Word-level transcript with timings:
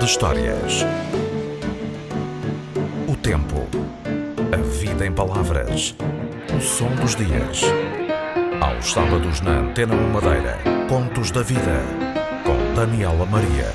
de 0.00 0.06
histórias. 0.06 0.86
O 3.06 3.14
tempo. 3.16 3.68
A 4.50 4.56
vida 4.56 5.06
em 5.06 5.12
palavras. 5.12 5.94
O 6.56 6.60
som 6.60 6.88
dos 6.96 7.14
dias. 7.14 7.62
Aos 8.62 8.92
sábados 8.92 9.42
na 9.42 9.58
Antena 9.58 9.94
1 9.94 10.10
Madeira. 10.10 10.58
Contos 10.88 11.30
da 11.30 11.42
Vida. 11.42 11.82
Com 12.44 12.74
Daniela 12.74 13.26
Maria. 13.26 13.74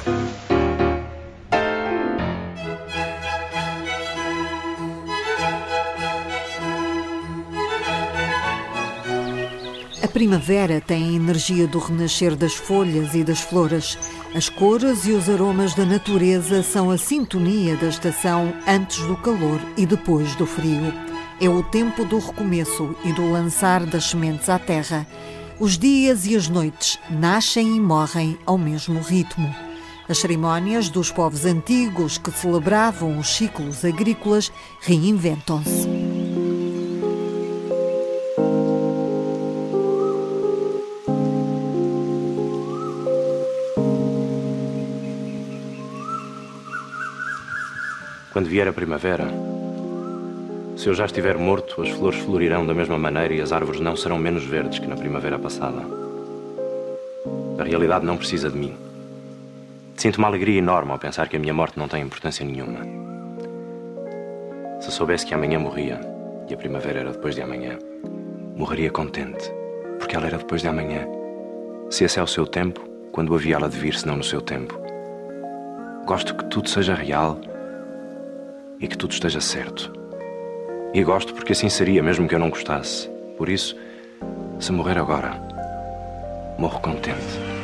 A 10.02 10.08
primavera 10.08 10.82
tem 10.82 11.04
a 11.04 11.14
energia 11.14 11.68
do 11.68 11.78
renascer 11.78 12.36
das 12.36 12.56
folhas 12.56 13.14
e 13.14 13.24
das 13.24 13.42
flores. 13.42 14.15
As 14.36 14.50
cores 14.50 15.06
e 15.06 15.14
os 15.14 15.30
aromas 15.30 15.74
da 15.74 15.86
natureza 15.86 16.62
são 16.62 16.92
a 16.92 16.98
sintonia 16.98 17.78
da 17.78 17.88
estação 17.88 18.54
antes 18.68 19.00
do 19.00 19.16
calor 19.16 19.62
e 19.78 19.86
depois 19.86 20.36
do 20.36 20.46
frio. 20.46 20.94
É 21.40 21.48
o 21.48 21.64
tempo 21.64 22.04
do 22.04 22.20
recomeço 22.20 22.94
e 23.06 23.14
do 23.14 23.32
lançar 23.32 23.86
das 23.86 24.10
sementes 24.10 24.50
à 24.50 24.60
terra. 24.60 25.08
Os 25.58 25.78
dias 25.78 26.26
e 26.26 26.36
as 26.36 26.50
noites 26.50 27.00
nascem 27.10 27.78
e 27.78 27.80
morrem 27.80 28.38
ao 28.46 28.58
mesmo 28.58 29.00
ritmo. 29.00 29.56
As 30.10 30.18
cerimónias 30.18 30.90
dos 30.90 31.10
povos 31.14 31.46
antigos 31.46 32.18
que 32.18 32.30
celebravam 32.30 33.18
os 33.18 33.38
ciclos 33.38 33.86
agrícolas 33.86 34.52
reinventam-se. 34.82 35.95
Quando 48.36 48.50
vier 48.50 48.68
a 48.68 48.74
primavera, 48.74 49.30
se 50.76 50.90
eu 50.90 50.94
já 50.94 51.06
estiver 51.06 51.38
morto, 51.38 51.82
as 51.82 51.88
flores 51.92 52.20
florirão 52.20 52.68
da 52.68 52.74
mesma 52.74 52.98
maneira 52.98 53.34
e 53.34 53.40
as 53.40 53.54
árvores 53.54 53.80
não 53.80 53.96
serão 53.96 54.18
menos 54.18 54.44
verdes 54.44 54.78
que 54.78 54.88
na 54.88 54.98
primavera 54.98 55.40
passada. 55.40 55.82
A 57.58 57.64
realidade 57.64 58.06
não 58.06 58.18
precisa 58.18 58.50
de 58.50 58.58
mim. 58.58 58.76
Sinto 59.96 60.18
uma 60.18 60.28
alegria 60.28 60.60
enorme 60.60 60.92
ao 60.92 61.00
pensar 61.00 61.30
que 61.30 61.38
a 61.38 61.40
minha 61.40 61.54
morte 61.54 61.80
não 61.80 61.88
tem 61.88 62.04
importância 62.04 62.46
nenhuma. 62.46 62.80
Se 64.82 64.92
soubesse 64.92 65.26
que 65.26 65.34
amanhã 65.34 65.58
morria 65.58 66.02
e 66.50 66.54
a 66.54 66.58
primavera 66.58 67.00
era 67.00 67.12
depois 67.14 67.36
de 67.36 67.42
amanhã, 67.42 67.80
morreria 68.54 68.92
contente, 68.92 69.50
porque 69.98 70.14
ela 70.14 70.28
era 70.28 70.40
depois 70.40 70.62
de 70.62 70.68
amanhã. 70.68 71.08
Se 71.90 72.04
esse 72.04 72.20
é 72.20 72.22
o 72.22 72.28
seu 72.28 72.46
tempo, 72.46 72.82
quando 73.14 73.34
havia 73.34 73.56
ela 73.56 73.70
de 73.70 73.78
vir, 73.78 73.96
senão 73.96 74.18
no 74.18 74.26
seu 74.26 74.42
tempo. 74.42 74.78
Gosto 76.06 76.36
que 76.36 76.44
tudo 76.50 76.68
seja 76.68 76.94
real 76.94 77.40
e 78.86 78.88
que 78.88 78.98
tudo 78.98 79.12
esteja 79.12 79.42
certo. 79.42 79.92
E 80.94 81.04
gosto 81.04 81.34
porque 81.34 81.54
assim 81.54 81.70
seria, 81.70 82.04
mesmo 82.04 82.28
que 82.28 82.36
eu 82.36 82.40
não 82.40 82.52
gostasse. 82.52 83.10
Por 83.36 83.50
isso, 83.50 83.76
se 84.60 84.72
morrer 84.72 84.98
agora, 85.00 85.32
morro 86.60 86.80
contente. 86.80 87.55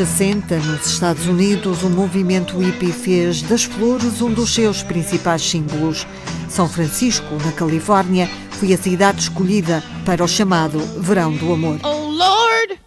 60, 0.00 0.56
nos 0.60 0.86
Estados 0.86 1.26
Unidos, 1.26 1.82
o 1.82 1.90
movimento 1.90 2.56
hippie 2.56 2.90
fez 2.90 3.42
das 3.42 3.64
flores 3.64 4.22
um 4.22 4.32
dos 4.32 4.54
seus 4.54 4.82
principais 4.82 5.42
símbolos. 5.42 6.06
São 6.48 6.66
Francisco, 6.66 7.34
na 7.44 7.52
Califórnia, 7.52 8.26
foi 8.52 8.72
a 8.72 8.78
cidade 8.78 9.20
escolhida 9.20 9.84
para 10.06 10.24
o 10.24 10.28
chamado 10.28 10.78
Verão 11.02 11.36
do 11.36 11.52
Amor. 11.52 11.80
Oh 11.82 12.08
Lord, 12.08 12.80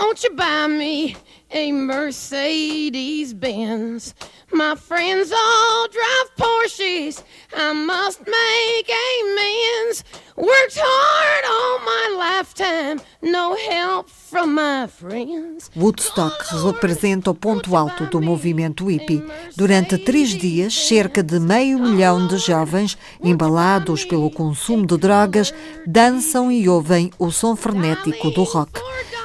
won't 0.00 0.24
you 0.24 0.34
buy 0.34 0.66
me 0.66 1.14
a 1.52 1.70
Mercedes 1.70 3.34
Benz? 3.34 4.14
My 4.50 4.74
friends 4.74 5.32
all 5.32 5.88
drive 5.90 6.30
Porsches. 6.38 7.22
I 7.54 7.74
must 7.74 8.20
make 8.20 8.90
amends. 9.20 10.02
Worked 10.36 10.78
hard 10.78 11.44
my 11.84 12.16
lifetime, 12.16 13.00
no 13.22 13.54
help 13.54 14.08
from 14.08 14.54
my 14.54 14.88
friends. 14.88 15.70
Woodstock 15.76 16.34
representa 16.64 17.30
o 17.30 17.34
ponto 17.34 17.76
alto 17.76 18.06
do 18.06 18.20
movimento 18.20 18.90
hippie. 18.90 19.24
Durante 19.56 19.96
três 19.98 20.30
dias, 20.30 20.74
cerca 20.88 21.22
de 21.22 21.38
meio 21.38 21.78
milhão 21.78 22.26
de 22.26 22.38
jovens, 22.38 22.98
embalados 23.22 24.04
pelo 24.04 24.30
consumo 24.30 24.86
de 24.86 24.96
drogas, 24.96 25.54
dançam 25.86 26.50
e 26.50 26.68
ouvem 26.68 27.12
o 27.18 27.30
som 27.30 27.54
frenético 27.54 28.30
do 28.30 28.42
rock. 28.42 28.80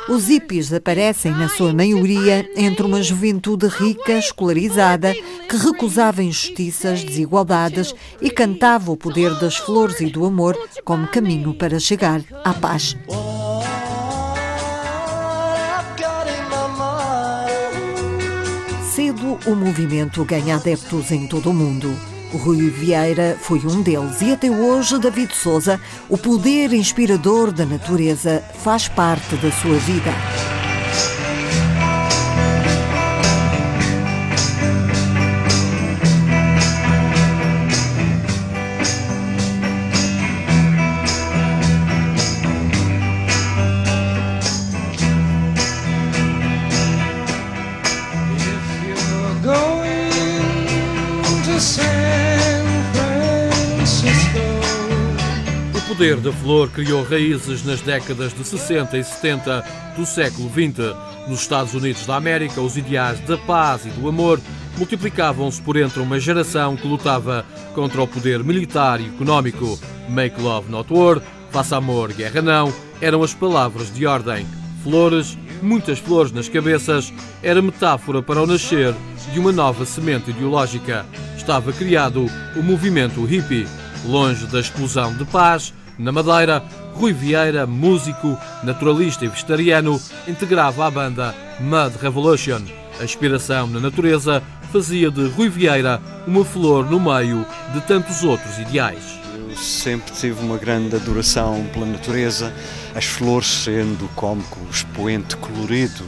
Os 0.09 0.27
hippies 0.27 0.73
aparecem, 0.73 1.31
na 1.31 1.47
sua 1.47 1.71
maioria, 1.71 2.49
entre 2.55 2.83
uma 2.83 2.99
juventude 3.03 3.67
rica, 3.67 4.13
escolarizada, 4.13 5.13
que 5.13 5.55
recusava 5.55 6.23
injustiças, 6.23 7.03
desigualdades 7.03 7.93
e 8.19 8.31
cantava 8.31 8.91
o 8.91 8.97
poder 8.97 9.39
das 9.39 9.57
flores 9.57 10.01
e 10.01 10.07
do 10.07 10.25
amor 10.25 10.57
como 10.83 11.07
caminho 11.07 11.53
para 11.53 11.79
chegar 11.79 12.21
à 12.43 12.51
paz. 12.55 12.97
Cedo, 18.91 19.37
o 19.45 19.55
movimento 19.55 20.25
ganha 20.25 20.55
adeptos 20.55 21.11
em 21.11 21.27
todo 21.27 21.51
o 21.51 21.53
mundo. 21.53 21.95
Rui 22.37 22.69
Vieira 22.69 23.37
foi 23.41 23.59
um 23.59 23.81
deles 23.81 24.21
e 24.21 24.31
até 24.31 24.49
hoje 24.49 24.99
David 24.99 25.33
Souza, 25.33 25.79
o 26.07 26.17
poder 26.17 26.73
inspirador 26.73 27.51
da 27.51 27.65
natureza, 27.65 28.43
faz 28.63 28.87
parte 28.87 29.35
da 29.37 29.51
sua 29.51 29.77
vida. 29.77 30.11
Poder 55.99 56.15
da 56.15 56.31
flor 56.31 56.69
criou 56.69 57.03
raízes 57.03 57.65
nas 57.65 57.81
décadas 57.81 58.33
de 58.33 58.47
60 58.47 58.97
e 58.97 59.03
70 59.03 59.65
do 59.97 60.05
século 60.05 60.49
XX. 60.49 60.95
Nos 61.27 61.41
Estados 61.41 61.73
Unidos 61.73 62.05
da 62.05 62.15
América, 62.15 62.61
os 62.61 62.77
ideais 62.77 63.19
da 63.19 63.37
paz 63.37 63.85
e 63.85 63.89
do 63.89 64.07
amor 64.07 64.39
multiplicavam-se 64.77 65.61
por 65.61 65.75
entre 65.75 65.99
uma 65.99 66.17
geração 66.17 66.77
que 66.77 66.87
lutava 66.87 67.45
contra 67.75 68.01
o 68.01 68.07
poder 68.07 68.41
militar 68.45 69.01
e 69.01 69.07
económico. 69.07 69.77
Make 70.07 70.41
love 70.41 70.71
not 70.71 70.87
war, 70.93 71.21
faça 71.51 71.75
amor, 71.75 72.13
guerra 72.13 72.41
não, 72.41 72.73
eram 73.01 73.21
as 73.21 73.33
palavras 73.33 73.93
de 73.93 74.05
ordem. 74.05 74.47
Flores, 74.81 75.37
muitas 75.61 75.99
flores 75.99 76.31
nas 76.31 76.47
cabeças, 76.47 77.11
era 77.43 77.61
metáfora 77.61 78.23
para 78.23 78.41
o 78.41 78.47
nascer 78.47 78.95
de 79.33 79.37
uma 79.37 79.51
nova 79.51 79.85
semente 79.85 80.29
ideológica. 80.29 81.05
Estava 81.35 81.73
criado 81.73 82.25
o 82.55 82.63
movimento 82.63 83.25
hippie. 83.25 83.67
Longe 84.05 84.45
da 84.47 84.61
explosão 84.61 85.13
de 85.13 85.25
paz, 85.25 85.73
na 85.99 86.11
Madeira, 86.11 86.63
Rui 86.93 87.13
Vieira, 87.13 87.67
músico, 87.67 88.37
naturalista 88.63 89.25
e 89.25 89.27
vegetariano, 89.27 90.01
integrava 90.27 90.87
a 90.87 90.91
banda 90.91 91.35
Mud 91.59 91.93
Revolution. 92.01 92.61
A 92.99 93.03
inspiração 93.03 93.67
na 93.67 93.79
natureza 93.79 94.41
fazia 94.71 95.11
de 95.11 95.27
Rui 95.29 95.49
Vieira 95.49 96.01
uma 96.25 96.43
flor 96.45 96.89
no 96.89 96.99
meio 96.99 97.45
de 97.73 97.81
tantos 97.81 98.23
outros 98.23 98.57
ideais. 98.59 99.19
Eu 99.49 99.55
sempre 99.57 100.11
tive 100.13 100.39
uma 100.43 100.57
grande 100.57 100.95
adoração 100.95 101.65
pela 101.73 101.85
natureza, 101.85 102.53
as 102.95 103.05
flores 103.05 103.47
sendo 103.47 104.09
como 104.15 104.41
o 104.41 104.69
expoente 104.71 105.35
colorido 105.37 106.03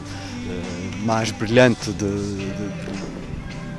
eh, 0.48 0.96
mais 1.04 1.30
brilhante 1.30 1.90
de- 1.92 2.04
de- 2.06 2.91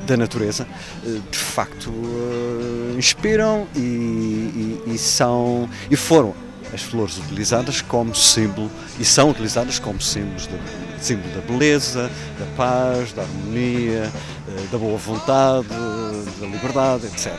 da 0.06 0.16
natureza, 0.16 0.66
eh, 1.04 1.18
de 1.30 1.38
facto 1.38 1.90
eh, 1.92 2.96
inspiram 2.98 3.66
e, 3.74 3.78
e- 3.78 4.82
e 4.94 4.98
são 4.98 5.68
e 5.90 5.96
foram 5.96 6.34
as 6.72 6.82
flores 6.82 7.18
utilizadas 7.18 7.80
como 7.80 8.14
símbolo 8.14 8.70
e 8.98 9.04
são 9.04 9.30
utilizadas 9.30 9.78
como 9.78 10.00
símbolos 10.00 10.46
da, 10.48 10.58
símbolo 11.00 11.32
da 11.34 11.40
beleza, 11.42 12.10
da 12.38 12.46
paz, 12.56 13.12
da 13.12 13.22
harmonia, 13.22 14.10
eh, 14.48 14.66
da 14.72 14.78
boa 14.78 14.98
vontade, 14.98 15.68
da 16.40 16.46
liberdade, 16.46 17.06
etc. 17.06 17.32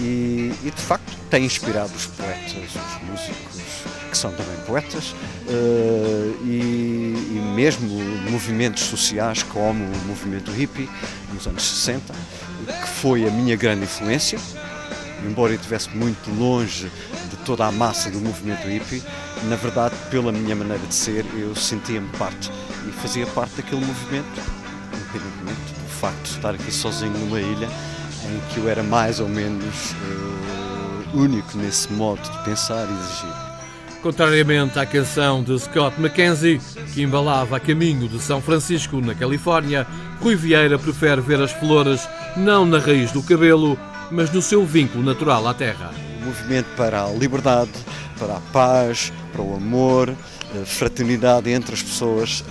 E, 0.00 0.52
e, 0.64 0.72
de 0.74 0.82
facto 0.82 1.04
tem 1.30 1.44
inspirado 1.44 1.92
os 1.94 2.06
poetas, 2.06 2.52
os 2.52 3.08
músicos, 3.08 3.60
que 4.14 4.18
são 4.18 4.30
também 4.30 4.56
poetas, 4.64 5.12
eh, 5.48 6.32
e, 6.44 7.14
e 7.32 7.52
mesmo 7.52 7.88
movimentos 8.30 8.84
sociais 8.84 9.42
como 9.42 9.84
o 9.84 9.98
movimento 10.06 10.52
hippie 10.52 10.88
nos 11.32 11.48
anos 11.48 11.64
60, 11.64 12.14
que 12.64 12.88
foi 13.00 13.26
a 13.26 13.30
minha 13.32 13.56
grande 13.56 13.82
influência, 13.82 14.38
embora 15.26 15.52
eu 15.52 15.56
estivesse 15.56 15.90
muito 15.90 16.30
longe 16.38 16.88
de 17.28 17.36
toda 17.38 17.66
a 17.66 17.72
massa 17.72 18.08
do 18.08 18.20
movimento 18.20 18.68
hippie, 18.68 19.02
na 19.48 19.56
verdade, 19.56 19.96
pela 20.12 20.30
minha 20.30 20.54
maneira 20.54 20.86
de 20.86 20.94
ser, 20.94 21.26
eu 21.36 21.56
sentia-me 21.56 22.08
parte 22.10 22.52
e 22.88 22.92
fazia 22.92 23.26
parte 23.26 23.56
daquele 23.56 23.84
movimento, 23.84 24.40
independentemente 24.94 25.74
do 25.74 25.88
facto 25.88 26.22
de 26.22 26.36
estar 26.36 26.54
aqui 26.54 26.70
sozinho 26.70 27.18
numa 27.18 27.40
ilha 27.40 27.68
em 28.26 28.54
que 28.54 28.60
eu 28.60 28.68
era 28.68 28.82
mais 28.84 29.18
ou 29.18 29.28
menos 29.28 29.90
uh, 29.90 31.18
único 31.18 31.58
nesse 31.58 31.92
modo 31.92 32.22
de 32.22 32.44
pensar 32.44 32.86
e 32.88 32.92
exigir. 32.92 33.43
Contrariamente 34.04 34.78
à 34.78 34.84
canção 34.84 35.42
de 35.42 35.58
Scott 35.58 35.98
McKenzie, 35.98 36.60
que 36.92 37.00
embalava 37.00 37.56
a 37.56 37.60
caminho 37.60 38.06
de 38.06 38.20
São 38.20 38.38
Francisco, 38.38 39.00
na 39.00 39.14
Califórnia, 39.14 39.86
Rui 40.20 40.36
Vieira 40.36 40.78
prefere 40.78 41.22
ver 41.22 41.40
as 41.40 41.52
flores 41.52 42.06
não 42.36 42.66
na 42.66 42.78
raiz 42.78 43.12
do 43.12 43.22
cabelo, 43.22 43.78
mas 44.10 44.30
no 44.30 44.42
seu 44.42 44.62
vínculo 44.66 45.02
natural 45.02 45.48
à 45.48 45.54
terra. 45.54 45.90
O 46.20 46.26
movimento 46.26 46.66
para 46.76 47.02
a 47.02 47.10
liberdade, 47.12 47.70
para 48.18 48.36
a 48.36 48.40
paz, 48.52 49.10
para 49.32 49.40
o 49.40 49.56
amor, 49.56 50.10
a 50.10 50.66
fraternidade 50.66 51.48
entre 51.48 51.72
as 51.72 51.82
pessoas, 51.82 52.44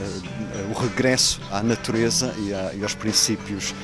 o 0.71 0.81
regresso 0.81 1.39
à 1.51 1.61
natureza 1.61 2.33
e 2.73 2.81
aos 2.81 2.95
princípios 2.95 3.75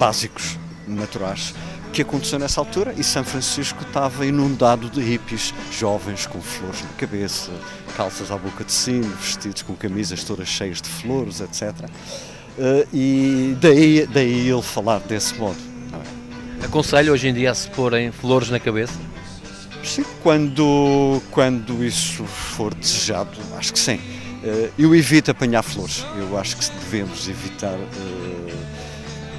básicos 0.00 0.58
naturais 0.88 1.54
que 1.94 2.02
aconteceu 2.02 2.40
nessa 2.40 2.60
altura 2.60 2.92
e 2.98 3.04
São 3.04 3.22
Francisco 3.22 3.84
estava 3.84 4.26
inundado 4.26 4.90
de 4.90 5.00
hippies 5.00 5.54
jovens 5.70 6.26
com 6.26 6.40
flores 6.40 6.82
na 6.82 6.88
cabeça, 6.98 7.52
calças 7.96 8.32
à 8.32 8.36
boca 8.36 8.64
de 8.64 8.72
sino, 8.72 9.08
vestidos 9.14 9.62
com 9.62 9.76
camisas 9.76 10.24
todas 10.24 10.48
cheias 10.48 10.82
de 10.82 10.88
flores, 10.88 11.40
etc. 11.40 11.88
E 12.92 13.56
daí, 13.60 14.08
daí 14.12 14.48
ele 14.48 14.60
falar 14.60 14.98
desse 14.98 15.36
modo. 15.36 15.56
Aconselho 16.64 17.12
hoje 17.12 17.28
em 17.28 17.34
dia 17.34 17.52
a 17.52 17.54
se 17.54 17.70
porem 17.70 18.10
flores 18.10 18.50
na 18.50 18.58
cabeça? 18.58 18.94
Sim, 19.84 20.04
quando, 20.20 21.22
quando 21.30 21.84
isso 21.84 22.24
for 22.24 22.74
desejado, 22.74 23.38
acho 23.56 23.72
que 23.72 23.78
sim. 23.78 24.00
Eu 24.76 24.96
evito 24.96 25.30
apanhar 25.30 25.62
flores, 25.62 26.04
eu 26.18 26.36
acho 26.36 26.56
que 26.56 26.68
devemos 26.70 27.28
evitar 27.28 27.78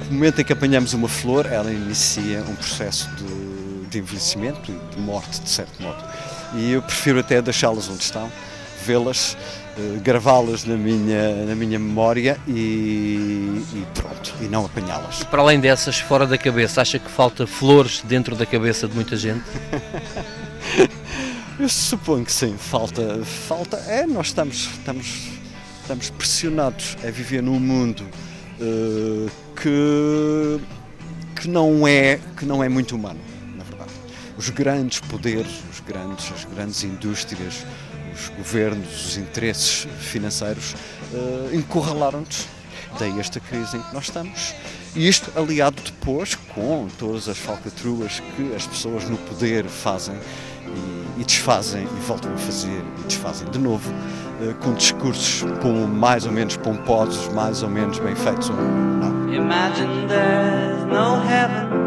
no 0.08 0.14
momento 0.14 0.40
em 0.40 0.44
que 0.44 0.52
apanhamos 0.52 0.92
uma 0.92 1.08
flor, 1.08 1.46
ela 1.46 1.72
inicia 1.72 2.40
um 2.40 2.54
processo 2.54 3.08
de, 3.16 3.88
de 3.88 3.98
envelhecimento 3.98 4.70
e 4.70 4.94
de 4.94 5.00
morte, 5.00 5.40
de 5.40 5.48
certo 5.48 5.82
modo. 5.82 6.02
E 6.54 6.72
eu 6.72 6.82
prefiro 6.82 7.20
até 7.20 7.42
deixá-las 7.42 7.88
onde 7.88 8.02
estão, 8.02 8.30
vê-las, 8.84 9.36
eh, 9.76 9.98
gravá-las 10.00 10.64
na 10.64 10.76
minha, 10.76 11.44
na 11.44 11.54
minha 11.54 11.78
memória 11.78 12.38
e, 12.46 13.62
e 13.74 13.86
pronto, 13.94 14.34
e 14.40 14.44
não 14.44 14.64
apanhá-las. 14.64 15.24
Para 15.24 15.42
além 15.42 15.58
dessas, 15.58 15.98
fora 15.98 16.26
da 16.26 16.38
cabeça, 16.38 16.80
acha 16.80 16.98
que 16.98 17.10
falta 17.10 17.46
flores 17.46 18.02
dentro 18.04 18.36
da 18.36 18.46
cabeça 18.46 18.86
de 18.86 18.94
muita 18.94 19.16
gente? 19.16 19.44
eu 21.58 21.68
suponho 21.68 22.24
que 22.24 22.32
sim, 22.32 22.56
falta, 22.56 23.24
falta, 23.48 23.76
é, 23.88 24.06
nós 24.06 24.28
estamos, 24.28 24.68
estamos, 24.78 25.30
estamos 25.82 26.10
pressionados 26.10 26.96
a 27.06 27.10
viver 27.10 27.42
num 27.42 27.58
mundo 27.58 28.06
uh, 28.60 29.30
que, 29.54 30.60
que, 31.40 31.48
não 31.48 31.86
é, 31.86 32.18
que 32.36 32.44
não 32.44 32.62
é 32.62 32.68
muito 32.68 32.94
humano, 32.96 33.20
na 33.56 33.64
verdade. 33.64 33.92
Os 34.36 34.50
grandes 34.50 35.00
poderes, 35.00 35.62
os 35.70 35.80
grandes, 35.80 36.32
as 36.32 36.44
grandes 36.44 36.84
indústrias, 36.84 37.64
os 38.14 38.28
governos, 38.30 39.06
os 39.06 39.16
interesses 39.16 39.86
financeiros 40.00 40.74
uh, 41.12 41.54
encurralaram-nos. 41.54 42.46
Daí 42.98 43.18
esta 43.20 43.40
crise 43.40 43.76
em 43.76 43.82
que 43.82 43.92
nós 43.92 44.04
estamos. 44.04 44.54
E 44.94 45.06
isto 45.06 45.30
aliado 45.38 45.82
depois 45.82 46.34
com 46.34 46.88
todas 46.98 47.28
as 47.28 47.36
falcatruas 47.36 48.20
que 48.34 48.54
as 48.54 48.66
pessoas 48.66 49.08
no 49.08 49.18
poder 49.18 49.66
fazem 49.66 50.18
e, 50.76 51.20
e 51.20 51.24
desfazem 51.24 51.84
e 51.84 52.00
voltam 52.06 52.32
a 52.32 52.36
fazer 52.36 52.82
e 52.98 53.02
desfazem 53.04 53.48
de 53.50 53.58
novo, 53.58 53.90
uh, 53.90 54.54
com 54.62 54.74
discursos 54.74 55.42
pom, 55.60 55.86
mais 55.86 56.26
ou 56.26 56.32
menos 56.32 56.56
pomposos, 56.56 57.28
mais 57.32 57.62
ou 57.62 57.70
menos 57.70 57.98
bem 57.98 58.14
feitos. 58.14 58.50
Não. 58.50 59.32
Imagine 59.32 60.06
there's 60.08 60.84
no 60.86 61.16
heaven. 61.26 61.86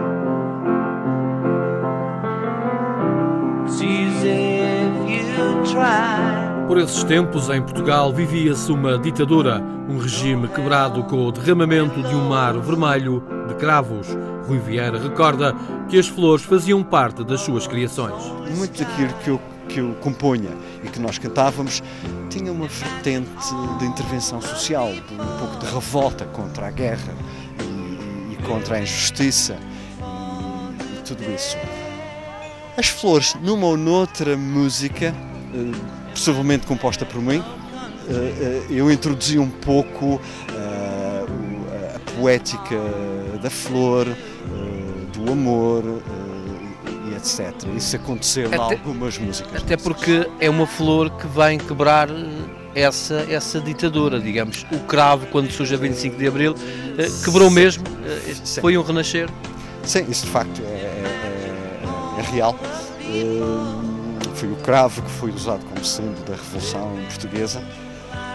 Por 6.68 6.78
esses 6.78 7.04
tempos, 7.04 7.50
em 7.50 7.62
Portugal, 7.62 8.14
vivia-se 8.14 8.72
uma 8.72 8.98
ditadura, 8.98 9.60
um 9.88 9.98
regime 9.98 10.48
quebrado 10.48 11.04
com 11.04 11.26
o 11.26 11.32
derramamento 11.32 12.02
de 12.04 12.14
um 12.14 12.30
mar 12.30 12.54
vermelho 12.60 13.24
cravos. 13.60 14.08
Rui 14.48 14.58
Vieira 14.58 15.00
recorda 15.00 15.56
que 15.88 16.00
as 16.00 16.08
flores 16.08 16.44
faziam 16.44 16.84
parte 16.84 17.24
das 17.24 17.42
suas 17.42 17.68
criações. 17.68 18.24
Muito 18.56 18.80
daquilo 18.80 19.14
que 19.24 19.30
eu, 19.30 19.42
que 19.68 19.80
eu 19.80 19.96
compunha 20.02 20.50
e 20.84 20.88
que 20.88 21.00
nós 21.00 21.18
cantávamos 21.18 21.84
tinha 22.30 22.52
uma 22.52 22.68
vertente 22.68 23.30
de 23.80 23.86
intervenção 23.86 24.42
social, 24.42 24.92
de 24.92 25.14
um 25.14 25.38
pouco 25.40 25.58
de 25.58 25.66
revolta 25.72 26.26
contra 26.26 26.68
a 26.68 26.72
guerra 26.72 27.14
e, 27.60 28.34
e 28.34 28.38
contra 28.48 28.78
a 28.78 28.82
injustiça 28.82 29.58
e, 30.00 31.00
e 31.00 31.02
tudo 31.04 31.24
isso. 31.32 31.58
As 32.78 32.88
flores, 32.88 33.36
numa 33.42 33.68
ou 33.68 33.76
noutra 33.76 34.38
música, 34.38 35.14
possivelmente 36.12 36.66
composta 36.66 37.06
por 37.06 37.22
mim, 37.22 37.44
eu 38.70 38.92
introduzi 38.92 39.38
um 39.38 39.50
pouco 39.50 40.22
a 40.56 42.00
poética 42.18 42.76
da 43.42 43.50
flor, 43.50 44.06
do 45.14 45.32
amor 45.32 45.84
e 47.10 47.16
etc. 47.16 47.54
Isso 47.76 47.96
aconteceu 47.96 48.52
em 48.52 48.56
algumas 48.56 49.18
músicas. 49.18 49.62
Até 49.62 49.78
porque 49.78 50.30
é 50.40 50.50
uma 50.50 50.68
flor 50.68 51.10
que 51.12 51.28
vem 51.28 51.58
quebrar 51.58 52.10
essa, 52.76 53.26
essa 53.30 53.60
ditadura, 53.60 54.20
digamos. 54.20 54.66
O 54.72 54.80
cravo, 54.80 55.26
quando 55.28 55.52
surge 55.52 55.74
a 55.74 55.78
25 55.78 56.18
de 56.18 56.28
Abril, 56.28 56.56
quebrou 57.24 57.50
mesmo, 57.50 57.84
Sim. 58.44 58.62
foi 58.62 58.78
um 58.78 58.84
renascer. 58.84 59.30
Sim, 59.84 60.06
isso 60.10 60.26
de 60.26 60.32
facto 60.32 60.62
é, 60.62 60.72
é, 60.72 61.82
é, 62.18 62.20
é 62.20 62.32
real. 62.32 62.58
Foi 64.36 64.52
o 64.52 64.56
cravo 64.58 65.02
que 65.02 65.12
foi 65.12 65.32
usado 65.32 65.66
como 65.66 65.84
símbolo 65.84 66.24
da 66.26 66.36
Revolução 66.36 66.98
Portuguesa, 67.08 67.62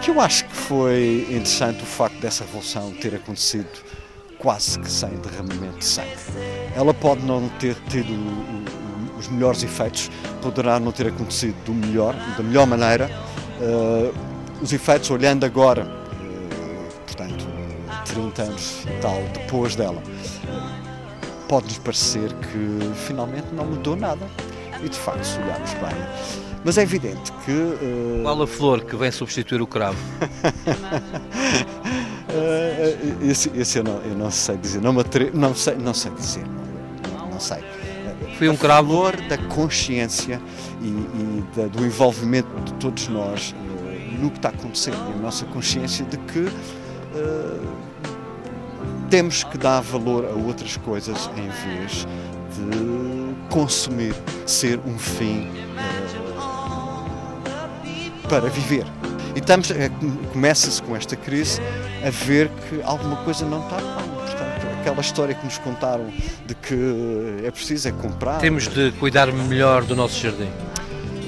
que 0.01 0.11
eu 0.11 0.21
acho 0.21 0.45
que 0.45 0.55
foi 0.55 1.25
interessante 1.29 1.81
o 1.81 1.85
facto 1.85 2.19
dessa 2.19 2.43
revolução 2.43 2.91
ter 2.91 3.15
acontecido 3.15 3.67
quase 4.45 4.79
que 4.79 4.91
sem 4.91 5.09
derramamento 5.09 5.79
de 5.79 5.85
sangue. 5.85 6.11
Ela 6.75 6.93
pode 6.93 7.25
não 7.25 7.49
ter 7.57 7.75
tido 7.89 8.13
os 9.17 9.27
melhores 9.27 9.63
efeitos, 9.63 10.11
poderá 10.39 10.79
não 10.79 10.91
ter 10.91 11.07
acontecido 11.07 11.55
do 11.65 11.73
melhor, 11.73 12.13
da 12.37 12.43
melhor 12.43 12.67
maneira. 12.67 13.09
os 14.61 14.71
efeitos, 14.71 15.09
olhando 15.09 15.47
agora, 15.47 15.87
portanto, 17.07 17.47
30 18.05 18.43
anos 18.43 18.85
e 18.85 19.01
tal 19.01 19.19
depois 19.33 19.75
dela, 19.75 20.03
pode-nos 21.49 21.79
parecer 21.79 22.31
que 22.33 22.93
finalmente 23.07 23.47
não 23.51 23.65
mudou 23.65 23.95
nada. 23.95 24.27
E 24.83 24.87
de 24.87 24.95
facto, 24.95 25.23
se 25.23 25.39
olharmos 25.39 25.73
bem, 25.73 25.97
mas 26.63 26.77
é 26.77 26.83
evidente 26.83 27.31
que. 27.43 27.51
Uh... 27.51 28.19
Qual 28.21 28.43
a 28.43 28.45
flor 28.45 28.83
que 28.83 28.95
vem 28.95 29.09
substituir 29.09 29.59
o 29.59 29.65
cravo? 29.65 29.97
uh, 32.35 33.29
esse, 33.29 33.51
esse 33.55 33.77
eu, 33.77 33.83
não, 33.83 34.01
eu 34.01 34.15
não 34.15 34.31
sei 34.31 34.57
dizer, 34.57 34.81
não, 34.81 34.93
me 34.93 35.01
atre... 35.01 35.31
não, 35.33 35.55
sei, 35.55 35.75
não 35.75 35.93
sei 35.93 36.11
dizer, 36.11 36.43
não, 37.17 37.29
não 37.29 37.39
sei. 37.39 37.63
Foi 38.37 38.49
um 38.49 38.57
cravo. 38.57 38.89
valor 38.89 39.15
da 39.29 39.37
consciência 39.37 40.41
e, 40.81 40.87
e 40.87 41.43
da, 41.55 41.67
do 41.67 41.85
envolvimento 41.85 42.49
de 42.61 42.73
todos 42.73 43.07
nós 43.07 43.51
uh, 43.51 44.21
no 44.21 44.29
que 44.29 44.37
está 44.37 44.49
acontecendo 44.49 44.97
e 45.11 45.13
a 45.13 45.21
nossa 45.21 45.45
consciência 45.45 46.03
de 46.05 46.17
que 46.17 46.49
temos 49.09 49.43
que 49.43 49.57
dar 49.57 49.81
valor 49.81 50.25
a 50.25 50.33
outras 50.33 50.77
coisas 50.77 51.29
em 51.37 51.47
vez 51.47 52.07
de 52.51 53.35
consumir, 53.49 54.15
ser 54.45 54.79
um 54.85 54.97
fim 54.97 55.47
uh, 55.47 55.55
para 58.27 58.49
viver. 58.49 58.85
E 59.35 59.39
estamos, 59.39 59.69
é, 59.71 59.91
começa-se 60.31 60.81
com 60.81 60.95
esta 60.95 61.15
crise 61.15 61.61
a 62.05 62.09
ver 62.09 62.49
que 62.69 62.81
alguma 62.83 63.17
coisa 63.17 63.45
não 63.45 63.61
está 63.63 63.75
bem. 63.77 64.09
Portanto, 64.15 64.79
aquela 64.79 65.01
história 65.01 65.35
que 65.35 65.43
nos 65.43 65.57
contaram 65.57 66.07
de 66.45 66.55
que 66.55 67.43
é 67.43 67.51
preciso 67.51 67.89
é 67.89 67.91
comprar. 67.91 68.39
Temos 68.39 68.67
de 68.67 68.91
cuidar 68.93 69.31
melhor 69.31 69.83
do 69.83 69.95
nosso 69.95 70.19
jardim. 70.19 70.49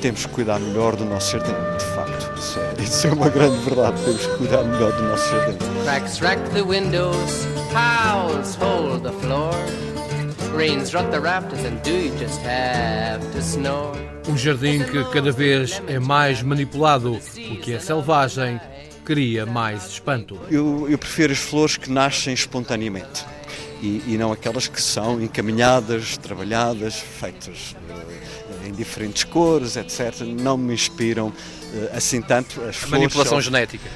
temos 0.01 0.25
que 0.25 0.31
cuidar 0.31 0.59
melhor 0.59 0.95
do 0.95 1.05
nosso 1.05 1.31
jardim, 1.31 1.51
de 1.77 1.85
facto. 1.95 2.39
Isso 2.39 2.59
é, 2.59 2.83
isso 2.83 3.07
é 3.07 3.13
uma 3.13 3.29
grande 3.29 3.57
verdade, 3.57 4.01
temos 4.03 4.25
que 4.25 4.37
cuidar 4.37 4.63
melhor 4.63 4.91
do 4.93 5.03
nosso 5.03 5.29
jardim. 5.29 5.57
Cracks 5.83 6.21
wreck 6.21 6.39
the 6.53 6.61
windows, 6.61 7.47
howls 7.73 8.55
hold 8.55 9.03
the 9.03 9.11
floor. 9.21 9.53
Rains 10.55 10.93
rock 10.93 11.09
the 11.11 11.19
rafters, 11.19 11.63
and 11.65 11.81
do 11.83 11.91
you 11.91 12.15
just 12.17 12.41
have 12.41 13.21
to 13.33 13.41
snore? 13.41 14.16
Um 14.27 14.37
jardim 14.37 14.83
que 14.83 15.03
cada 15.05 15.31
vez 15.31 15.81
é 15.87 15.99
mais 15.99 16.41
manipulado, 16.41 17.13
o 17.13 17.55
que 17.61 17.73
é 17.73 17.79
selvagem, 17.79 18.59
cria 19.05 19.45
mais 19.45 19.87
espanto. 19.87 20.37
Eu, 20.51 20.87
eu 20.89 20.97
prefiro 20.97 21.31
as 21.31 21.39
flores 21.39 21.77
que 21.77 21.89
nascem 21.89 22.33
espontaneamente 22.33 23.25
e, 23.81 24.03
e 24.05 24.17
não 24.17 24.31
aquelas 24.31 24.67
que 24.67 24.81
são 24.81 25.21
encaminhadas, 25.21 26.17
trabalhadas, 26.17 26.95
feitas 26.95 27.73
eh, 27.89 28.67
em 28.67 28.71
diferentes 28.73 29.23
cores, 29.23 29.77
etc. 29.77 30.21
Não 30.21 30.57
me 30.57 30.73
inspiram 30.73 31.31
eh, 31.73 31.91
assim 31.95 32.21
tanto 32.21 32.61
as 32.63 32.75
flores. 32.75 32.89
Manipulação 32.99 33.33
são- 33.33 33.41
genética. 33.41 33.89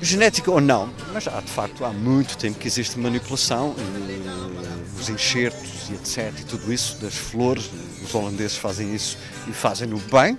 Genética 0.00 0.50
ou 0.52 0.60
não, 0.60 0.88
mas 1.12 1.26
há 1.26 1.40
de 1.40 1.50
facto 1.50 1.84
há 1.84 1.90
muito 1.92 2.36
tempo 2.36 2.56
que 2.58 2.68
existe 2.68 2.98
manipulação, 2.98 3.74
eh, 3.78 5.00
os 5.00 5.08
enxertos 5.08 5.88
e 5.90 5.94
etc. 5.94 6.32
E 6.40 6.44
tudo 6.44 6.72
isso 6.72 6.98
das 7.00 7.14
flores, 7.16 7.70
os 8.08 8.14
holandeses 8.14 8.56
fazem 8.56 8.94
isso 8.94 9.18
e 9.46 9.52
fazem-no 9.52 9.98
bem, 9.98 10.38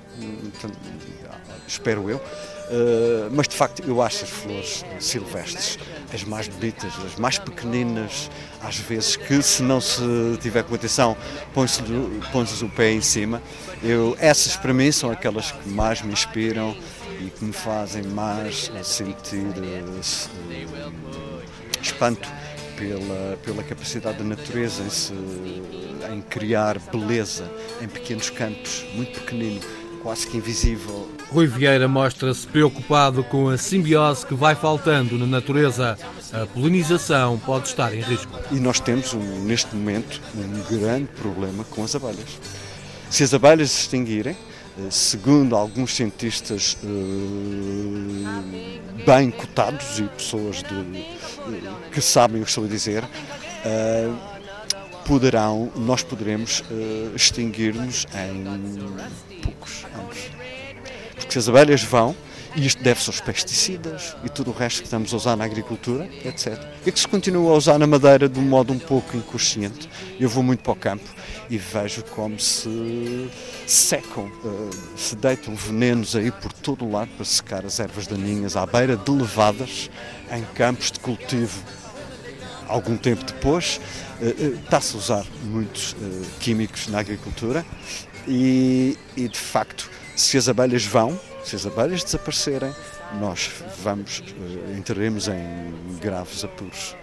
espero 1.68 2.10
eu. 2.10 2.22
Eh, 2.72 3.30
mas 3.32 3.48
de 3.48 3.56
facto 3.56 3.82
eu 3.88 4.00
acho 4.00 4.24
as 4.26 4.30
flores 4.30 4.86
silvestres 5.00 5.80
as 6.14 6.24
mais 6.24 6.48
bonitas, 6.48 6.92
as 7.06 7.16
mais 7.16 7.40
pequeninas, 7.40 8.30
às 8.64 8.78
vezes 8.78 9.16
que 9.16 9.42
se 9.42 9.64
não 9.64 9.80
se 9.82 10.02
tiver 10.42 10.64
com 10.64 10.76
atenção 10.76 11.16
põe-se 11.54 11.82
o 12.64 12.70
pé 12.70 12.92
em 12.92 13.02
cima. 13.02 13.42
Eu, 13.84 14.16
essas 14.20 14.56
para 14.56 14.72
mim 14.74 14.92
são 14.92 15.10
aquelas 15.12 15.52
que 15.52 15.70
mais 15.70 16.02
me 16.04 16.12
inspiram 16.14 16.76
e 17.22 17.30
que 17.32 17.44
me 17.44 17.54
fazem 17.54 18.04
mais 18.04 18.72
sentir 18.84 19.46
se- 20.04 20.30
espanto 21.82 22.28
pela, 22.79 23.38
pela 23.43 23.63
capacidade 23.63 24.17
da 24.17 24.24
natureza 24.24 24.81
em, 24.81 24.89
se, 24.89 25.13
em 26.12 26.21
criar 26.21 26.79
beleza 26.91 27.51
em 27.81 27.88
pequenos 27.88 28.29
campos, 28.29 28.86
muito 28.95 29.19
pequenino, 29.19 29.59
quase 30.01 30.25
que 30.25 30.38
invisível. 30.38 31.09
Rui 31.29 31.45
Vieira 31.45 31.88
mostra-se 31.88 32.48
preocupado 32.48 33.24
com 33.25 33.50
a 33.50 33.57
simbiose 33.57 34.25
que 34.25 34.33
vai 34.33 34.55
faltando 34.55 35.17
na 35.17 35.27
natureza. 35.27 35.98
A 36.31 36.45
polinização 36.45 37.38
pode 37.39 37.67
estar 37.67 37.93
em 37.93 38.01
risco. 38.01 38.31
E 38.51 38.59
nós 38.59 38.79
temos, 38.79 39.13
um, 39.13 39.43
neste 39.43 39.75
momento, 39.75 40.21
um 40.36 40.79
grande 40.79 41.09
problema 41.21 41.63
com 41.65 41.83
as 41.83 41.93
abelhas. 41.95 42.39
Se 43.09 43.24
as 43.24 43.33
abelhas 43.33 43.71
se 43.71 43.81
extinguirem, 43.81 44.38
segundo 44.89 45.55
alguns 45.55 45.95
cientistas 45.95 46.77
eh, 46.83 46.88
bem 49.05 49.31
cotados 49.31 50.00
e 50.00 50.03
pessoas 50.03 50.57
de- 50.63 51.00
eh, 51.00 51.89
que 51.91 52.01
sabem 52.01 52.41
o 52.41 52.43
que 52.45 52.50
estou 52.50 52.65
a 52.65 52.67
dizer, 52.67 53.03
eh, 53.65 54.09
poderão, 55.05 55.71
nós 55.75 56.03
poderemos 56.03 56.63
eh, 56.71 57.09
extinguir-nos 57.15 58.05
em 58.13 59.41
poucos 59.41 59.86
anos. 59.95 60.17
Porque 61.15 61.31
se 61.31 61.39
as 61.39 61.50
abelhas 61.50 61.83
vão, 61.83 62.15
e 62.56 62.65
isto 62.65 62.82
deve-se 62.82 63.10
aos 63.10 63.22
pesticidas 63.22 64.15
e 64.24 64.29
tudo 64.29 64.51
o 64.51 64.53
resto 64.53 64.79
que 64.79 64.86
estamos 64.86 65.13
a 65.13 65.18
usar 65.18 65.36
na 65.36 65.46
agricultura, 65.46 66.10
etc. 66.25 66.60
E 66.86 66.91
que 66.91 67.00
se 67.00 67.08
continua 67.08 67.51
a 67.51 67.56
usar 67.56 67.77
na 67.77 67.86
madeira 67.86 68.27
de 68.27 68.39
um 68.39 68.44
modo 68.44 68.74
um 68.74 68.79
pouco 68.79 69.15
inconsciente. 69.15 69.89
Eu 70.20 70.29
vou 70.29 70.44
muito 70.44 70.63
para 70.63 70.74
o 70.74 70.75
campo 70.75 71.10
e 71.50 71.58
vejo 71.58 72.03
como 72.15 72.39
se 72.39 73.29
secam, 73.65 74.32
eh, 74.46 74.70
se 74.96 75.15
deitam 75.15 75.56
venenos 75.56 76.15
aí 76.15 76.32
por 76.32 76.51
todo 76.53 76.86
o 76.86 76.91
lado 76.91 77.10
para 77.15 77.25
secar 77.25 77.65
as 77.65 77.79
ervas 77.79 78.08
daninhas 78.08 78.56
à 78.56 78.65
beira 78.65 78.96
de 78.96 79.12
levadas 79.12 79.89
em 80.32 80.44
campos 80.56 80.91
de 80.91 81.00
cultivo 81.00 81.63
algum 82.68 82.96
tempo 82.96 83.24
depois, 83.25 83.82
eh, 84.22 84.36
eh, 84.38 84.46
está-se 84.63 84.96
a 84.96 85.00
usar 85.00 85.25
muitos 85.44 85.96
químicos 86.39 86.88
na 86.88 87.00
agricultura 87.00 87.65
e, 88.27 88.96
e, 89.18 89.27
de 89.27 89.39
facto, 89.39 89.89
se 90.15 90.38
as 90.38 90.48
abelhas 90.48 90.86
vão, 90.86 91.20
se 91.43 91.55
as 91.55 91.65
abelhas 91.65 92.03
desaparecerem, 92.03 92.72
nós 93.19 93.51
vamos, 93.84 94.24
eh, 94.27 94.77
entraremos 94.77 95.27
em 95.27 96.00
graves 96.01 96.43
apuros. 96.43 96.96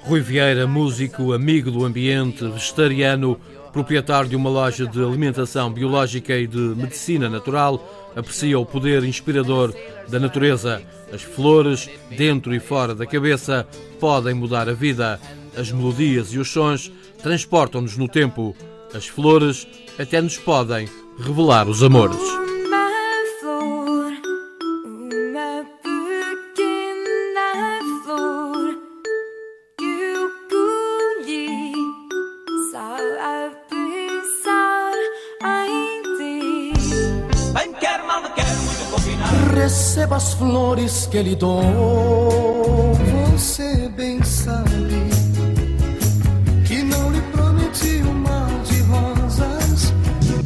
Rui 0.00 0.20
Vieira, 0.20 0.66
músico, 0.66 1.32
amigo 1.32 1.70
do 1.70 1.84
ambiente, 1.84 2.44
vegetariano, 2.48 3.38
proprietário 3.72 4.28
de 4.28 4.36
uma 4.36 4.50
loja 4.50 4.86
de 4.86 5.02
alimentação 5.02 5.72
biológica 5.72 6.36
e 6.36 6.46
de 6.46 6.58
medicina 6.58 7.28
natural, 7.28 8.12
aprecia 8.14 8.58
o 8.58 8.66
poder 8.66 9.02
inspirador 9.04 9.74
da 10.08 10.20
natureza. 10.20 10.82
As 11.12 11.22
flores, 11.22 11.88
dentro 12.16 12.54
e 12.54 12.60
fora 12.60 12.94
da 12.94 13.06
cabeça, 13.06 13.66
podem 13.98 14.34
mudar 14.34 14.68
a 14.68 14.74
vida. 14.74 15.20
As 15.56 15.70
melodias 15.70 16.32
e 16.32 16.38
os 16.38 16.50
sons 16.50 16.90
transportam-nos 17.22 17.96
no 17.96 18.08
tempo. 18.08 18.56
As 18.94 19.06
flores 19.06 19.66
até 19.98 20.20
nos 20.20 20.36
podem 20.36 20.88
revelar 21.18 21.68
os 21.68 21.82
amores. 21.82 22.51
Flores 40.72 41.06
que 41.10 41.22
lhe 41.22 41.36
dou. 41.36 42.94
Você 43.30 43.90
bem 43.94 44.22
sabe 44.22 44.70
que 46.66 46.82
não 46.82 47.10
lhe 47.10 47.20
prometi 47.32 48.02
um 48.02 48.14
mar 48.14 48.48
de 48.64 48.80
rosas. 48.82 49.92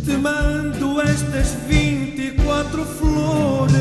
Te 0.05 0.17
mando 0.17 1.01
estas 1.01 1.55
24 1.69 2.85
flores. 2.85 3.77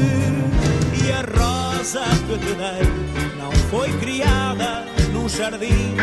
E 1.04 1.12
a 1.12 1.22
rosa 1.22 2.04
que 2.28 2.38
te 2.38 2.54
dei 2.54 3.38
não 3.40 3.52
foi 3.72 3.92
criada 3.98 4.86
num 5.12 5.28
jardim. 5.28 5.96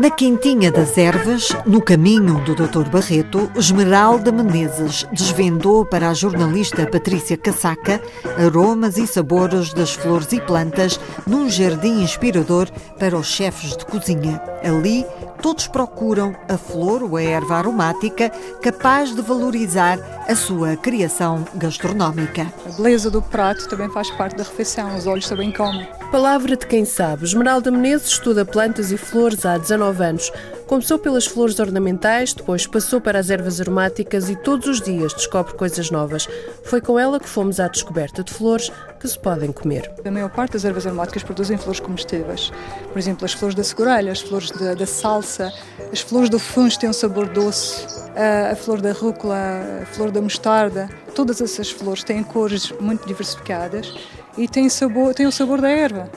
Na 0.00 0.08
Quintinha 0.08 0.72
das 0.72 0.96
Ervas, 0.96 1.50
no 1.66 1.82
caminho 1.82 2.42
do 2.42 2.54
Dr. 2.54 2.88
Barreto, 2.88 3.52
Esmeralda 3.54 4.32
Menezes 4.32 5.06
desvendou 5.12 5.84
para 5.84 6.08
a 6.08 6.14
jornalista 6.14 6.86
Patrícia 6.86 7.36
Casaca 7.36 8.00
aromas 8.38 8.96
e 8.96 9.06
sabores 9.06 9.74
das 9.74 9.92
flores 9.92 10.32
e 10.32 10.40
plantas 10.40 10.98
num 11.26 11.50
jardim 11.50 12.00
inspirador 12.00 12.70
para 12.98 13.14
os 13.14 13.26
chefes 13.26 13.76
de 13.76 13.84
cozinha. 13.84 14.40
Ali, 14.64 15.04
todos 15.40 15.66
procuram 15.66 16.36
a 16.48 16.56
flor 16.56 17.02
ou 17.02 17.16
a 17.16 17.22
erva 17.22 17.56
aromática 17.56 18.30
capaz 18.62 19.14
de 19.14 19.22
valorizar 19.22 19.98
a 20.28 20.36
sua 20.36 20.76
criação 20.76 21.44
gastronómica. 21.54 22.46
A 22.66 22.72
beleza 22.76 23.10
do 23.10 23.22
prato 23.22 23.68
também 23.68 23.90
faz 23.90 24.10
parte 24.10 24.36
da 24.36 24.44
refeição, 24.44 24.96
os 24.96 25.06
olhos 25.06 25.28
também 25.28 25.50
comem. 25.50 25.88
Palavra 26.10 26.56
de 26.56 26.66
quem 26.66 26.84
sabe. 26.84 27.24
Esmeralda 27.24 27.70
Menezes 27.70 28.08
estuda 28.08 28.44
plantas 28.44 28.92
e 28.92 28.96
flores 28.96 29.46
há 29.46 29.56
19 29.56 30.02
anos. 30.02 30.32
Começou 30.70 31.00
pelas 31.00 31.26
flores 31.26 31.58
ornamentais, 31.58 32.32
depois 32.32 32.64
passou 32.64 33.00
para 33.00 33.18
as 33.18 33.28
ervas 33.28 33.60
aromáticas 33.60 34.30
e 34.30 34.36
todos 34.36 34.68
os 34.68 34.80
dias 34.80 35.12
descobre 35.12 35.52
coisas 35.54 35.90
novas. 35.90 36.28
Foi 36.62 36.80
com 36.80 36.96
ela 36.96 37.18
que 37.18 37.28
fomos 37.28 37.58
à 37.58 37.66
descoberta 37.66 38.22
de 38.22 38.32
flores 38.32 38.70
que 39.00 39.08
se 39.08 39.18
podem 39.18 39.50
comer. 39.50 39.92
A 40.04 40.10
maior 40.12 40.30
parte 40.30 40.52
das 40.52 40.64
ervas 40.64 40.86
aromáticas 40.86 41.24
produzem 41.24 41.58
flores 41.58 41.80
comestíveis. 41.80 42.52
Por 42.92 42.96
exemplo, 43.00 43.24
as 43.24 43.32
flores 43.32 43.56
da 43.56 43.64
segurelha, 43.64 44.12
as 44.12 44.20
flores 44.20 44.52
da, 44.52 44.74
da 44.74 44.86
salsa, 44.86 45.52
as 45.92 46.02
flores 46.02 46.30
do 46.30 46.38
fungo 46.38 46.78
têm 46.78 46.88
um 46.88 46.92
sabor 46.92 47.28
doce, 47.28 47.84
a, 48.14 48.52
a 48.52 48.54
flor 48.54 48.80
da 48.80 48.92
rúcula, 48.92 49.36
a 49.82 49.86
flor 49.86 50.12
da 50.12 50.22
mostarda. 50.22 50.88
Todas 51.16 51.40
essas 51.40 51.68
flores 51.68 52.04
têm 52.04 52.22
cores 52.22 52.70
muito 52.78 53.08
diversificadas 53.08 53.92
e 54.38 54.46
têm, 54.46 54.68
sabor, 54.68 55.14
têm 55.14 55.26
o 55.26 55.32
sabor 55.32 55.60
da 55.60 55.68
erva. 55.68 56.08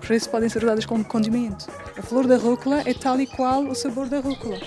Por 0.00 0.14
isso 0.14 0.30
podem 0.30 0.48
ser 0.48 0.62
usadas 0.62 0.86
como 0.86 1.04
condimento. 1.04 1.66
A 1.98 2.02
flor 2.02 2.26
da 2.26 2.36
rúcula 2.36 2.82
é 2.84 2.92
tal 2.92 3.18
e 3.18 3.26
qual 3.26 3.64
o 3.64 3.74
sabor 3.74 4.08
da 4.08 4.20
rúcula. 4.20 4.58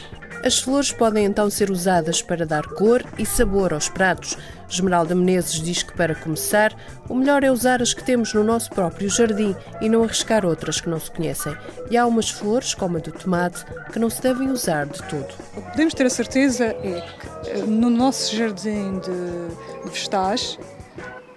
As 0.43 0.59
flores 0.59 0.91
podem 0.91 1.25
então 1.25 1.49
ser 1.49 1.69
usadas 1.69 2.21
para 2.21 2.45
dar 2.45 2.65
cor 2.65 3.03
e 3.17 3.25
sabor 3.25 3.73
aos 3.73 3.89
pratos. 3.89 4.37
Esmeralda 4.69 5.13
Menezes 5.13 5.61
diz 5.61 5.83
que, 5.83 5.93
para 5.93 6.15
começar, 6.15 6.73
o 7.09 7.13
melhor 7.13 7.43
é 7.43 7.51
usar 7.51 7.81
as 7.81 7.93
que 7.93 8.03
temos 8.03 8.33
no 8.33 8.43
nosso 8.43 8.69
próprio 8.69 9.09
jardim 9.09 9.55
e 9.81 9.89
não 9.89 10.03
arriscar 10.03 10.45
outras 10.45 10.79
que 10.79 10.89
não 10.89 10.99
se 10.99 11.11
conhecem. 11.11 11.55
E 11.91 11.97
há 11.97 12.05
umas 12.05 12.29
flores, 12.29 12.73
como 12.73 12.97
a 12.97 12.99
do 12.99 13.11
tomate, 13.11 13.65
que 13.91 13.99
não 13.99 14.09
se 14.09 14.21
devem 14.21 14.49
usar 14.49 14.85
de 14.85 15.03
todo. 15.03 15.27
O 15.55 15.61
que 15.61 15.71
podemos 15.71 15.93
ter 15.93 16.05
a 16.05 16.09
certeza 16.09 16.65
é 16.65 17.01
que 17.43 17.49
eh, 17.49 17.57
no 17.67 17.89
nosso 17.89 18.35
jardim 18.35 18.99
de, 18.99 19.83
de 19.83 19.89
vegetais, 19.89 20.57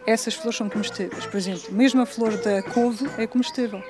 essas 0.07 0.35
flores 0.35 0.57
são 0.57 0.69
comestíveis. 0.71 1.27
Por 1.27 1.37
exemplo, 1.37 1.73
mesmo 1.73 2.01
a 2.01 2.07
flor 2.07 2.37
da 2.39 2.63
couve 2.63 3.11
é 3.19 3.27
comestível. 3.27 3.83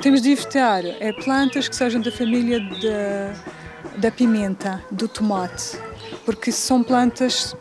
Temos 0.00 0.22
de 0.22 0.32
evitar 0.32 0.84
é, 0.84 1.12
plantas 1.12 1.68
que 1.68 1.76
sejam 1.76 2.00
da 2.00 2.10
família 2.10 2.60
da, 2.60 3.98
da 3.98 4.10
pimenta, 4.10 4.82
do 4.90 5.06
tomate. 5.06 5.78
porque 6.24 6.52
são 6.52 6.82
plantas 6.82 7.56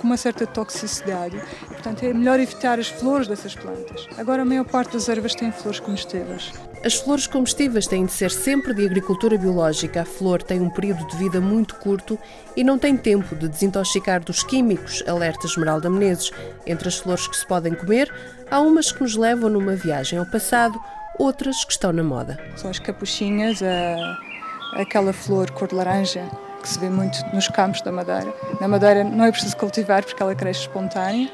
com 0.00 0.08
uma 0.08 0.16
certa 0.16 0.46
toxicidade. 0.46 1.40
Portanto, 1.66 2.02
é 2.04 2.12
melhor 2.12 2.38
evitar 2.40 2.78
as 2.78 2.88
flores 2.88 3.26
dessas 3.26 3.54
plantas. 3.54 4.06
Agora, 4.18 4.42
a 4.42 4.44
maior 4.44 4.64
parte 4.64 4.92
das 4.92 5.08
ervas 5.08 5.34
tem 5.34 5.50
flores 5.52 5.80
comestíveis. 5.80 6.52
As 6.84 6.94
flores 6.94 7.26
comestíveis 7.26 7.86
têm 7.86 8.04
de 8.04 8.12
ser 8.12 8.30
sempre 8.30 8.74
de 8.74 8.84
agricultura 8.84 9.38
biológica. 9.38 10.02
A 10.02 10.04
flor 10.04 10.42
tem 10.42 10.60
um 10.60 10.68
período 10.68 11.06
de 11.06 11.16
vida 11.16 11.40
muito 11.40 11.76
curto 11.76 12.18
e 12.56 12.62
não 12.62 12.78
tem 12.78 12.96
tempo 12.96 13.34
de 13.34 13.48
desintoxicar 13.48 14.22
dos 14.22 14.42
químicos, 14.42 15.02
alerta 15.06 15.46
Esmeralda 15.46 15.88
Menezes. 15.88 16.30
Entre 16.66 16.88
as 16.88 16.98
flores 16.98 17.26
que 17.26 17.36
se 17.36 17.46
podem 17.46 17.74
comer, 17.74 18.12
há 18.50 18.60
umas 18.60 18.92
que 18.92 19.02
nos 19.02 19.16
levam 19.16 19.48
numa 19.48 19.74
viagem 19.74 20.18
ao 20.18 20.26
passado, 20.26 20.78
outras 21.18 21.64
que 21.64 21.72
estão 21.72 21.92
na 21.92 22.02
moda. 22.02 22.38
São 22.56 22.70
as 22.70 22.78
capuchinhas, 22.78 23.62
a, 23.62 24.80
aquela 24.80 25.12
flor 25.12 25.50
cor 25.50 25.68
de 25.68 25.74
laranja 25.74 26.24
que 26.62 26.68
se 26.68 26.78
vê 26.78 26.88
muito 26.88 27.18
nos 27.34 27.46
campos 27.48 27.82
da 27.82 27.92
Madeira. 27.92 28.32
Na 28.60 28.66
Madeira 28.66 29.04
não 29.04 29.24
é 29.24 29.30
preciso 29.30 29.56
cultivar 29.56 30.02
porque 30.02 30.22
ela 30.22 30.34
cresce 30.34 30.60
espontânea. 30.60 31.30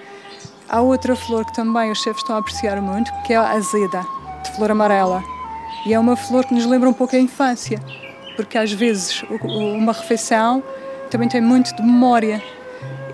Há 0.69 0.81
outra 0.81 1.15
flor 1.15 1.45
que 1.45 1.55
também 1.55 1.91
os 1.91 2.03
chefes 2.03 2.21
estão 2.23 2.37
a 2.37 2.41
apreciar 2.41 2.81
muito, 2.81 3.13
que 3.23 3.33
é 3.33 3.37
a 3.37 3.51
azeda, 3.53 4.05
de 4.43 4.51
flor 4.57 4.71
amarela. 4.73 5.23
E 5.87 5.95
é 5.95 5.99
uma 5.99 6.17
flor 6.17 6.45
que 6.45 6.53
nos 6.53 6.67
lembra 6.67 6.89
um 6.89 6.93
pouco 6.93 7.15
a 7.15 7.19
infância, 7.19 7.81
porque 8.37 8.59
às 8.59 8.73
vezes 8.73 9.23
uma 9.43 9.93
refeição 9.93 10.63
também 11.11 11.29
tem 11.29 11.41
muito 11.41 11.75
de 11.75 11.83
memória. 11.83 12.43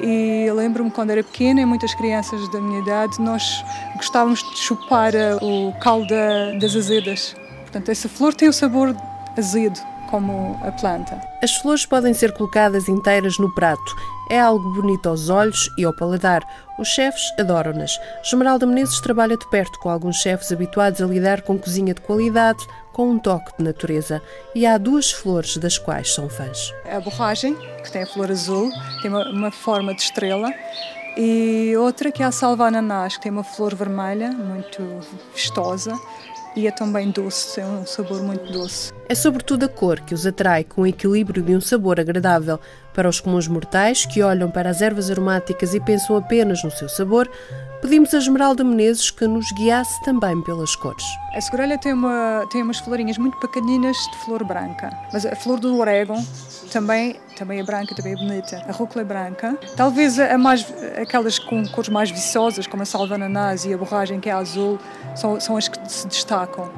E 0.08 0.48
lembro-me 0.52 0.88
quando 0.88 1.10
era 1.10 1.24
pequena, 1.24 1.60
e 1.60 1.66
muitas 1.66 1.92
crianças 1.92 2.48
da 2.52 2.60
minha 2.60 2.78
idade, 2.78 3.20
nós 3.20 3.64
gostávamos 3.96 4.40
de 4.40 4.56
chupar 4.56 5.12
eh, 5.16 5.34
o 5.42 5.72
caldo 5.80 6.14
das 6.60 6.76
azedas. 6.76 7.34
Portanto, 7.62 7.90
essa 7.90 8.08
flor 8.08 8.32
tem 8.32 8.48
o 8.48 8.52
sabor 8.52 8.94
azedo, 9.36 9.80
como 10.08 10.56
a 10.62 10.70
planta. 10.70 11.20
As 11.42 11.56
flores 11.56 11.84
podem 11.84 12.14
ser 12.14 12.32
colocadas 12.34 12.88
inteiras 12.88 13.36
no 13.36 13.52
prato. 13.52 13.96
É 14.28 14.40
algo 14.40 14.72
bonito 14.72 15.08
aos 15.08 15.28
olhos 15.28 15.70
e 15.78 15.84
ao 15.84 15.92
paladar. 15.92 16.42
Os 16.78 16.88
chefes 16.88 17.22
adoram-nas. 17.38 17.98
Esmeralda 18.22 18.66
Menezes 18.66 19.00
trabalha 19.00 19.36
de 19.36 19.48
perto 19.48 19.78
com 19.78 19.88
alguns 19.88 20.16
chefes 20.16 20.50
habituados 20.50 21.00
a 21.00 21.06
lidar 21.06 21.42
com 21.42 21.58
cozinha 21.58 21.94
de 21.94 22.00
qualidade, 22.00 22.66
com 22.92 23.10
um 23.10 23.18
toque 23.18 23.56
de 23.56 23.64
natureza. 23.64 24.20
E 24.54 24.66
há 24.66 24.76
duas 24.78 25.12
flores 25.12 25.56
das 25.58 25.78
quais 25.78 26.12
são 26.12 26.28
fãs. 26.28 26.74
A 26.90 26.98
borragem, 26.98 27.54
que 27.82 27.92
tem 27.92 28.02
a 28.02 28.06
flor 28.06 28.30
azul, 28.30 28.70
tem 29.00 29.10
uma, 29.10 29.30
uma 29.30 29.50
forma 29.50 29.94
de 29.94 30.02
estrela, 30.02 30.52
e 31.16 31.74
outra 31.78 32.12
que 32.12 32.22
é 32.22 32.26
a 32.26 32.32
salva 32.32 32.66
ananás, 32.66 33.16
que 33.16 33.22
tem 33.22 33.32
uma 33.32 33.44
flor 33.44 33.74
vermelha, 33.74 34.30
muito 34.32 34.82
vistosa, 35.34 35.98
e 36.56 36.66
é 36.66 36.70
também 36.70 37.10
doce, 37.10 37.60
é 37.60 37.64
um 37.66 37.86
sabor 37.86 38.22
muito 38.22 38.50
doce. 38.50 38.90
É 39.08 39.14
sobretudo 39.14 39.64
a 39.64 39.68
cor 39.68 40.00
que 40.00 40.14
os 40.14 40.26
atrai, 40.26 40.64
com 40.64 40.82
o 40.82 40.86
equilíbrio 40.86 41.42
de 41.42 41.54
um 41.54 41.60
sabor 41.60 42.00
agradável. 42.00 42.58
Para 42.96 43.10
os 43.10 43.20
comuns 43.20 43.46
mortais 43.46 44.06
que 44.06 44.22
olham 44.22 44.50
para 44.50 44.70
as 44.70 44.80
ervas 44.80 45.10
aromáticas 45.10 45.74
e 45.74 45.80
pensam 45.80 46.16
apenas 46.16 46.64
no 46.64 46.70
seu 46.70 46.88
sabor, 46.88 47.30
pedimos 47.86 48.12
a 48.12 48.18
Esmeralda 48.18 48.64
Menezes 48.64 49.12
que 49.12 49.28
nos 49.28 49.52
guiasse 49.52 50.02
também 50.02 50.42
pelas 50.42 50.74
cores. 50.74 51.04
A 51.32 51.40
segurelha 51.40 51.78
tem, 51.78 51.92
uma, 51.92 52.44
tem 52.50 52.60
umas 52.60 52.80
florinhas 52.80 53.16
muito 53.16 53.38
pequeninas 53.38 53.96
de 53.96 54.16
flor 54.24 54.42
branca, 54.42 54.90
mas 55.12 55.24
a 55.24 55.36
flor 55.36 55.60
do 55.60 55.78
orégano 55.78 56.20
também, 56.72 57.14
também 57.38 57.60
é 57.60 57.62
branca, 57.62 57.94
também 57.94 58.14
é 58.14 58.16
bonita. 58.16 58.60
A 58.66 58.72
rúcula 58.72 59.02
é 59.02 59.04
branca. 59.04 59.56
Talvez 59.76 60.18
a 60.18 60.36
mais, 60.36 60.66
aquelas 61.00 61.38
com 61.38 61.64
cores 61.68 61.88
mais 61.88 62.10
viçosas, 62.10 62.66
como 62.66 62.82
a 62.82 62.86
salva 62.86 63.14
ananás 63.14 63.64
e 63.64 63.72
a 63.72 63.78
borragem, 63.78 64.18
que 64.18 64.28
é 64.28 64.32
azul, 64.32 64.80
são, 65.14 65.38
são 65.38 65.56
as 65.56 65.68
que 65.68 65.78
se 65.88 66.08
destacam. 66.08 66.68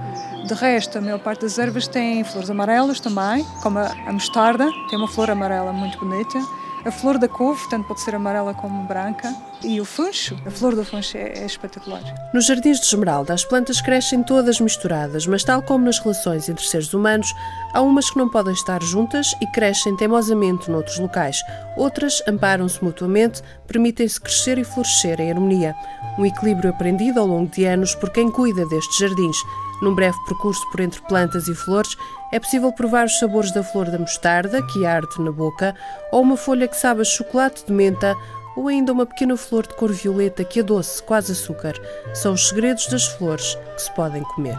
De 0.47 0.53
resto, 0.53 0.99
a 0.99 1.01
maior 1.01 1.21
parte 1.21 1.41
das 1.41 1.59
ervas 1.59 1.89
tem 1.89 2.23
flores 2.23 2.51
amarelas 2.51 3.01
também, 3.01 3.47
como 3.63 3.79
a, 3.79 3.87
a 4.07 4.13
mostarda, 4.13 4.71
tem 4.91 4.99
uma 4.99 5.09
flor 5.09 5.31
amarela 5.31 5.73
muito 5.73 5.99
bonita. 5.99 6.39
A 6.85 6.91
flor 6.91 7.19
da 7.19 7.29
couve, 7.29 7.69
tanto 7.69 7.89
pode 7.89 8.01
ser 8.01 8.15
amarela 8.15 8.55
como 8.55 8.85
branca. 8.85 9.35
E 9.63 9.81
o 9.81 9.85
funcho, 9.85 10.37
a 10.47 10.51
flor 10.51 10.77
do 10.77 10.85
funcho 10.85 11.17
é, 11.17 11.41
é, 11.41 11.45
espetacular. 11.45 12.03
Nos 12.33 12.47
jardins 12.47 12.79
de 12.79 12.87
Esmeralda, 12.87 13.35
as 13.35 13.45
plantas 13.45 13.81
crescem 13.81 14.23
todas 14.23 14.61
misturadas, 14.61 15.27
mas 15.27 15.43
tal 15.43 15.61
como 15.63 15.85
nas 15.85 15.99
relações 15.99 16.49
entre 16.49 16.65
seres 16.65 16.95
humanos, 16.95 17.35
há 17.75 17.81
umas 17.81 18.09
que 18.09 18.19
não 18.19 18.29
podem 18.29 18.53
estar 18.53 18.81
juntas 18.83 19.35
e 19.41 19.47
crescem 19.49 19.97
teimosamente 19.97 20.71
noutros 20.71 20.99
locais. 20.99 21.43
Outras 21.77 22.23
amparam-se 22.29 22.83
mutuamente, 22.83 23.43
permitem-se 23.67 24.21
crescer 24.21 24.59
e 24.59 24.65
florescer 24.65 25.21
em 25.21 25.33
harmonia. 25.33 25.75
Um 26.17 26.25
equilíbrio 26.25 26.71
aprendido 26.71 27.19
ao 27.19 27.27
longo 27.27 27.51
de 27.51 27.65
anos 27.65 27.95
por 27.97 28.11
quem 28.11 28.31
cuida 28.31 28.65
destes 28.67 28.99
jardins. 28.99 29.37
Num 29.83 29.95
breve 29.95 30.19
percurso 30.27 30.69
por 30.71 30.81
entre 30.81 31.01
plantas 31.03 31.47
e 31.47 31.55
flores, 31.55 31.97
é 32.33 32.39
possível 32.39 32.73
provar 32.73 33.07
os 33.07 33.19
sabores 33.19 33.53
da 33.53 33.63
flor 33.63 33.91
da 33.91 33.99
mostarda, 33.99 34.63
que 34.63 34.85
arde 34.85 35.21
na 35.21 35.33
boca, 35.33 35.75
ou 36.13 36.23
uma 36.23 36.37
folha 36.37 36.69
que 36.69 36.77
sabe 36.77 37.03
a 37.03 37.05
chocolate 37.05 37.65
de 37.67 37.73
menta, 37.73 38.15
ou 38.57 38.69
ainda 38.69 38.93
uma 38.93 39.07
pequena 39.07 39.37
flor 39.37 39.67
de 39.67 39.75
cor 39.75 39.93
violeta 39.93 40.45
que 40.45 40.61
adoce 40.61 41.03
quase 41.03 41.33
açúcar. 41.33 41.75
São 42.13 42.33
os 42.35 42.49
segredos 42.49 42.87
das 42.89 43.07
flores 43.07 43.57
que 43.75 43.83
se 43.83 43.95
podem 43.95 44.23
comer. 44.23 44.59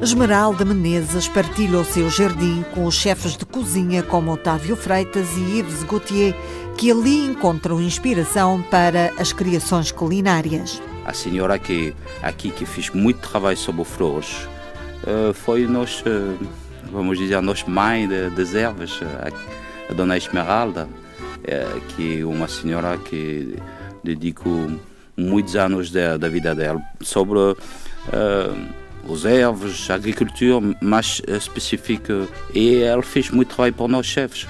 Esmeralda 0.00 0.64
Menezes 0.64 1.28
partilha 1.28 1.78
o 1.78 1.84
seu 1.84 2.08
jardim 2.08 2.64
com 2.74 2.86
os 2.86 2.94
chefes 2.94 3.36
de 3.36 3.44
cozinha 3.44 4.02
como 4.02 4.32
Otávio 4.32 4.74
Freitas 4.74 5.28
e 5.36 5.58
Yves 5.58 5.82
Gauthier, 5.82 6.34
que 6.78 6.90
ali 6.90 7.26
encontram 7.26 7.78
inspiração 7.82 8.62
para 8.70 9.12
as 9.18 9.32
criações 9.34 9.92
culinárias. 9.92 10.80
A 11.04 11.12
senhora 11.12 11.58
que 11.58 11.94
aqui 12.22 12.50
que 12.50 12.66
fez 12.66 12.90
muito 12.90 13.20
trabalho 13.20 13.56
sobre 13.56 13.84
flores 13.84 14.48
eh, 15.06 15.32
foi 15.32 15.66
nós, 15.66 16.02
eh, 16.06 16.36
vamos 16.92 17.18
dizer, 17.18 17.36
a 17.36 17.42
nossa 17.42 17.68
mãe 17.68 18.08
das 18.34 18.54
ervas, 18.54 19.00
eh, 19.02 19.32
a 19.88 19.92
dona 19.92 20.16
Esmeralda, 20.16 20.88
que 21.96 22.20
é 22.20 22.24
uma 22.24 22.46
senhora 22.46 22.96
que 22.98 23.56
dedicou 24.04 24.70
muitos 25.16 25.56
anos 25.56 25.90
da, 25.90 26.16
da 26.16 26.28
vida 26.28 26.54
dela 26.54 26.80
sobre 27.00 27.38
os 29.04 29.24
ervas, 29.24 29.90
agricultura 29.90 30.76
mais 30.80 31.20
específica. 31.26 32.28
E 32.54 32.82
ela 32.82 33.02
fez 33.02 33.30
muito 33.30 33.48
trabalho 33.48 33.74
para 33.74 33.88
nós 33.88 34.06
chefes. 34.06 34.46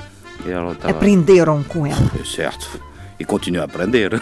Tava... 0.81 0.91
Aprenderam 0.91 1.63
com 1.63 1.87
ela. 1.87 2.11
Certo. 2.25 2.81
E 3.19 3.25
continua 3.25 3.63
a 3.63 3.65
aprender. 3.65 4.11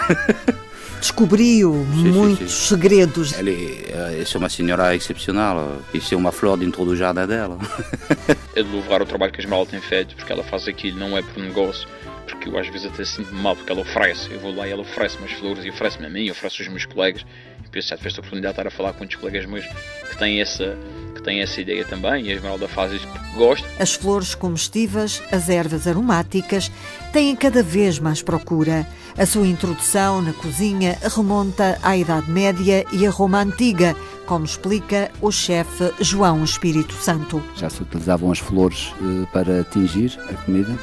Descobriu 1.00 1.86
sim, 1.94 2.10
muitos 2.10 2.52
sim, 2.52 2.58
sim. 2.58 2.68
segredos. 2.76 3.32
Ela 3.32 3.50
é, 3.50 4.22
é 4.22 4.38
uma 4.38 4.48
senhora 4.48 4.94
excepcional. 4.94 5.78
Isso 5.94 6.14
é 6.14 6.16
uma 6.16 6.32
flor 6.32 6.56
dentro 6.56 6.84
do 6.84 6.96
jardim 6.96 7.26
dela. 7.26 7.58
é 8.54 8.62
de 8.62 8.68
louvar 8.70 9.02
o 9.02 9.06
trabalho 9.06 9.32
que 9.32 9.40
a 9.40 9.42
Esmeralda 9.44 9.70
tem 9.70 9.80
feito, 9.80 10.14
porque 10.16 10.32
ela 10.32 10.42
faz 10.44 10.66
aquilo, 10.68 10.98
não 10.98 11.16
é 11.16 11.22
por 11.22 11.42
negócio 11.42 11.88
porque 12.28 12.48
eu 12.48 12.58
às 12.58 12.68
vezes 12.68 12.86
até 12.86 13.04
sinto 13.04 13.34
mal 13.34 13.56
porque 13.56 13.72
ela 13.72 13.80
oferece. 13.80 14.30
Eu 14.30 14.40
vou 14.40 14.54
lá 14.54 14.68
e 14.68 14.70
ela 14.70 14.82
oferece-me 14.82 15.24
as 15.24 15.32
flores 15.32 15.64
e 15.64 15.70
oferece-me 15.70 16.06
a 16.06 16.10
mim, 16.10 16.30
oferece 16.30 16.62
aos 16.62 16.68
meus 16.68 16.84
colegas. 16.84 17.24
E 17.64 17.68
por 17.68 17.78
isso 17.78 17.88
já 17.88 17.96
tiveste 17.96 18.18
a 18.18 18.20
oportunidade 18.20 18.54
de 18.54 18.60
estar 18.60 18.68
a 18.68 18.70
falar 18.70 18.92
com 18.92 18.98
muitos 18.98 19.16
colegas 19.16 19.46
meus 19.46 19.64
que 19.64 20.18
têm 20.18 20.40
essa, 20.40 20.76
que 21.18 21.24
têm 21.24 21.40
essa 21.40 21.60
ideia 21.60 21.84
também 21.84 22.26
e 22.26 22.30
a 22.30 22.34
Esmeralda 22.34 22.66
faz 22.66 22.92
isso 22.92 23.06
porque 23.08 23.36
gosta. 23.36 23.68
As 23.78 23.94
flores 23.94 24.34
comestíveis, 24.34 25.22
as 25.30 25.48
ervas 25.48 25.86
aromáticas, 25.86 26.70
têm 27.12 27.36
cada 27.36 27.62
vez 27.62 27.98
mais 27.98 28.22
procura. 28.22 28.86
A 29.16 29.26
sua 29.26 29.46
introdução 29.46 30.22
na 30.22 30.32
cozinha 30.32 30.96
remonta 31.02 31.78
à 31.82 31.96
Idade 31.96 32.30
Média 32.30 32.84
e 32.92 33.06
à 33.06 33.10
Roma 33.10 33.42
Antiga, 33.42 33.94
como 34.26 34.44
explica 34.44 35.10
o 35.20 35.30
chefe 35.30 35.92
João 36.00 36.44
Espírito 36.44 36.94
Santo. 36.94 37.42
Já 37.56 37.68
se 37.68 37.82
utilizavam 37.82 38.30
as 38.30 38.38
flores 38.38 38.94
eh, 39.00 39.26
para 39.32 39.64
tingir 39.64 40.18
a 40.30 40.34
comida 40.34 40.78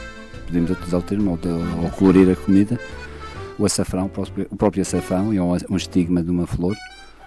podemos 0.45 0.71
utilizar 0.71 0.99
o 0.99 1.03
termo, 1.03 1.31
ou, 1.31 1.83
ou 1.83 1.89
colorir 1.91 2.29
a 2.29 2.35
comida, 2.35 2.79
o 3.57 3.65
açafrão, 3.65 4.09
o 4.49 4.55
próprio 4.55 4.81
açafrão 4.81 5.33
é 5.33 5.41
um 5.41 5.75
estigma 5.75 6.23
de 6.23 6.29
uma 6.29 6.45
flor, 6.45 6.75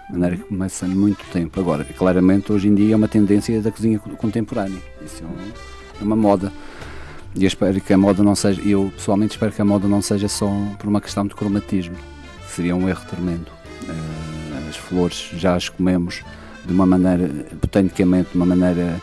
de 0.09 0.13
maneira 0.13 0.37
que 0.37 0.43
começa 0.43 0.87
muito 0.87 1.23
tempo. 1.31 1.59
Agora, 1.59 1.83
claramente, 1.83 2.51
hoje 2.51 2.67
em 2.67 2.75
dia 2.75 2.93
é 2.93 2.95
uma 2.95 3.07
tendência 3.07 3.61
da 3.61 3.71
cozinha 3.71 3.99
contemporânea, 3.99 4.81
isso 5.05 5.23
é, 5.23 6.03
uma 6.03 6.15
moda. 6.15 6.51
E 7.35 7.43
eu 7.43 7.47
espero 7.47 7.79
que 7.79 7.93
a 7.93 7.97
moda 7.97 8.23
não 8.23 8.33
seja, 8.33 8.59
eu 8.61 8.91
pessoalmente 8.95 9.33
espero 9.33 9.51
que 9.51 9.61
a 9.61 9.65
moda 9.65 9.87
não 9.87 10.01
seja 10.01 10.27
só 10.27 10.49
por 10.79 10.87
uma 10.89 10.99
questão 10.99 11.27
de 11.27 11.35
cromatismo, 11.35 11.95
seria 12.47 12.75
um 12.75 12.89
erro 12.89 13.05
tremendo. 13.07 13.51
Eh, 13.87 14.67
as 14.67 14.75
flores 14.75 15.29
já 15.35 15.55
as 15.55 15.69
comemos 15.69 16.23
de 16.65 16.73
uma 16.73 16.87
maneira, 16.87 17.29
botanicamente, 17.61 18.31
de 18.31 18.35
uma 18.35 18.45
maneira 18.45 18.99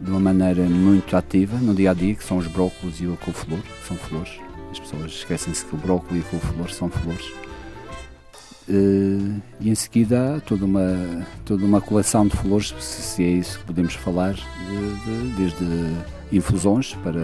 de 0.00 0.10
uma 0.10 0.18
maneira 0.18 0.64
muito 0.64 1.16
ativa 1.16 1.56
no 1.58 1.74
dia 1.74 1.92
a 1.92 1.94
dia, 1.94 2.14
que 2.14 2.24
são 2.24 2.36
os 2.36 2.48
brócolos 2.48 3.00
e 3.00 3.06
o 3.06 3.16
couve-flor, 3.18 3.60
são 3.86 3.96
flores. 3.96 4.32
As 4.72 4.80
pessoas 4.80 5.12
esquecem-se 5.12 5.64
que 5.64 5.74
o 5.74 5.78
brócolis 5.78 6.24
e 6.24 6.26
o 6.26 6.30
couve-flor 6.30 6.70
são 6.70 6.88
flores. 6.88 7.32
Uh, 8.68 9.42
e 9.60 9.70
em 9.70 9.74
seguida 9.74 10.36
há 10.36 10.40
toda 10.40 10.64
uma, 10.64 11.26
toda 11.44 11.64
uma 11.64 11.80
coleção 11.80 12.26
de 12.26 12.36
flores, 12.36 12.72
se 12.78 13.24
é 13.24 13.28
isso 13.28 13.58
que 13.58 13.64
podemos 13.64 13.94
falar, 13.94 14.34
de, 14.34 15.04
de, 15.04 15.36
desde 15.36 15.64
infusões 16.32 16.94
para 17.02 17.20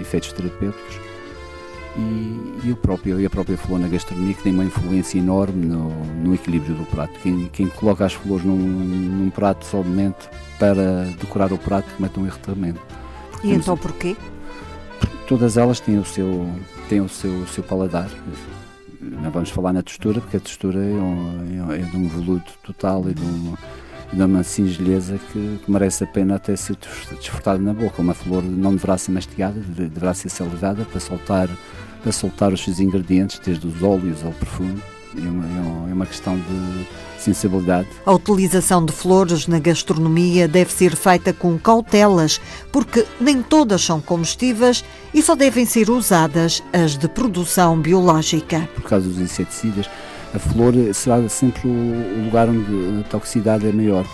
efeitos 0.00 0.32
terapêuticos 0.32 0.98
e, 1.98 2.68
e, 2.68 2.72
o 2.72 2.76
próprio, 2.76 3.20
e 3.20 3.26
a 3.26 3.30
própria 3.30 3.56
flor 3.56 3.78
na 3.78 3.88
gastronomia 3.88 4.34
que 4.34 4.42
tem 4.42 4.54
uma 4.54 4.64
influência 4.64 5.18
enorme 5.18 5.66
no, 5.66 5.90
no 6.04 6.34
equilíbrio 6.34 6.74
do 6.74 6.84
prato. 6.86 7.18
Quem, 7.20 7.48
quem, 7.52 7.68
coloca 7.68 8.04
as 8.04 8.12
flores 8.12 8.44
num, 8.44 8.56
num 8.56 9.30
prato 9.30 9.64
somente 9.64 10.28
para 10.58 11.04
decorar 11.20 11.52
o 11.52 11.58
prato 11.58 11.92
comete 11.96 12.18
um 12.18 12.26
erro 12.26 12.38
tremendo. 12.38 12.80
E 13.42 13.52
então 13.52 13.76
porquê? 13.76 14.16
Todas 15.26 15.56
elas 15.56 15.80
têm 15.80 15.98
o 15.98 16.04
seu, 16.04 16.48
têm 16.88 17.00
o 17.00 17.08
seu, 17.08 17.30
o 17.30 17.46
seu 17.46 17.62
paladar. 17.62 18.08
Não 19.00 19.30
vamos 19.30 19.50
falar 19.50 19.72
na 19.72 19.82
textura, 19.82 20.20
porque 20.20 20.36
a 20.36 20.40
textura 20.40 20.78
é, 20.78 20.92
um, 20.92 21.72
é 21.72 21.78
de 21.78 21.96
um 21.96 22.08
voluto 22.08 22.52
total 22.64 23.08
e 23.08 23.14
de, 23.14 23.22
um, 23.22 23.54
de 24.12 24.22
uma 24.22 24.42
singeleza 24.42 25.18
que, 25.32 25.60
que, 25.64 25.70
merece 25.70 26.04
a 26.04 26.06
pena 26.06 26.34
até 26.34 26.56
ser 26.56 26.76
desfrutada 27.16 27.58
na 27.58 27.72
boca. 27.72 28.02
Uma 28.02 28.14
flor 28.14 28.42
não 28.42 28.72
deverá 28.72 28.98
ser 28.98 29.12
mastigada, 29.12 29.60
deverá 29.60 30.12
ser 30.14 30.28
salivada 30.28 30.84
para 30.84 30.98
soltar, 30.98 31.48
para 32.02 32.12
soltar 32.12 32.52
os 32.52 32.62
seus 32.62 32.80
ingredientes, 32.80 33.38
desde 33.38 33.66
os 33.66 33.82
óleos 33.82 34.24
ao 34.24 34.32
perfume. 34.32 34.82
É 35.16 35.28
uma, 35.28 35.90
é 35.90 35.92
uma 35.92 36.06
questão 36.06 36.36
de 36.36 36.86
sensibilidade. 37.18 37.88
A 38.06 38.12
utilização 38.12 38.84
de 38.84 38.92
flores 38.92 39.46
na 39.46 39.58
gastronomia 39.58 40.46
deve 40.46 40.72
ser 40.72 40.94
feita 40.94 41.32
com 41.32 41.58
cautelas, 41.58 42.40
porque 42.70 43.04
nem 43.20 43.42
todas 43.42 43.82
são 43.82 44.00
comestíveis 44.00 44.84
e 45.12 45.22
só 45.22 45.34
devem 45.34 45.66
ser 45.66 45.90
usadas 45.90 46.62
as 46.72 46.96
de 46.96 47.08
produção 47.08 47.80
biológica. 47.80 48.68
Por 48.74 48.84
causa 48.84 49.08
dos 49.08 49.18
inseticidas, 49.18 49.88
a 50.34 50.38
flor 50.38 50.74
será 50.92 51.26
sempre 51.28 51.68
o 51.68 52.24
lugar 52.24 52.48
onde 52.48 53.00
a 53.00 53.04
toxicidade 53.04 53.66
é 53.66 53.72
maior. 53.72 54.06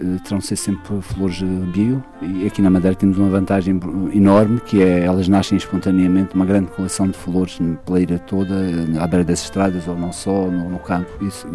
Eh, 0.00 0.18
terão 0.22 0.38
de 0.38 0.46
ser 0.46 0.56
sempre 0.56 1.00
flores 1.00 1.42
bio. 1.72 2.02
E 2.22 2.46
aqui 2.46 2.62
na 2.62 2.70
Madeira 2.70 2.94
temos 2.94 3.18
uma 3.18 3.28
vantagem 3.28 3.78
enorme 4.12 4.60
que 4.60 4.82
é 4.82 5.04
elas 5.04 5.28
nascem 5.28 5.56
espontaneamente 5.58 6.34
uma 6.34 6.44
grande 6.44 6.70
coleção 6.70 7.08
de 7.08 7.16
flores 7.16 7.58
pela 7.84 8.00
ilha 8.00 8.18
toda 8.18 8.54
à 9.00 9.06
beira 9.06 9.24
das 9.24 9.42
estradas 9.42 9.88
ou 9.88 9.96
não 9.96 10.12
só 10.12 10.46
no, 10.46 10.68
no 10.70 10.78
campo. 10.78 11.10
Isso 11.24 11.48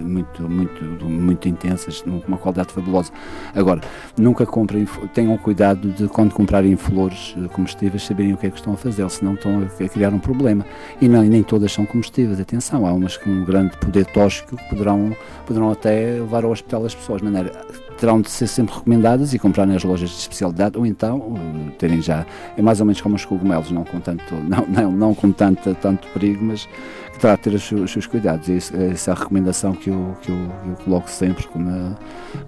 muito 0.00 0.48
muito 0.48 0.84
muito 1.04 1.48
intensas 1.48 2.04
uma 2.28 2.38
qualidade 2.38 2.72
fabulosa. 2.72 3.12
Agora 3.54 3.80
nunca 4.16 4.46
comprem 4.46 4.86
tenham 5.12 5.36
cuidado 5.36 5.90
de 5.90 6.06
quando 6.08 6.32
comprarem 6.32 6.76
flores 6.76 7.34
eh, 7.36 7.48
comestíveis 7.48 8.04
saberem 8.04 8.34
o 8.34 8.36
que 8.36 8.46
é 8.46 8.50
que 8.50 8.56
estão 8.56 8.74
a 8.74 8.76
fazer 8.76 9.08
senão 9.10 9.34
estão 9.34 9.62
a 9.62 9.88
criar 9.88 10.12
um 10.14 10.18
problema. 10.18 10.64
E 11.00 11.08
não, 11.08 11.22
nem 11.22 11.42
todas 11.42 11.72
são 11.72 11.84
comestíveis 11.84 12.40
atenção 12.40 12.86
há 12.86 12.92
umas 12.92 13.16
com 13.16 13.30
um 13.30 13.44
grande 13.44 13.76
poder 13.78 14.06
tóxico 14.06 14.56
que 14.56 14.68
poderão 14.68 15.14
poderão 15.46 15.70
até 15.70 16.12
levar 16.12 16.44
ao 16.44 16.50
hospital 16.50 16.84
as 16.84 16.94
pessoas. 16.94 17.20
De 17.20 17.24
maneira 17.24 17.50
terão 18.00 18.20
de 18.20 18.30
ser 18.30 18.46
sempre 18.46 18.74
recomendadas 18.74 19.34
e 19.34 19.38
comprar 19.38 19.66
nas 19.66 19.84
lojas 19.84 20.08
de 20.08 20.16
especialidade 20.16 20.78
ou 20.78 20.86
então 20.86 21.34
terem 21.78 22.00
já 22.00 22.24
é 22.56 22.62
mais 22.62 22.80
ou 22.80 22.86
menos 22.86 23.00
como 23.02 23.14
os 23.14 23.24
cogumelos 23.26 23.70
não 23.70 23.84
com 23.84 24.00
tanto 24.00 24.34
não 24.34 24.66
não, 24.66 24.90
não 24.90 25.14
com 25.14 25.30
tanto 25.30 25.74
tanto 25.74 26.08
perigo 26.08 26.42
mas 26.42 26.66
terá 27.20 27.36
de 27.36 27.42
ter 27.42 27.54
os 27.54 27.70
os 27.72 27.92
seus 27.92 28.06
cuidados. 28.06 28.48
E 28.48 28.56
essa 28.56 29.10
é 29.10 29.12
a 29.12 29.16
recomendação 29.16 29.72
que 29.72 29.90
eu, 29.90 30.16
que 30.22 30.30
eu, 30.30 30.36
eu 30.66 30.76
coloco 30.84 31.10
sempre 31.10 31.46
quando, 31.46 31.96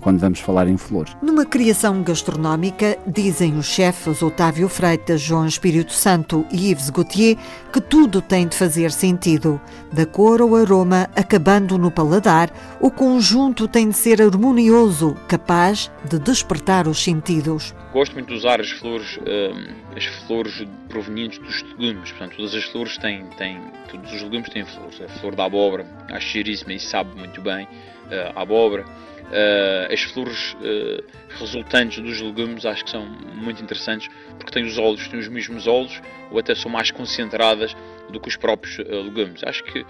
quando 0.01 0.19
vamos 0.19 0.41
falar 0.41 0.69
em 0.69 0.77
flores. 0.77 1.17
Numa 1.23 1.45
criação 1.45 2.03
gastronómica 2.03 2.99
dizem 3.07 3.57
os 3.57 3.67
chefes 3.67 4.23
Otávio 4.23 4.69
Freitas 4.69 5.21
João 5.21 5.47
Espírito 5.47 5.93
Santo 5.93 6.45
e 6.51 6.71
Yves 6.71 6.91
Gauthier 6.91 7.37
que 7.73 7.81
tudo 7.81 8.21
tem 8.21 8.47
de 8.47 8.57
fazer 8.57 8.91
sentido. 8.91 9.61
Da 9.93 10.07
cor 10.07 10.41
ao 10.41 10.57
aroma 10.57 11.09
acabando 11.15 11.79
no 11.79 11.91
paladar 11.91 12.51
o 12.81 12.91
conjunto 12.91 13.69
tem 13.69 13.89
de 13.89 13.97
ser 13.97 14.21
harmonioso 14.23 15.17
capaz 15.29 15.91
de 16.09 16.19
despertar 16.19 16.89
os 16.89 17.03
sentidos. 17.03 17.75
Gosto 17.93 18.15
muito 18.15 18.29
de 18.29 18.35
usar 18.35 18.59
as 18.59 18.71
flores, 18.71 19.19
uh, 19.19 19.95
as 19.95 20.07
flores 20.27 20.65
provenientes 20.89 21.39
dos 21.39 21.63
legumes. 21.63 22.11
Portanto, 22.11 22.37
todas 22.37 22.55
as 22.55 22.65
flores 22.65 22.97
têm, 22.97 23.27
têm, 23.37 23.61
todos 23.91 24.11
os 24.15 24.23
legumes 24.23 24.49
têm 24.49 24.65
flores. 24.65 24.99
A 25.03 25.09
flor 25.21 25.35
da 25.35 25.45
abóbora, 25.45 25.87
acho 26.11 26.29
cheiríssima 26.29 26.73
e 26.73 26.81
sabe 26.81 27.15
muito 27.19 27.43
bem 27.43 27.65
uh, 27.65 28.33
a 28.35 28.41
abóbora. 28.41 28.87
Uh, 28.87 29.93
as 29.93 30.01
flores 30.05 30.55
uh, 30.55 31.05
resultantes 31.39 32.03
dos 32.03 32.19
legumes 32.23 32.65
acho 32.65 32.83
que 32.83 32.91
são 32.91 33.05
muito 33.07 33.63
interessantes 33.63 34.09
porque 34.39 34.53
têm 34.53 34.65
os 34.65 34.79
óleos, 34.79 35.07
têm 35.09 35.21
os 35.21 35.29
mesmos 35.29 35.67
óleos 35.67 36.01
ou 36.31 36.39
até 36.39 36.55
são 36.55 36.71
mais 36.71 36.91
concentradas 36.91 37.77
do 38.11 38.19
que 38.19 38.29
os 38.29 38.37
próprios 38.37 38.79
legumes. 38.79 39.43
Acho 39.45 39.63
que, 39.65 39.85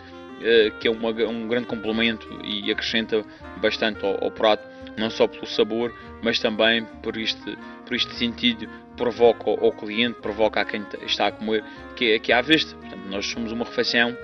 que 0.81 0.89
é 0.89 0.91
uma, 0.91 1.11
um 1.11 1.47
grande 1.47 1.67
complemento 1.67 2.29
e 2.45 2.71
acrescenta 2.71 3.25
bastante 3.61 4.05
ao, 4.05 4.25
ao 4.25 4.31
prato 4.31 4.73
não 4.97 5.11
só 5.11 5.27
pelo 5.27 5.47
sabor, 5.47 5.95
mas 6.23 6.39
também 6.39 6.85
por 7.03 7.17
este, 7.17 7.57
por 7.93 7.97
este 7.97 8.15
sentido 8.15 8.67
provoca 8.97 9.51
ao 9.51 9.71
cliente, 9.71 10.19
provoca 10.23 10.63
a 10.63 10.65
quem 10.65 10.83
está 11.03 11.27
a 11.27 11.33
comer, 11.33 11.63
que 11.95 12.13
é, 12.13 12.19
que 12.19 12.33
é 12.33 12.37
à 12.37 12.41
vista. 12.41 12.75
Portanto, 12.75 13.07
nós 13.11 13.27
somos 13.27 13.53
uma 13.53 13.67
refeição, 13.67 14.17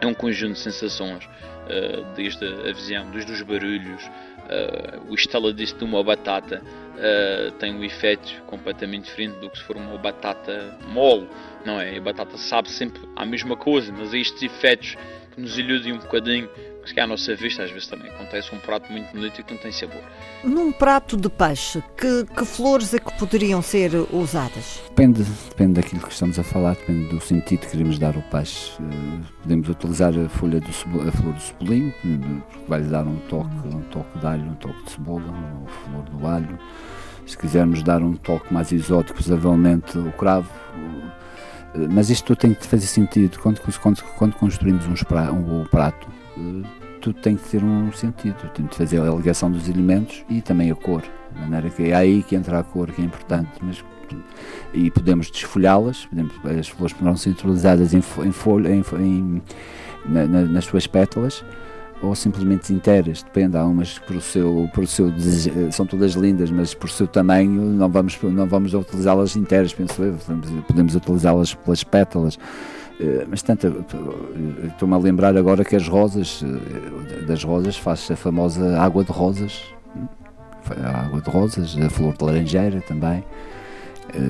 é 0.00 0.06
um 0.06 0.14
conjunto 0.14 0.52
de 0.52 0.60
sensações, 0.60 1.24
uh, 1.24 2.14
desde 2.14 2.46
a 2.46 2.72
visão, 2.72 3.10
desde 3.10 3.32
os 3.32 3.42
barulhos, 3.42 4.04
uh, 4.04 5.10
o 5.10 5.16
estaladiço 5.16 5.76
de 5.76 5.82
uma 5.82 6.04
batata 6.04 6.62
uh, 6.62 7.50
tem 7.58 7.74
um 7.74 7.82
efeito 7.82 8.40
completamente 8.46 9.06
diferente 9.06 9.40
do 9.40 9.50
que 9.50 9.58
se 9.58 9.64
for 9.64 9.76
uma 9.76 9.98
batata 9.98 10.78
mole, 10.86 11.28
não 11.64 11.80
é? 11.80 11.96
A 11.96 12.00
batata 12.00 12.38
sabe 12.38 12.70
sempre 12.70 13.02
a 13.16 13.26
mesma 13.26 13.56
coisa, 13.56 13.92
mas 13.92 14.14
é 14.14 14.18
estes 14.18 14.40
efeitos 14.44 14.96
que 15.34 15.40
nos 15.40 15.58
iludem 15.58 15.92
um 15.92 15.98
bocadinho 15.98 16.48
que 16.92 17.00
à 17.00 17.06
nossa 17.06 17.34
vista 17.34 17.62
às 17.62 17.70
vezes 17.70 17.88
também 17.88 18.10
acontece 18.10 18.54
um 18.54 18.58
prato 18.58 18.90
muito 18.92 19.10
bonito 19.12 19.40
e 19.40 19.44
que 19.44 19.52
não 19.52 19.60
tem 19.60 19.72
sabor. 19.72 20.00
Num 20.44 20.72
prato 20.72 21.16
de 21.16 21.28
peixe, 21.28 21.82
que, 21.96 22.24
que 22.24 22.44
flores 22.44 22.94
é 22.94 22.98
que 22.98 23.12
poderiam 23.18 23.62
ser 23.62 23.92
usadas? 24.12 24.82
Depende, 24.88 25.22
depende 25.48 25.74
daquilo 25.74 26.02
que 26.02 26.12
estamos 26.12 26.38
a 26.38 26.44
falar, 26.44 26.74
depende 26.74 27.08
do 27.08 27.20
sentido 27.20 27.60
que 27.60 27.70
queremos 27.70 27.98
dar 27.98 28.14
ao 28.14 28.22
peixe. 28.22 28.72
Eh, 28.80 29.20
podemos 29.42 29.68
utilizar 29.68 30.12
a 30.18 30.28
folha 30.28 30.60
do 30.60 30.68
a 30.68 31.12
flor 31.12 31.32
do 31.32 31.40
cebolinho, 31.40 31.92
porque 31.92 32.68
vai 32.68 32.80
lhe 32.80 32.88
dar 32.88 33.06
um 33.06 33.16
toque, 33.28 33.68
um 33.68 33.82
toque 33.90 34.18
de 34.18 34.26
alho, 34.26 34.44
um 34.44 34.54
toque 34.54 34.84
de 34.84 34.90
cebola, 34.92 35.24
a 35.66 35.70
flor 35.70 36.02
do 36.04 36.26
alho. 36.26 36.58
Se 37.26 37.36
quisermos 37.36 37.82
dar 37.82 38.02
um 38.02 38.14
toque 38.14 38.52
mais 38.52 38.70
exótico, 38.70 39.22
provavelmente 39.22 39.98
o 39.98 40.12
cravo. 40.12 40.50
Eh, 41.74 41.88
mas 41.90 42.10
isto 42.10 42.36
tem 42.36 42.54
que 42.54 42.66
fazer 42.66 42.86
sentido 42.86 43.38
quando, 43.40 43.60
quando, 43.80 44.02
quando 44.16 44.34
construímos 44.34 44.86
um, 44.86 45.60
um 45.60 45.64
prato 45.64 46.15
tudo 47.00 47.20
tem 47.20 47.36
que 47.36 47.48
ter 47.48 47.62
um 47.62 47.92
sentido, 47.92 48.36
tem 48.54 48.66
que 48.66 48.76
fazer 48.76 49.00
a 49.00 49.14
ligação 49.14 49.50
dos 49.50 49.68
elementos 49.68 50.24
e 50.28 50.40
também 50.40 50.70
a 50.70 50.74
cor, 50.74 51.02
de 51.32 51.40
maneira 51.40 51.70
que 51.70 51.90
é 51.90 51.94
aí 51.94 52.22
que 52.22 52.34
entra 52.34 52.58
a 52.58 52.62
cor, 52.62 52.90
que 52.90 53.00
é 53.00 53.04
importante, 53.04 53.50
mas 53.62 53.84
e 54.72 54.90
podemos 54.90 55.30
desfolhá-las, 55.30 56.08
as 56.58 56.68
flores 56.68 56.92
poderão 56.92 57.16
ser 57.16 57.30
utilizadas 57.30 57.92
em, 57.94 57.98
em 58.24 58.32
folha, 58.32 58.68
em, 58.68 58.84
em 59.00 59.42
na, 60.04 60.26
na, 60.26 60.42
nas 60.42 60.64
suas 60.64 60.86
pétalas, 60.86 61.44
ou 62.02 62.14
simplesmente 62.14 62.72
inteiras, 62.72 63.22
depende, 63.22 63.56
há 63.56 63.64
umas 63.64 63.98
por 63.98 64.20
seu, 64.20 64.68
por 64.74 64.86
seu 64.86 65.10
são 65.72 65.86
todas 65.86 66.12
lindas, 66.12 66.50
mas 66.50 66.74
por 66.74 66.90
seu 66.90 67.06
tamanho 67.06 67.62
não 67.62 67.88
vamos, 67.88 68.18
não 68.22 68.46
vamos 68.46 68.74
utilizá-las 68.74 69.34
inteiras, 69.34 69.72
penso 69.72 70.02
eu, 70.02 70.16
podemos 70.66 70.94
utilizá-las 70.94 71.54
pelas 71.54 71.82
pétalas, 71.82 72.38
eh, 72.38 72.85
mas 73.28 73.42
tanto, 73.42 73.66
eh, 73.66 74.66
estou-me 74.66 74.94
a 74.94 74.98
lembrar 74.98 75.36
agora 75.36 75.64
que 75.64 75.76
as 75.76 75.86
rosas, 75.86 76.42
eh, 76.42 77.24
das 77.26 77.44
rosas 77.44 77.76
faz 77.76 78.10
a 78.10 78.16
famosa 78.16 78.80
água 78.80 79.04
de 79.04 79.12
rosas, 79.12 79.62
a 80.82 81.04
água 81.04 81.20
de 81.20 81.30
rosas, 81.30 81.76
a 81.76 81.90
flor 81.90 82.16
de 82.16 82.24
laranjeira 82.24 82.80
também. 82.80 83.24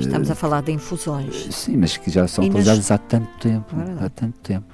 Estamos 0.01 0.31
a 0.31 0.35
falar 0.35 0.63
de 0.63 0.73
infusões. 0.73 1.55
Sim, 1.55 1.77
mas 1.77 1.97
que 1.97 2.11
já 2.11 2.27
são 2.27 2.45
utilizadas 2.45 2.79
nas... 2.79 2.91
há 2.91 2.99
tanto 2.99 3.29
tempo, 3.39 3.77
há 4.01 4.09
tanto 4.09 4.39
tempo. 4.41 4.67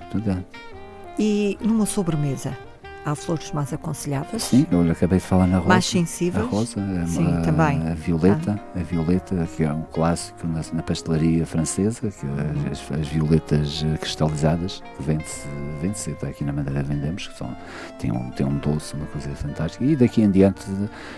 E 1.18 1.59
numa 1.61 1.85
sobremesa? 1.85 2.57
Há 3.05 3.17
flores 3.17 3.51
mais 3.51 3.73
aconselháveis? 3.73 4.45
Sim, 4.45 4.65
eu 4.71 4.88
acabei 4.88 5.19
de 5.19 5.25
falar 5.25 5.49
na 5.49 5.57
rosa. 5.57 5.69
Mais 5.69 5.85
sensíveis? 5.85 6.45
A 6.45 6.49
rosa, 6.49 7.07
Sim, 7.09 7.37
a, 7.37 7.41
também. 7.41 7.83
a 7.88 7.95
violeta, 7.95 8.61
ah. 8.77 8.79
a 8.79 8.83
violeta, 8.85 9.49
que 9.57 9.65
é 9.65 9.73
um 9.73 9.83
clássico 9.83 10.47
na, 10.47 10.61
na 10.73 10.83
pastelaria 10.85 11.45
francesa, 11.45 12.01
que 12.01 12.25
é 12.25 12.71
as, 12.71 13.01
as, 13.01 13.09
violetas 13.09 13.85
cristalizadas, 14.01 14.85
que 14.97 15.03
vende-se, 15.03 15.49
vende-se 15.81 16.12
até 16.12 16.29
aqui 16.29 16.45
na 16.45 16.53
Madeira 16.53 16.81
vendemos, 16.85 17.27
que 17.27 17.37
são, 17.37 17.57
tem, 17.99 18.12
um, 18.12 18.31
tem 18.31 18.47
um 18.47 18.57
doce, 18.59 18.95
uma 18.95 19.07
coisa 19.07 19.31
fantástica. 19.31 19.85
E 19.85 19.97
daqui 19.97 20.23
em 20.23 20.31
diante 20.31 20.65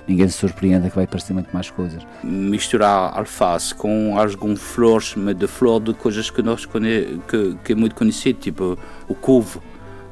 ninguém 0.08 0.26
se 0.28 0.38
surpreenda 0.38 0.88
que 0.88 0.96
vai 0.96 1.04
aparecer 1.04 1.34
muito 1.34 1.52
mais 1.52 1.68
coisas. 1.68 2.02
Misturar 2.22 3.12
alface 3.14 3.74
com 3.74 4.18
algumas 4.18 4.58
flores, 4.58 5.14
mas 5.16 5.36
de 5.36 5.46
flor 5.46 5.82
de 5.82 5.92
coisas 5.92 6.30
que 6.30 6.40
nós 6.40 6.64
conhe, 6.64 7.20
que, 7.28 7.58
que 7.62 7.72
é 7.72 7.76
muito 7.76 7.94
conhecido, 7.94 8.38
tipo 8.38 8.78
o 9.06 9.14
couve, 9.14 9.58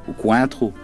o 0.06 0.12
coentro, 0.12 0.74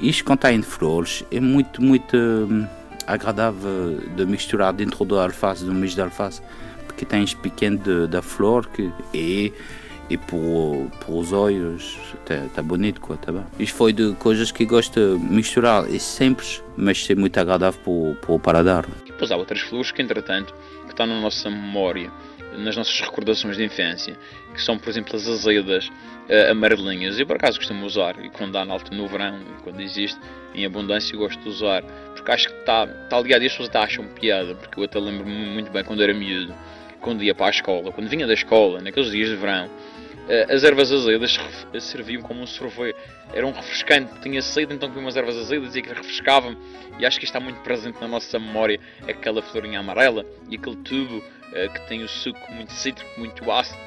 isto 0.00 0.24
contém 0.24 0.62
flores, 0.62 1.24
é 1.30 1.40
muito, 1.40 1.82
muito 1.82 2.16
hum, 2.16 2.66
agradável 3.06 4.00
de 4.16 4.26
misturar 4.26 4.72
dentro 4.72 5.04
da 5.04 5.24
alface, 5.24 5.64
do 5.64 5.72
misto 5.72 5.96
de 5.96 6.02
alface, 6.02 6.42
porque 6.86 7.04
tens 7.04 7.34
pequeno 7.34 8.06
da 8.06 8.22
flor 8.22 8.66
que 8.66 8.92
é 9.14 9.52
e 10.10 10.18
por, 10.18 10.90
por 11.00 11.14
os 11.18 11.32
olhos 11.32 11.98
está 12.20 12.46
tá 12.54 12.62
bonito, 12.62 13.00
tá, 13.00 13.16
tá 13.16 13.32
bem. 13.32 13.44
Isto 13.58 13.76
foi 13.76 13.92
de 13.92 14.12
coisas 14.14 14.52
que 14.52 14.64
gosto 14.64 15.18
de 15.18 15.24
misturar, 15.24 15.92
é 15.92 15.98
simples, 15.98 16.62
mas 16.76 17.08
é 17.08 17.14
muito 17.14 17.38
agradável 17.38 18.16
para 18.20 18.32
o 18.32 18.38
paladar. 18.38 18.84
E 19.06 19.10
depois 19.10 19.30
há 19.30 19.36
outras 19.36 19.60
flores 19.60 19.90
que, 19.90 20.02
entretanto, 20.02 20.54
que 20.82 20.90
estão 20.90 21.06
na 21.06 21.20
nossa 21.20 21.48
memória 21.48 22.10
nas 22.58 22.76
nossas 22.76 23.00
recordações 23.00 23.56
de 23.56 23.64
infância, 23.64 24.16
que 24.52 24.60
são, 24.60 24.78
por 24.78 24.88
exemplo, 24.88 25.14
as 25.16 25.26
azedas 25.26 25.88
uh, 25.88 26.50
amarelinhas. 26.50 27.18
Eu, 27.18 27.26
por 27.26 27.36
acaso, 27.36 27.58
costumo 27.58 27.84
usar, 27.86 28.22
e 28.24 28.30
quando 28.30 28.56
há 28.56 28.62
alto 28.62 28.94
no 28.94 29.06
verão, 29.06 29.40
quando 29.62 29.80
existe 29.80 30.18
em 30.54 30.64
abundância, 30.64 31.16
gosto 31.16 31.40
de 31.42 31.48
usar, 31.48 31.82
porque 32.14 32.30
acho 32.30 32.48
que 32.48 32.54
está 32.54 32.86
tá 32.86 33.20
ligado 33.20 33.42
e 33.42 33.46
as 33.46 33.52
pessoas 33.52 33.68
até 33.68 33.78
acham 33.78 34.06
piada, 34.08 34.54
porque 34.54 34.78
eu 34.78 34.84
até 34.84 34.98
lembro-me 34.98 35.46
muito 35.46 35.70
bem 35.70 35.84
quando 35.84 36.02
era 36.02 36.14
miúdo, 36.14 36.54
quando 37.00 37.22
ia 37.22 37.34
para 37.34 37.46
a 37.46 37.50
escola, 37.50 37.92
quando 37.92 38.08
vinha 38.08 38.26
da 38.26 38.34
escola, 38.34 38.80
naqueles 38.80 39.10
dias 39.10 39.28
de 39.28 39.36
verão, 39.36 39.66
uh, 39.66 40.52
as 40.52 40.64
ervas 40.64 40.92
azedas 40.92 41.38
serviam 41.80 42.22
como 42.22 42.40
um 42.40 42.46
sorvete. 42.46 42.96
Era 43.32 43.46
um 43.46 43.52
refrescante, 43.52 44.20
tinha 44.20 44.40
sede, 44.40 44.74
então 44.74 44.88
comia 44.88 45.04
umas 45.04 45.16
ervas 45.16 45.36
azedas 45.36 45.74
e 45.74 45.80
aquilo 45.80 45.96
refrescava-me. 45.96 46.56
E 46.98 47.04
acho 47.04 47.18
que 47.18 47.24
está 47.24 47.40
muito 47.40 47.60
presente 47.60 48.00
na 48.00 48.06
nossa 48.06 48.38
memória 48.38 48.78
aquela 49.08 49.42
florinha 49.42 49.80
amarela 49.80 50.24
e 50.48 50.56
aquele 50.56 50.76
tubo 50.76 51.22
que 51.72 51.88
tem 51.88 52.02
o 52.02 52.08
suco 52.08 52.52
muito 52.52 52.72
cítrico, 52.72 53.08
muito 53.18 53.50
ácido. 53.50 53.78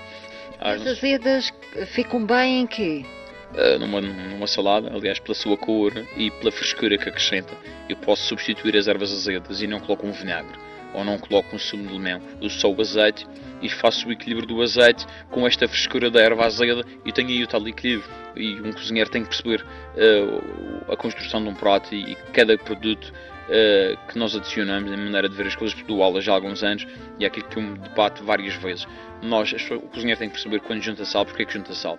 As 0.60 0.86
azedas 0.86 1.54
ficam 1.88 2.26
bem 2.26 2.62
em 2.62 2.68
quê? 2.68 3.06
Uh, 3.54 3.80
numa, 3.80 4.02
numa 4.02 4.48
salada, 4.48 4.94
aliás, 4.94 5.20
pela 5.20 5.36
sua 5.36 5.56
cor 5.56 5.94
e 6.18 6.32
pela 6.32 6.52
frescura 6.52 6.98
que 6.98 7.08
acrescenta, 7.08 7.54
eu 7.88 7.96
posso 7.98 8.24
substituir 8.24 8.76
as 8.76 8.88
ervas 8.88 9.12
azedas 9.12 9.62
e 9.62 9.68
não 9.68 9.80
coloco 9.80 10.06
um 10.06 10.12
vinagre 10.12 10.58
ou 10.94 11.04
não 11.04 11.18
coloco 11.18 11.56
um 11.56 11.60
sumo 11.60 11.88
de 11.88 11.94
limão. 11.94 12.22
Uso 12.42 12.60
só 12.60 12.72
o 12.72 12.82
azeite 12.82 13.28
e 13.62 13.70
faço 13.70 14.08
o 14.08 14.12
equilíbrio 14.12 14.48
do 14.48 14.62
azeite 14.62 15.06
com 15.30 15.46
esta 15.46 15.68
frescura 15.68 16.10
da 16.10 16.22
erva 16.22 16.46
azeda 16.46 16.84
e 17.06 17.12
tenho 17.12 17.30
aí 17.30 17.44
o 17.44 17.48
tal 17.48 17.66
equilíbrio. 17.68 18.10
E 18.36 18.60
um 18.62 18.72
cozinheiro 18.72 19.10
tem 19.10 19.24
que 19.24 19.30
perceber 19.30 19.64
uh, 19.64 20.92
a 20.92 20.98
construção 20.98 21.42
de 21.44 21.50
um 21.50 21.56
prato 21.56 21.94
e, 21.94 22.14
e 22.14 22.16
cada 22.34 22.58
produto 22.58 23.14
uh, 23.48 23.98
que 24.08 24.18
nós 24.18 24.36
adicionamos, 24.36 24.92
a 24.92 24.98
maneira 24.98 25.28
de 25.28 25.36
ver 25.36 25.48
as 25.48 25.56
coisas, 25.56 25.78
dou 25.84 26.04
aulas 26.04 26.24
já 26.24 26.34
há 26.34 26.36
alguns 26.36 26.64
anos 26.64 26.86
e 27.20 27.24
é 27.24 27.28
aquilo 27.28 27.48
que 27.48 27.58
eu 27.58 27.64
me 27.64 27.78
debato 27.78 28.24
várias 28.24 28.56
vezes. 28.56 28.88
Nós, 29.22 29.52
o 29.72 29.80
cozinheiro 29.80 30.20
tem 30.20 30.30
que 30.30 30.36
perceber 30.36 30.60
quando 30.62 30.82
junta 30.82 31.06
sal, 31.06 31.26
porque 31.26 31.44
é 31.44 31.46
que 31.46 31.54
junta 31.54 31.74
sal. 31.74 31.98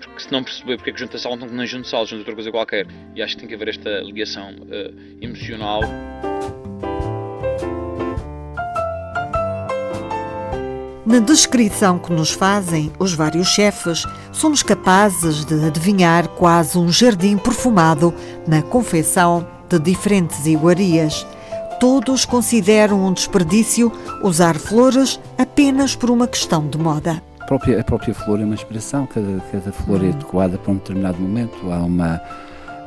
Porque 0.00 0.20
se 0.20 0.32
não 0.32 0.42
perceber 0.42 0.76
porque 0.76 0.90
é 0.90 0.92
que 0.92 1.00
junta 1.00 1.18
sal, 1.18 1.34
então 1.34 1.48
não 1.48 1.66
junta 1.66 1.88
sal, 1.88 2.06
junta 2.06 2.20
outra 2.20 2.34
coisa 2.34 2.50
qualquer. 2.50 2.86
E 3.14 3.22
acho 3.22 3.34
que 3.34 3.40
tem 3.40 3.48
que 3.48 3.54
haver 3.54 3.68
esta 3.68 4.00
ligação 4.00 4.50
uh, 4.52 5.18
emocional. 5.20 5.80
Na 11.04 11.18
descrição 11.18 11.98
que 11.98 12.12
nos 12.12 12.30
fazem 12.30 12.92
os 12.98 13.14
vários 13.14 13.48
chefes, 13.48 14.04
somos 14.32 14.62
capazes 14.62 15.44
de 15.44 15.64
adivinhar 15.66 16.28
quase 16.28 16.78
um 16.78 16.88
jardim 16.88 17.36
perfumado 17.36 18.14
na 18.46 18.62
confecção 18.62 19.59
de 19.78 19.78
diferentes 19.78 20.46
iguarias. 20.46 21.26
Todos 21.78 22.24
consideram 22.24 23.06
um 23.06 23.12
desperdício 23.12 23.90
usar 24.22 24.56
flores 24.56 25.20
apenas 25.38 25.94
por 25.94 26.10
uma 26.10 26.26
questão 26.26 26.66
de 26.66 26.76
moda. 26.76 27.22
A 27.40 27.44
própria, 27.46 27.80
a 27.80 27.84
própria 27.84 28.14
flor 28.14 28.40
é 28.40 28.44
uma 28.44 28.54
inspiração, 28.54 29.06
cada, 29.06 29.40
cada 29.50 29.72
flor 29.72 30.04
é 30.04 30.08
adequada 30.08 30.58
para 30.58 30.72
um 30.72 30.76
determinado 30.76 31.18
momento. 31.18 31.72
Há 31.72 31.78
uma. 31.78 32.20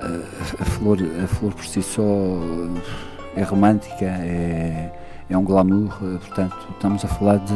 A, 0.01 0.61
a 0.61 0.65
flor, 0.65 0.99
a 1.23 1.27
flor 1.27 1.53
por 1.53 1.65
si 1.65 1.81
só 1.81 2.03
é 3.35 3.43
romântica, 3.43 4.05
é, 4.05 4.91
é 5.29 5.37
um 5.37 5.43
glamour, 5.43 5.97
portanto, 5.99 6.55
estamos 6.75 7.03
a 7.03 7.07
falar 7.07 7.37
de 7.37 7.53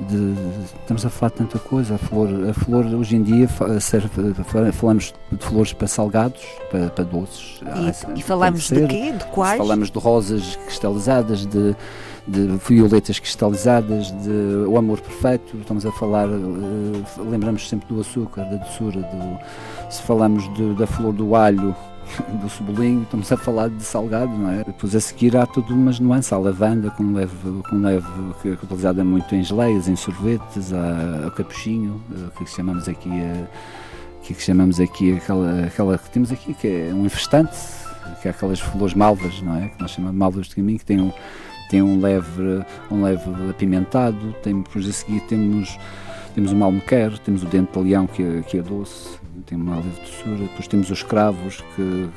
de, 0.00 0.34
estamos 0.80 1.04
a 1.06 1.10
falar 1.10 1.30
de 1.30 1.36
tanta 1.36 1.58
coisa. 1.58 1.94
A 1.94 1.98
flor, 1.98 2.28
a 2.48 2.54
flor 2.54 2.84
hoje 2.86 3.16
em 3.16 3.22
dia 3.22 3.48
serve, 3.80 4.08
falamos 4.72 5.14
de 5.30 5.44
flores 5.44 5.72
para 5.72 5.88
salgados, 5.88 6.42
para, 6.70 6.90
para 6.90 7.04
doces. 7.04 7.60
E, 7.62 7.68
ah, 7.68 8.14
e 8.16 8.22
falamos 8.22 8.68
de 8.68 8.86
quê? 8.86 9.12
De 9.12 9.24
quais? 9.26 9.58
Falamos 9.58 9.90
de 9.90 9.98
rosas 9.98 10.56
cristalizadas, 10.56 11.46
de, 11.46 11.76
de 12.26 12.58
violetas 12.68 13.18
cristalizadas, 13.18 14.10
de 14.22 14.66
o 14.66 14.76
amor 14.76 15.00
perfeito. 15.00 15.56
Estamos 15.58 15.86
a 15.86 15.92
falar, 15.92 16.28
uh, 16.28 17.30
lembramos 17.30 17.68
sempre 17.68 17.88
do 17.88 18.00
açúcar, 18.00 18.44
da 18.44 18.56
doçura. 18.56 19.00
Do, 19.00 19.38
se 19.92 20.02
falamos 20.02 20.44
da 20.76 20.86
flor 20.86 21.12
do 21.12 21.34
alho, 21.36 21.74
do 22.40 22.48
cebolinho, 22.48 23.02
estamos 23.02 23.30
a 23.30 23.36
falar 23.36 23.68
de 23.68 23.82
salgado, 23.82 24.32
não 24.36 24.50
é? 24.50 24.64
Depois 24.64 24.94
a 24.94 25.00
seguir 25.00 25.36
há 25.36 25.46
tudo 25.46 25.74
umas 25.74 25.98
nuances, 25.98 26.32
a 26.32 26.38
lavanda 26.38 26.90
com 26.90 27.12
leve, 27.12 27.62
com 27.68 27.76
leve 27.76 28.06
que 28.40 28.48
é 28.48 28.52
utilizada 28.52 29.04
muito 29.04 29.34
em 29.34 29.42
geleias, 29.42 29.88
em 29.88 29.96
sorvetes, 29.96 30.72
há 30.72 31.26
o 31.26 31.30
capuchinho, 31.30 32.00
que 32.36 32.46
chamamos 32.46 32.88
aqui 32.88 33.10
a, 33.10 33.46
que 34.22 34.34
chamamos 34.34 34.80
aqui 34.80 35.14
aquela, 35.16 35.66
aquela 35.66 35.98
que 35.98 36.10
temos 36.10 36.32
aqui, 36.32 36.54
que 36.54 36.68
é 36.68 36.94
um 36.94 37.04
infestante, 37.04 37.56
que 38.22 38.28
é 38.28 38.30
aquelas 38.30 38.60
flores 38.60 38.94
malvas, 38.94 39.40
não 39.42 39.56
é? 39.56 39.68
Que 39.68 39.80
nós 39.80 39.90
chamamos 39.90 40.14
de 40.14 40.18
malvas 40.18 40.46
de 40.46 40.54
caminho, 40.56 40.78
que 40.78 40.84
tem 40.84 41.00
um, 41.00 41.12
tem 41.68 41.82
um 41.82 42.00
leve, 42.00 42.64
um 42.90 43.02
leve 43.02 43.50
apimentado, 43.50 44.34
tem, 44.42 44.62
depois 44.62 44.88
a 44.88 44.92
seguir 44.92 45.20
temos 45.22 45.78
temos 46.34 46.50
o 46.50 46.56
malmequer, 46.56 47.16
temos 47.20 47.44
o 47.44 47.46
dente 47.46 47.72
de 47.72 47.78
leão 47.78 48.08
que 48.08 48.20
é, 48.20 48.42
que 48.42 48.58
é 48.58 48.62
doce, 48.62 49.18
tem 49.54 49.60
uma 49.60 49.76
leve 49.76 50.00
doçura, 50.00 50.36
depois 50.36 50.66
temos 50.66 50.90
os 50.90 51.02
cravos 51.02 51.62
que, 51.74 52.08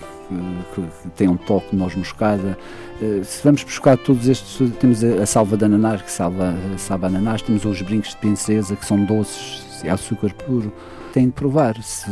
que, 0.74 0.82
que 0.82 1.10
têm 1.16 1.28
um 1.28 1.38
toque 1.38 1.72
de 1.72 1.76
noz 1.76 1.96
moscada. 1.96 2.58
Uh, 3.00 3.24
se 3.24 3.44
vamos 3.44 3.64
buscar 3.64 3.96
todos 3.98 4.28
estes, 4.28 4.60
temos 4.80 5.04
a, 5.04 5.26
salva 5.26 5.56
de 5.56 5.66
ananás 5.66 6.02
que 6.02 6.12
salva, 6.12 6.54
salva 6.78 7.08
ananás, 7.08 7.42
temos 7.42 7.64
os 7.64 7.82
brincos 7.82 8.10
de 8.10 8.18
princesa 8.18 8.76
que 8.76 8.86
são 8.86 9.06
doces, 9.06 9.84
é 9.84 9.90
açúcar 9.90 10.34
puro. 10.34 10.74
Têm 11.14 11.28
de 11.28 11.32
provar. 11.32 11.82
Se, 11.82 12.12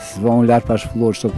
se, 0.00 0.20
vão 0.20 0.38
olhar 0.38 0.62
para 0.62 0.76
as 0.76 0.82
flores 0.84 1.18
só, 1.18 1.28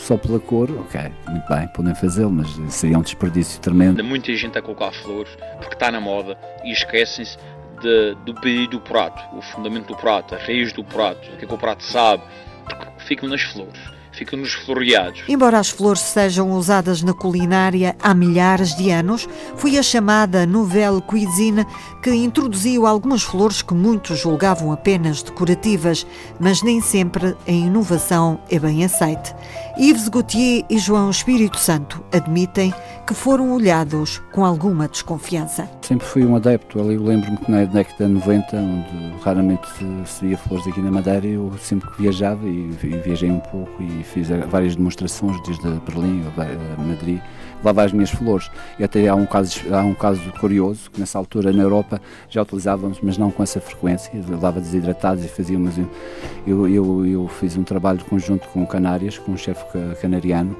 só 0.00 0.16
pela 0.16 0.40
cor, 0.40 0.68
ok, 0.70 1.00
muito 1.28 1.48
bem, 1.48 1.68
podem 1.68 1.94
fazê-lo, 1.94 2.30
mas 2.30 2.48
seria 2.72 2.98
um 2.98 3.02
desperdício 3.02 3.60
tremendo. 3.60 4.02
Muita 4.02 4.34
gente 4.34 4.58
a 4.58 4.62
colocar 4.62 4.90
flores 4.90 5.30
porque 5.58 5.74
está 5.74 5.92
na 5.92 6.00
moda 6.00 6.36
e 6.64 6.72
esquecem-se 6.72 7.36
de, 7.80 8.14
do 8.24 8.34
pedido 8.34 8.78
do 8.78 8.80
prato, 8.80 9.22
o 9.36 9.42
fundamento 9.42 9.88
do 9.88 9.96
prato, 9.96 10.34
a 10.34 10.38
raiz 10.38 10.72
do 10.72 10.84
prato, 10.84 11.28
o 11.32 11.36
que 11.36 11.44
é 11.44 11.48
que 11.48 11.54
o 11.54 11.58
prato 11.58 11.82
sabe, 11.82 12.22
porque 12.64 13.26
nas 13.26 13.42
flores 13.42 13.97
ficam 14.18 14.38
nos 14.38 14.52
floreados. 14.52 15.22
Embora 15.28 15.58
as 15.58 15.70
flores 15.70 16.00
sejam 16.00 16.50
usadas 16.50 17.02
na 17.02 17.14
culinária 17.14 17.96
há 18.02 18.12
milhares 18.12 18.74
de 18.76 18.90
anos, 18.90 19.28
foi 19.56 19.78
a 19.78 19.82
chamada 19.82 20.44
Nouvelle 20.44 21.00
Cuisine 21.00 21.64
que 22.02 22.10
introduziu 22.10 22.86
algumas 22.86 23.22
flores 23.22 23.62
que 23.62 23.74
muitos 23.74 24.18
julgavam 24.18 24.72
apenas 24.72 25.22
decorativas, 25.22 26.06
mas 26.40 26.62
nem 26.62 26.80
sempre 26.80 27.36
a 27.46 27.50
inovação 27.50 28.40
é 28.50 28.58
bem 28.58 28.84
aceite. 28.84 29.34
Yves 29.78 30.08
Gauthier 30.08 30.64
e 30.68 30.78
João 30.78 31.10
Espírito 31.10 31.58
Santo 31.58 32.04
admitem 32.12 32.74
que 33.06 33.14
foram 33.14 33.52
olhados 33.52 34.20
com 34.32 34.44
alguma 34.44 34.88
desconfiança. 34.88 35.68
Sempre 35.82 36.06
fui 36.06 36.26
um 36.26 36.36
adepto, 36.36 36.80
ali 36.80 36.98
lembro-me 36.98 37.38
que 37.38 37.50
na 37.50 37.64
década 37.64 38.06
de 38.06 38.12
90, 38.12 38.56
onde 38.56 39.22
raramente 39.22 39.66
se 40.04 40.26
via 40.26 40.36
flores 40.36 40.66
aqui 40.66 40.80
na 40.80 40.90
Madeira, 40.90 41.26
eu 41.26 41.50
sempre 41.58 41.88
que 41.90 42.02
viajava 42.02 42.46
e 42.46 42.68
viajei 43.04 43.30
um 43.30 43.40
pouco 43.40 43.82
e 43.82 44.02
fiz 44.08 44.28
várias 44.48 44.76
demonstrações 44.76 45.40
desde 45.42 45.68
Berlim 45.80 46.24
a 46.36 46.82
Madrid, 46.82 47.20
levava 47.58 47.84
as 47.84 47.92
minhas 47.92 48.10
flores. 48.10 48.50
E 48.78 48.84
até 48.84 49.06
há 49.08 49.14
um 49.14 49.26
caso, 49.26 49.60
há 49.72 49.80
um 49.80 49.94
caso 49.94 50.20
curioso, 50.40 50.90
que 50.90 51.00
nessa 51.00 51.18
altura 51.18 51.52
na 51.52 51.62
Europa 51.62 52.00
já 52.28 52.42
utilizávamos, 52.42 52.98
mas 53.02 53.18
não 53.18 53.30
com 53.30 53.42
essa 53.42 53.60
frequência, 53.60 54.12
levava 54.28 54.60
desidratados 54.60 55.24
e 55.24 55.28
fazia 55.28 55.56
umas... 55.56 55.74
Eu, 56.46 56.68
eu, 56.68 57.06
eu 57.06 57.28
fiz 57.28 57.56
um 57.56 57.62
trabalho 57.62 58.04
conjunto 58.04 58.48
com 58.48 58.66
Canárias, 58.66 59.18
com 59.18 59.32
um 59.32 59.36
chefe 59.36 59.64
canariano, 60.00 60.56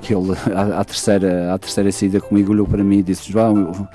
que 0.00 0.14
ele, 0.14 0.32
à, 0.54 0.80
à, 0.80 0.84
terceira, 0.84 1.52
à 1.54 1.58
terceira 1.58 1.90
saída 1.92 2.20
comigo, 2.20 2.52
olhou 2.52 2.66
para 2.66 2.84
mim 2.84 2.98
e 2.98 3.02
disse, 3.02 3.30
João, 3.30 3.56
eu, 3.56 3.88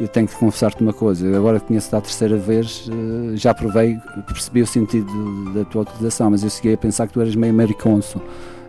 eu 0.00 0.08
tenho 0.08 0.26
que 0.26 0.34
confessar-te 0.36 0.82
uma 0.82 0.92
coisa, 0.92 1.36
agora 1.36 1.60
que 1.60 1.66
conheço-te 1.66 1.94
a 1.94 2.00
terceira 2.00 2.36
vez, 2.36 2.88
eh, 2.90 3.36
já 3.36 3.54
provei, 3.54 3.98
percebi 4.26 4.62
o 4.62 4.66
sentido 4.66 5.52
da 5.52 5.64
tua 5.64 5.82
utilização, 5.82 6.30
mas 6.30 6.42
eu 6.42 6.50
segui 6.50 6.72
a 6.72 6.76
pensar 6.76 7.06
que 7.06 7.12
tu 7.12 7.20
eras 7.20 7.34
meio 7.34 7.52
americonso, 7.52 8.20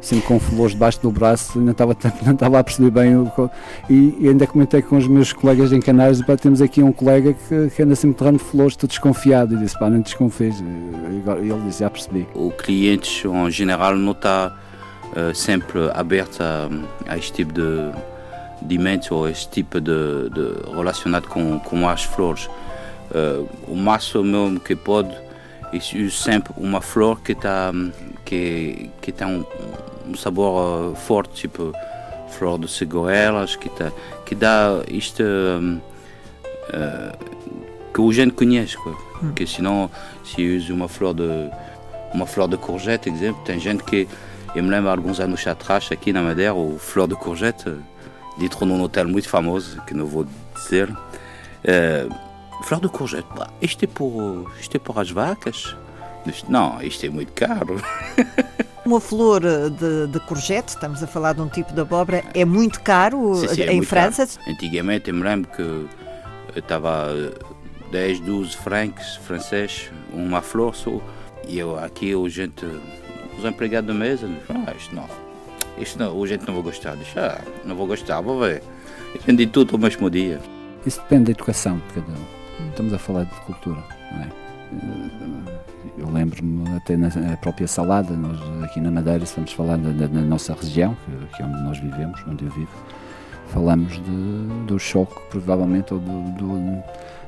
sempre 0.01 0.27
com 0.27 0.39
flores 0.39 0.73
debaixo 0.73 1.01
do 1.01 1.11
braço, 1.11 1.57
ainda 1.57 1.71
estava, 1.71 1.95
não 2.25 2.33
estava 2.33 2.59
a 2.59 2.63
perceber 2.63 2.91
bem 2.91 3.15
o, 3.15 3.31
e, 3.89 4.27
ainda 4.27 4.45
comentei 4.45 4.81
com 4.81 4.97
os 4.97 5.07
meus 5.07 5.31
colegas 5.31 5.71
em 5.71 5.79
Canários, 5.79 6.21
pá, 6.21 6.35
temos 6.35 6.61
aqui 6.61 6.83
um 6.83 6.91
colega 6.91 7.33
que, 7.33 7.69
que 7.69 7.81
anda 7.81 7.95
sempre 7.95 8.17
terrando 8.17 8.39
flores, 8.39 8.73
estou 8.73 8.87
desconfiado, 8.87 9.55
e 9.55 9.57
disse, 9.57 9.77
pá, 9.79 9.89
não 9.89 10.01
desconfies, 10.01 10.59
e 10.59 11.49
ele 11.49 11.61
disse, 11.65 11.79
já 11.79 11.89
percebi. 11.89 12.27
O 12.35 12.51
cliente, 12.51 13.27
em 13.27 13.51
geral, 13.51 13.95
não 13.95 14.11
está 14.11 14.53
uh, 15.11 15.33
sempre 15.33 15.89
aberto 15.93 16.41
a, 16.41 16.69
a 17.07 17.17
este 17.17 17.33
tipo 17.33 17.53
de 17.53 17.91
de 18.63 19.11
ou 19.11 19.27
este 19.27 19.49
tipo 19.49 19.79
de, 19.79 20.29
de 20.29 20.75
relacionado 20.75 21.27
com, 21.27 21.59
com 21.59 21.87
as 21.87 22.03
flores. 22.03 22.49
Uh, 23.11 23.47
o 23.67 23.75
máximo 23.75 24.59
que 24.59 24.75
pode, 24.75 25.15
eu 25.71 26.09
sempre 26.09 26.53
uma 26.57 26.81
flor 26.81 27.21
que 27.21 27.33
está 27.33 27.71
que, 28.25 28.89
que 29.01 29.11
tem 29.11 29.27
um, 29.27 29.45
um 30.07 30.15
sabor 30.15 30.91
uh, 30.91 30.95
forte, 30.95 31.33
tipo 31.33 31.73
flor 32.29 32.57
de 32.57 32.67
cigoelas, 32.67 33.55
que, 33.55 33.69
tá, 33.69 33.91
que 34.25 34.33
dá 34.33 34.81
isto 34.87 35.23
uh, 35.23 35.79
que 37.93 38.01
o 38.01 38.11
gente 38.11 38.33
conhece. 38.33 38.75
Quoi. 38.77 38.93
Hum. 38.93 39.27
Porque 39.27 39.45
senão, 39.45 39.91
se 40.23 40.41
eu 40.41 40.57
uso 40.57 40.73
uma 40.73 40.87
flor 40.87 41.13
de 41.13 41.51
uma 42.13 42.25
flor 42.25 42.47
de 42.47 42.57
courgette, 42.57 43.09
exemplo, 43.09 43.43
tem 43.43 43.59
gente 43.59 43.83
que 43.83 44.07
eu 44.55 44.63
me 44.63 44.69
lembro 44.69 44.91
alguns 44.91 45.19
anos 45.19 45.45
atrás 45.47 45.89
aqui 45.91 46.13
na 46.13 46.21
Madeira, 46.21 46.53
o 46.53 46.77
flor 46.77 47.07
de 47.07 47.15
courgette 47.15 47.71
dentro 48.37 48.65
num 48.65 48.81
hotel 48.81 49.07
muito 49.07 49.29
famoso, 49.29 49.81
que 49.81 49.93
não 49.93 50.05
vou 50.05 50.25
dizer, 50.55 50.89
uh, 50.89 52.63
flor 52.63 52.81
de 52.81 52.89
courgette. 52.89 53.27
Bah, 53.35 53.49
isto 53.61 53.83
é 53.83 53.87
por, 53.87 54.51
isto 54.59 54.75
é 54.75 54.79
por 54.79 54.97
as 54.99 55.11
vacas. 55.11 55.75
Não, 56.47 56.81
isto 56.81 57.05
é 57.05 57.09
muito 57.09 57.33
caro. 57.33 57.81
Uma 58.85 58.99
flor 58.99 59.41
de, 59.41 60.07
de 60.07 60.19
courgette, 60.21 60.69
estamos 60.69 61.01
a 61.01 61.07
falar 61.07 61.33
de 61.33 61.41
um 61.41 61.47
tipo 61.47 61.73
de 61.73 61.79
abóbora, 61.79 62.23
é 62.33 62.43
muito 62.43 62.81
caro 62.81 63.35
Sim, 63.35 63.47
sim, 63.47 63.61
é 63.61 63.71
em 63.71 63.77
muito 63.77 63.87
França. 63.87 64.27
caro. 64.27 64.51
Antigamente 64.51 65.09
eu 65.09 65.15
me 65.15 65.23
lembro 65.23 65.49
que 65.51 65.87
estava 66.59 67.07
10, 67.91 68.19
12 68.21 68.57
francos 68.57 69.15
francês, 69.17 69.89
uma 70.13 70.41
flor 70.41 70.75
só. 70.75 70.99
E 71.47 71.59
eu 71.59 71.77
aqui, 71.77 72.13
a 72.13 72.29
gente, 72.29 72.65
os 73.37 73.45
empregados 73.45 73.87
da 73.87 73.93
mesa, 73.93 74.29
ah, 74.49 74.73
isto 74.77 74.95
não, 74.95 75.07
isto 75.77 75.97
não, 75.99 76.21
a 76.23 76.27
gente 76.27 76.45
não 76.47 76.53
vai 76.53 76.63
gostar. 76.63 76.95
Diz, 76.95 77.07
ah, 77.17 77.41
não 77.65 77.75
vou 77.75 77.87
gostar, 77.87 78.21
vou 78.21 78.39
ver. 78.39 78.61
Eu 79.15 79.21
vendi 79.25 79.45
tudo 79.47 79.73
ao 79.75 79.79
mesmo 79.79 80.09
dia. 80.09 80.39
Isso 80.85 80.99
depende 81.01 81.25
da 81.25 81.31
educação 81.31 81.77
de 81.87 81.93
cada 82.01 82.11
um. 82.11 82.69
Estamos 82.69 82.93
a 82.93 82.97
falar 82.99 83.23
de 83.25 83.35
cultura, 83.41 83.83
não 84.11 84.21
é? 84.23 84.29
Eu 85.97 86.09
lembro-me 86.09 86.67
até 86.75 86.97
na 86.97 87.09
própria 87.37 87.67
salada, 87.67 88.13
nós 88.15 88.37
aqui 88.63 88.79
na 88.81 88.89
Madeira, 88.89 89.19
da, 89.19 89.75
da- 89.91 90.07
da 90.07 90.21
nossa 90.21 90.53
região, 90.53 90.97
que, 91.05 91.35
que 91.37 91.41
é 91.43 91.45
onde 91.45 91.61
nós 91.61 91.77
vivemos, 91.79 92.19
onde 92.27 92.45
eu 92.45 92.51
vivo, 92.51 92.71
falamos 93.47 93.93
de, 93.93 94.65
do 94.65 94.79
choque, 94.79 95.13
provavelmente, 95.29 95.93
ou 95.93 95.99
do, 95.99 96.21
do- 96.31 96.83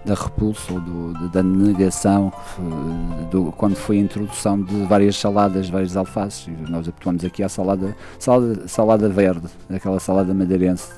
da 0.06 0.14
repulsa, 0.14 0.72
ou 0.74 0.80
do- 0.80 1.30
da 1.30 1.42
negação, 1.42 2.32
foi- 2.32 3.26
do- 3.32 3.52
quando 3.54 3.76
foi 3.76 3.98
a 3.98 4.02
introdução 4.02 4.62
de 4.62 4.84
várias 4.86 5.16
saladas, 5.18 5.70
vários 5.70 5.98
alfaces. 5.98 6.48
Nós 6.70 6.88
habituamos 6.88 7.26
aqui 7.26 7.42
à 7.44 7.50
salada, 7.50 7.96
salada, 8.20 8.68
salada 8.68 9.10
verde, 9.10 9.48
aquela 9.74 10.00
salada 10.00 10.34
madeirense 10.34 10.92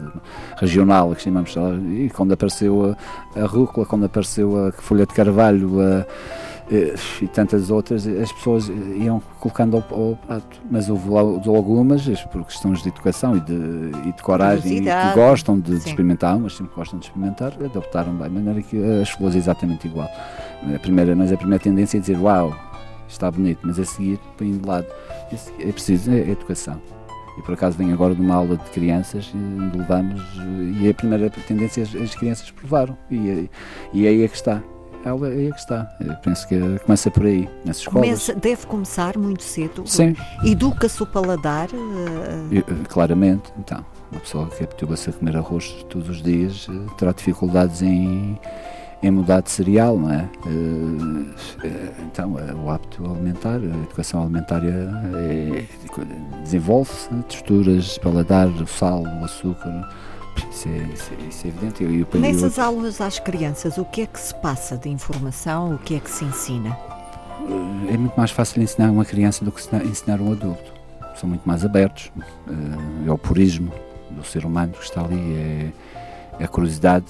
regional, 0.57 1.15
que 1.15 1.21
chamamos. 1.21 1.55
E 1.55 2.11
quando 2.13 2.33
apareceu 2.33 2.95
a, 3.35 3.41
a 3.41 3.45
rúcula, 3.45 3.85
quando 3.85 4.05
apareceu 4.05 4.67
a 4.67 4.71
folha 4.73 5.05
de 5.05 5.13
carvalho, 5.13 5.79
a, 5.79 5.83
eh, 5.83 6.05
e 7.21 7.27
tantas 7.27 7.69
outras, 7.71 8.05
as 8.05 8.31
pessoas 8.31 8.67
iam 8.97 9.21
colocando 9.39 9.77
ao, 9.77 9.99
ao 9.99 10.15
prato. 10.17 10.59
Mas 10.69 10.89
houve 10.89 11.07
algumas, 11.15 12.05
por 12.25 12.43
questões 12.45 12.81
de 12.81 12.89
educação 12.89 13.37
e 13.37 13.39
de, 13.39 13.53
e 14.07 14.11
de 14.11 14.21
coragem, 14.21 14.77
e 14.79 14.81
que 15.11 15.15
gostam 15.15 15.59
de, 15.59 15.71
de 15.79 15.87
experimentar, 15.89 16.35
umas 16.35 16.55
sempre 16.55 16.75
gostam 16.75 16.99
de 16.99 17.05
experimentar, 17.05 17.53
adoptaram 17.63 18.13
bem, 18.13 18.27
de 18.29 18.33
maneira 18.35 18.61
que 18.61 18.77
as 19.01 19.09
flores 19.09 19.35
é 19.35 19.39
exatamente 19.39 19.87
igual. 19.87 20.09
A 20.75 20.79
primeira, 20.79 21.15
mas 21.15 21.31
a 21.31 21.37
primeira 21.37 21.63
tendência 21.63 21.97
é 21.97 22.01
dizer, 22.01 22.17
uau, 22.17 22.53
está 23.07 23.31
bonito, 23.31 23.59
mas 23.63 23.79
a 23.79 23.85
seguir 23.85 24.19
põe 24.37 24.51
de 24.51 24.67
lado. 24.67 24.87
É 25.59 25.71
preciso, 25.71 26.11
é 26.11 26.29
educação. 26.29 26.81
E 27.37 27.41
por 27.43 27.53
acaso 27.53 27.77
venho 27.77 27.93
agora 27.93 28.15
de 28.15 28.21
uma 28.21 28.33
aula 28.35 28.57
de 28.57 28.63
crianças 28.71 29.31
e 29.33 29.37
onde 29.37 29.77
levamos, 29.77 30.19
eh, 30.39 30.81
e 30.81 30.89
a 30.89 30.93
primeira 30.93 31.29
tendência 31.29 31.83
as, 31.83 31.95
as 31.95 32.15
crianças 32.15 32.49
provaram. 32.49 32.97
E, 33.11 33.29
é- 33.29 33.49
e 33.93 34.05
é 34.07 34.09
aí 34.09 34.23
é 34.23 34.27
que 34.27 34.35
está. 34.35 34.61
Ela 35.05 35.29
é 35.29 35.47
é 35.47 35.51
que 35.51 35.59
está. 35.59 35.89
Eu 35.99 36.15
penso 36.15 36.47
que 36.47 36.59
começa 36.85 37.09
por 37.11 37.25
aí, 37.25 37.47
nas 37.63 37.77
escolas. 37.77 38.07
Começa, 38.07 38.33
deve 38.35 38.65
começar 38.65 39.17
muito 39.17 39.43
cedo. 39.43 39.83
Sim. 39.85 40.15
Educa-se 40.43 41.01
o 41.01 41.05
paladar. 41.05 41.69
eh, 41.73 42.55
E, 42.55 42.57
eh, 42.59 42.63
Claramente, 42.89 43.51
então, 43.57 43.85
uma 44.11 44.19
pessoa 44.19 44.47
que 44.47 44.63
habitua-se 44.63 45.09
a 45.09 45.13
comer 45.13 45.37
arroz 45.37 45.85
todos 45.89 46.09
os 46.09 46.21
dias 46.21 46.67
eh, 46.69 46.93
terá 46.97 47.11
dificuldades 47.13 47.81
em, 47.81 48.37
em 49.01 49.11
mudar 49.11 49.41
de 49.41 49.51
cereal, 49.51 49.97
não 49.97 50.11
é? 50.11 50.27
Então, 52.01 52.35
o 52.63 52.69
hábito 52.69 53.05
alimentar, 53.05 53.55
a 53.55 53.77
educação 53.83 54.21
alimentar 54.23 54.61
eh, 54.65 55.65
desenvolve-se, 56.43 57.09
texturas, 57.29 57.97
paladar, 57.97 58.47
o 58.47 58.67
sal, 58.67 59.03
o 59.03 59.23
açúcar, 59.23 59.87
isso 60.51 60.67
é, 60.69 60.77
isso 60.93 61.11
é- 61.13 61.27
isso 61.27 61.45
é 61.45 61.49
evidente. 61.49 61.83
Eu- 61.83 61.91
eu- 61.93 62.07
eu- 62.13 62.19
Nessas 62.19 62.57
aulas 62.59 62.99
às 63.01 63.19
crianças, 63.19 63.77
o 63.77 63.85
que 63.85 64.01
é 64.01 64.05
que 64.05 64.19
se 64.19 64.33
passa 64.35 64.77
de 64.77 64.89
informação? 64.89 65.75
O 65.75 65.77
que 65.77 65.95
é 65.95 65.99
que 65.99 66.09
se 66.09 66.23
ensina? 66.25 66.77
é 67.89 67.95
muito 67.97 68.15
mais 68.17 68.31
fácil 68.31 68.61
ensinar 68.61 68.91
uma 68.91 69.05
criança 69.05 69.45
do 69.45 69.51
que 69.51 69.61
ensinar, 69.85 70.19
um 70.19 70.31
adulto. 70.33 70.73
São 71.15 71.29
muito 71.29 71.43
mais 71.47 71.63
abertos. 71.63 72.11
eh, 72.49 73.07
É 73.07 73.11
o 73.11 73.17
purismo 73.17 73.71
do 74.11 74.23
ser 74.25 74.43
humano 74.45 74.73
que 74.73 74.83
está 74.83 75.01
ali, 75.01 75.15
é, 75.35 75.71
é 76.39 76.43
a 76.43 76.47
curiosidade, 76.47 77.05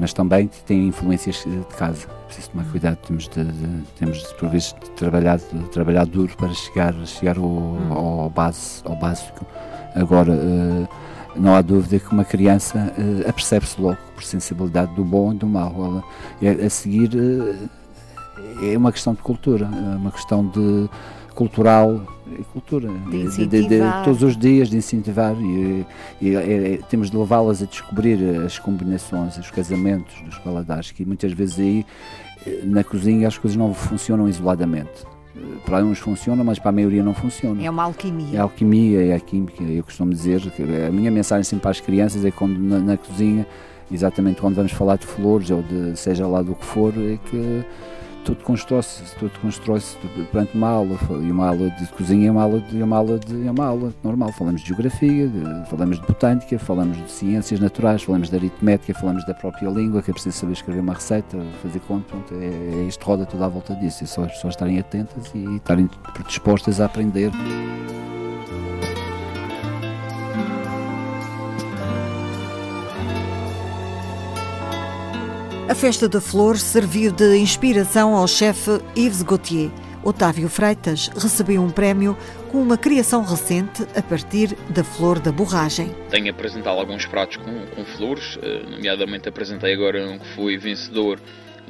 mas 0.00 0.12
também 0.12 0.48
tem 0.66 0.88
influências 0.88 1.44
eh, 1.46 1.50
de 1.50 1.76
casa. 1.76 2.06
Preciso 2.26 2.50
tomar 2.50 2.64
cuidado, 2.70 2.96
temos 3.06 3.28
de, 3.28 3.44
de- 3.44 3.82
temos 3.98 4.18
de, 4.18 4.34
por 4.34 4.48
vezes, 4.48 4.74
de 4.82 4.90
trabalhar, 4.90 5.38
de 5.38 5.68
trabalhar 5.70 6.04
duro 6.06 6.34
para 6.36 6.52
chegar, 6.52 6.94
chegar 7.06 7.36
ao, 7.38 7.76
ao, 7.92 8.30
base, 8.30 8.82
ao 8.84 8.96
básico. 8.96 9.46
Agora, 9.94 10.32
eh, 10.32 10.88
não 11.36 11.54
há 11.54 11.62
dúvida 11.62 11.98
que 11.98 12.12
uma 12.12 12.24
criança 12.24 12.92
eh, 12.98 13.28
apercebe-se 13.28 13.80
logo 13.80 13.98
por 14.14 14.22
sensibilidade 14.24 14.94
do 14.94 15.04
bom 15.04 15.32
e 15.32 15.36
do 15.36 15.46
mau. 15.46 16.02
Ela, 16.40 16.52
é- 16.62 16.66
a 16.66 16.70
seguir. 16.70 17.10
eh, 17.16 18.72
é 18.72 18.76
uma 18.76 18.92
questão 18.92 19.14
de 19.14 19.20
cultura, 19.22 19.66
é 19.66 19.96
uma 19.96 20.10
questão 20.10 20.46
de 20.46 20.88
cultural, 21.34 22.00
é 22.38 22.42
cultura, 22.52 22.88
De 23.10 23.46
de, 23.46 23.62
de- 23.68 24.04
todos 24.04 24.22
os 24.22 24.36
dias 24.36 24.68
de 24.68 24.76
incentivar 24.76 25.34
e, 25.40 25.86
e 26.20 26.34
é- 26.34 26.74
é- 26.74 26.76
temos 26.90 27.10
de 27.10 27.16
levá-las 27.16 27.62
a 27.62 27.66
descobrir 27.66 28.18
as 28.44 28.58
combinações, 28.58 29.38
os 29.38 29.50
casamentos 29.50 30.14
dos 30.22 30.36
paladares, 30.38 30.90
que 30.90 31.04
muitas 31.06 31.32
vezes 31.32 31.58
aí 31.58 31.86
eh, 32.46 32.60
na 32.64 32.82
cozinha 32.84 33.28
as 33.28 33.38
coisas 33.38 33.56
não 33.56 33.72
funcionam 33.72 34.28
isoladamente. 34.28 35.06
Para 35.64 35.84
uns 35.84 35.98
funcionam, 35.98 36.44
mas 36.44 36.58
para 36.58 36.70
a 36.70 36.72
maioria 36.72 37.02
não 37.02 37.14
funcionam. 37.14 37.64
É 37.64 37.70
uma 37.70 37.84
alquimia. 37.84 38.36
É 38.36 38.38
a 38.38 38.42
alquimia, 38.42 39.06
é 39.06 39.14
a 39.14 39.20
química. 39.20 39.62
Eu 39.62 39.84
costumo 39.84 40.12
dizer 40.12 40.40
que 40.50 40.62
a 40.62 40.90
minha 40.90 41.10
mensagem 41.10 41.44
sempre 41.44 41.62
para 41.62 41.70
as 41.70 41.80
crianças 41.80 42.24
é 42.24 42.30
quando 42.30 42.58
na, 42.58 42.78
na 42.78 42.96
cozinha, 42.96 43.46
exatamente 43.90 44.40
quando 44.40 44.54
vamos 44.54 44.72
falar 44.72 44.96
de 44.96 45.06
flores 45.06 45.50
ou 45.50 45.62
de 45.62 45.98
seja 45.98 46.26
lá 46.26 46.42
do 46.42 46.54
que 46.54 46.64
for, 46.64 46.92
é 46.96 47.18
que 47.30 47.64
tudo 48.24 48.42
constrói-se, 48.44 49.02
tudo 49.16 49.32
constrói-se 49.40 49.96
durante 50.32 50.54
uma 50.54 50.68
aula. 50.68 50.96
E 51.22 51.30
uma 51.30 51.48
aula 51.48 51.70
de 51.70 51.86
cozinha 51.88 52.28
é 52.28 52.30
uma 52.30 52.42
aula, 52.42 52.60
de, 52.60 52.82
uma 52.82 52.96
aula, 52.96 53.18
de, 53.18 53.34
uma 53.34 53.66
aula 53.66 53.92
normal. 54.02 54.32
Falamos 54.32 54.60
de 54.62 54.68
geografia, 54.68 55.28
de- 55.28 55.68
falamos 55.68 56.00
de 56.00 56.06
botânica, 56.06 56.58
falamos 56.58 56.96
de 56.96 57.10
ciências 57.10 57.60
naturais, 57.60 58.02
falamos 58.02 58.30
de 58.30 58.36
aritmética, 58.36 58.94
falamos 58.98 59.24
da 59.26 59.34
própria 59.34 59.68
língua, 59.68 60.02
que 60.02 60.10
é 60.10 60.14
preciso 60.14 60.36
saber 60.36 60.52
escrever 60.52 60.80
uma 60.80 60.94
receita, 60.94 61.38
fazer 61.62 61.80
conta. 61.80 62.04
Pronto, 62.10 62.34
é, 62.34 62.46
é 62.46 62.84
isto 62.88 63.04
roda 63.04 63.24
tudo 63.26 63.44
à 63.44 63.48
volta 63.48 63.74
disso. 63.74 64.04
É 64.04 64.06
só 64.06 64.24
as 64.24 64.32
pessoas 64.32 64.54
estarem 64.54 64.78
atentas 64.78 65.30
e 65.34 65.56
estarem 65.56 65.88
dispostas 66.26 66.80
a 66.80 66.86
aprender. 66.86 67.30
A 75.70 75.74
Festa 75.76 76.08
da 76.08 76.20
Flor 76.20 76.58
serviu 76.58 77.12
de 77.12 77.36
inspiração 77.36 78.16
ao 78.16 78.26
chefe 78.26 78.80
Yves 78.96 79.22
Gauthier. 79.22 79.70
Otávio 80.02 80.48
Freitas 80.48 81.06
recebeu 81.14 81.62
um 81.62 81.70
prémio 81.70 82.18
com 82.50 82.60
uma 82.60 82.76
criação 82.76 83.22
recente 83.22 83.86
a 83.94 84.02
partir 84.02 84.56
da 84.68 84.82
flor 84.82 85.20
da 85.20 85.30
borragem. 85.30 85.94
Tenho 86.10 86.28
apresentado 86.28 86.76
alguns 86.76 87.06
pratos 87.06 87.36
com, 87.36 87.66
com 87.66 87.84
flores, 87.84 88.36
eh, 88.42 88.64
nomeadamente 88.68 89.28
apresentei 89.28 89.72
agora 89.72 90.04
um 90.04 90.18
que 90.18 90.26
foi 90.34 90.58
vencedor 90.58 91.20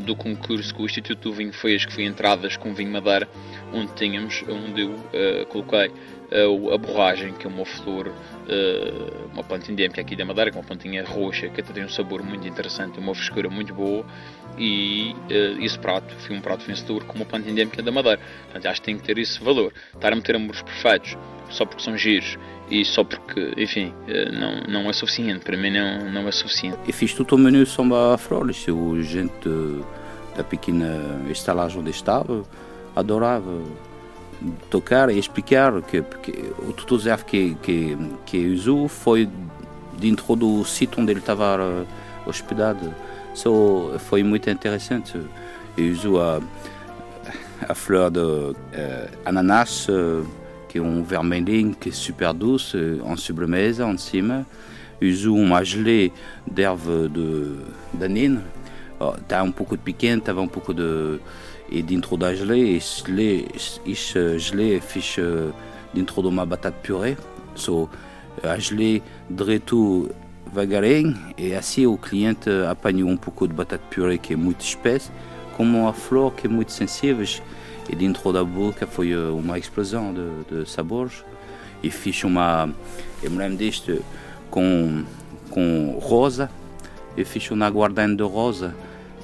do 0.05 0.17
concurso 0.17 0.75
que 0.75 0.83
o 0.83 0.87
Instituto 0.87 1.31
do 1.31 1.33
Vinho 1.35 1.53
fez, 1.53 1.85
que 1.85 1.93
foi 1.93 2.05
entradas 2.05 2.57
com 2.57 2.75
vinho 2.75 2.91
madeira, 2.91 3.29
onde 3.73 3.93
tínhamos, 3.95 4.43
onde 4.49 4.83
eu 4.83 4.95
eh, 5.13 5.47
coloquei 5.49 5.91
o- 6.49 6.73
a 6.73 6.79
borragem, 6.79 7.33
que 7.35 7.45
é 7.47 7.51
uma 7.51 7.65
flor, 7.65 8.13
eh, 8.49 8.93
uma 9.33 9.43
planta 9.43 9.71
endémica 9.73 10.01
aqui 10.01 10.15
da 10.15 10.25
Madeira, 10.25 10.53
com 10.53 10.59
uma 10.61 10.65
plantinha 10.65 11.05
roxa, 11.05 11.49
que 11.49 11.61
até 11.61 11.73
tem 11.73 11.85
um 11.85 11.89
sabor 11.89 12.23
muito 12.23 12.47
interessante, 12.47 12.99
uma 13.01 13.15
frescura 13.15 13.51
muito 13.51 13.75
boa, 13.75 14.05
e 14.57 15.15
esse 15.61 15.79
prato 15.79 16.15
foi 16.17 16.37
um 16.37 16.41
prato 16.41 16.65
vencedor 16.65 17.05
com 17.05 17.15
uma 17.17 17.25
planta 17.25 17.49
endémica 17.51 17.83
da 17.83 17.91
Madeira. 17.91 18.21
Portanto, 18.45 18.67
acho 18.67 18.81
que 18.81 18.87
tem 18.87 18.97
que 18.97 19.03
ter 19.03 19.19
esse 19.19 19.43
valor. 19.43 19.73
Estar 19.95 20.13
a 20.13 20.17
meter 20.17 20.37
amores 20.37 20.63
perfeitos 20.63 21.17
só 21.49 21.65
porque 21.65 21.83
são 21.83 21.97
giros 21.97 22.39
e 22.71 22.85
só 22.85 23.03
porque, 23.05 23.53
enfim, 23.57 23.93
eh, 24.07 24.31
não, 24.31 24.61
não 24.83 24.91
é 24.91 24.93
suficiente. 24.93 25.45
Para 25.45 25.57
mim, 25.57 25.71
não, 25.71 26.11
não 26.11 26.29
é 26.29 26.33
suficiente. 26.33 26.79
E 26.87 26.93
fiz 26.93 27.13
todo 27.15 27.33
o 27.35 27.39
menu 27.39 27.65
sobre 27.67 27.95
a 27.97 28.17
flores. 28.17 28.67
Eu, 28.67 29.03
gente 29.03 29.49
da 30.37 30.45
pequena 30.45 31.21
estalagem 31.29 31.81
onde 31.81 31.91
estava, 31.91 32.45
adorava 32.95 33.61
tocar 34.71 35.11
e 35.11 35.19
explicar 35.19 35.83
que 35.83 36.01
porque 36.01 36.33
o 36.59 36.73
tutor 36.73 37.01
que 37.25 37.55
que 37.57 37.97
que 38.25 38.47
usou 38.47 38.89
foi 38.89 39.29
dentro 39.99 40.35
do 40.35 40.65
sítio 40.65 41.03
onde 41.03 41.13
ele 41.13 41.21
estava 41.21 41.59
eh, 41.61 42.29
hospedado. 42.29 42.95
So, 43.35 43.95
foi 43.99 44.23
muito 44.23 44.49
interessante. 44.49 45.21
Ele 45.77 45.91
usou 45.91 46.21
a 46.23 46.41
a 47.69 47.75
fleur 47.75 48.11
de 48.11 48.57
eh, 48.73 49.09
ananas, 49.25 49.87
eh, 49.89 50.23
que 50.71 50.79
um 50.79 51.03
vermelhinho 51.03 51.75
que 51.75 51.89
é 51.89 51.93
super 51.93 52.33
doce, 52.33 52.77
eh, 52.77 53.13
en 53.13 53.17
sobremesa, 53.17 53.85
em 53.91 53.99
cima. 53.99 54.47
Usou 55.03 55.37
uma 55.37 55.65
gelée 55.65 56.13
d'erva 56.47 57.09
de 57.09 57.57
danine. 57.93 58.39
Oh, 59.01 59.13
Tá 59.27 59.43
um 59.43 59.51
pouco 59.51 59.77
de 59.77 59.83
picante, 59.83 60.21
estava 60.21 60.41
um 60.41 60.47
pouco 60.49 60.73
de... 60.73 61.19
E 61.69 61.83
dentro 61.83 62.17
da 62.17 62.35
gelée, 62.35 62.77
esse 62.77 63.03
gelée, 63.05 63.49
esse 63.85 64.39
gelée 64.39 64.81
fiz 64.81 65.17
eh, 65.19 65.51
dentro 65.93 66.23
de 66.23 66.29
uma 66.29 66.47
batata 66.47 66.77
purée. 66.83 67.17
So, 67.57 67.89
a 68.43 68.57
gelée 68.57 69.03
direto 69.29 70.09
devagarinho 70.47 71.17
e 71.37 71.53
assim 71.53 71.87
o 71.87 71.97
cliente 71.97 72.49
apanha 72.69 73.05
um 73.07 73.17
pouco 73.17 73.47
de 73.49 73.55
batata 73.55 73.83
purê 73.91 74.19
que 74.19 74.35
é 74.35 74.37
muito 74.37 74.61
espessa, 74.61 75.11
como 75.57 75.89
a 75.89 75.93
flor 75.93 76.33
que 76.33 76.47
é 76.47 76.51
muito 76.51 76.73
sensível 76.73 77.25
e 77.91 77.97
dentro 77.97 78.33
da 78.33 78.45
boca 78.45 78.87
foi 78.87 79.17
uma 79.17 79.59
explosão 79.59 80.15
de, 80.15 80.63
de 80.63 80.71
sabores 80.71 81.25
e 81.83 81.91
fiz 81.91 82.23
uma, 82.23 82.71
eu 83.21 83.31
me 83.31 83.39
lembro 83.39 83.59
disto 83.59 84.05
com, 84.49 85.05
com 85.51 85.99
rosa, 86.01 86.49
eu 87.17 87.27
fiz 87.27 87.51
um 87.51 87.61
aguardente 87.65 88.17
de 88.17 88.23
rosa, 88.23 88.77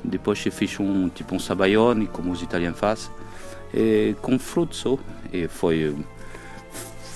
depois 0.02 0.44
eu 0.44 0.50
fiz 0.50 0.80
um 0.80 1.08
tipo 1.08 1.36
um 1.36 1.38
sabaione, 1.38 2.08
como 2.08 2.32
os 2.32 2.42
italianos 2.42 2.78
fazem, 2.78 3.10
e, 3.72 4.16
com 4.20 4.36
fruto 4.36 4.98
e 5.32 5.46
foi, 5.46 5.94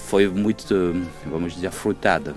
foi 0.07 0.29
muito, 0.29 0.95
vamos 1.27 1.55
dizer, 1.55 1.73
frutada. 1.73 2.33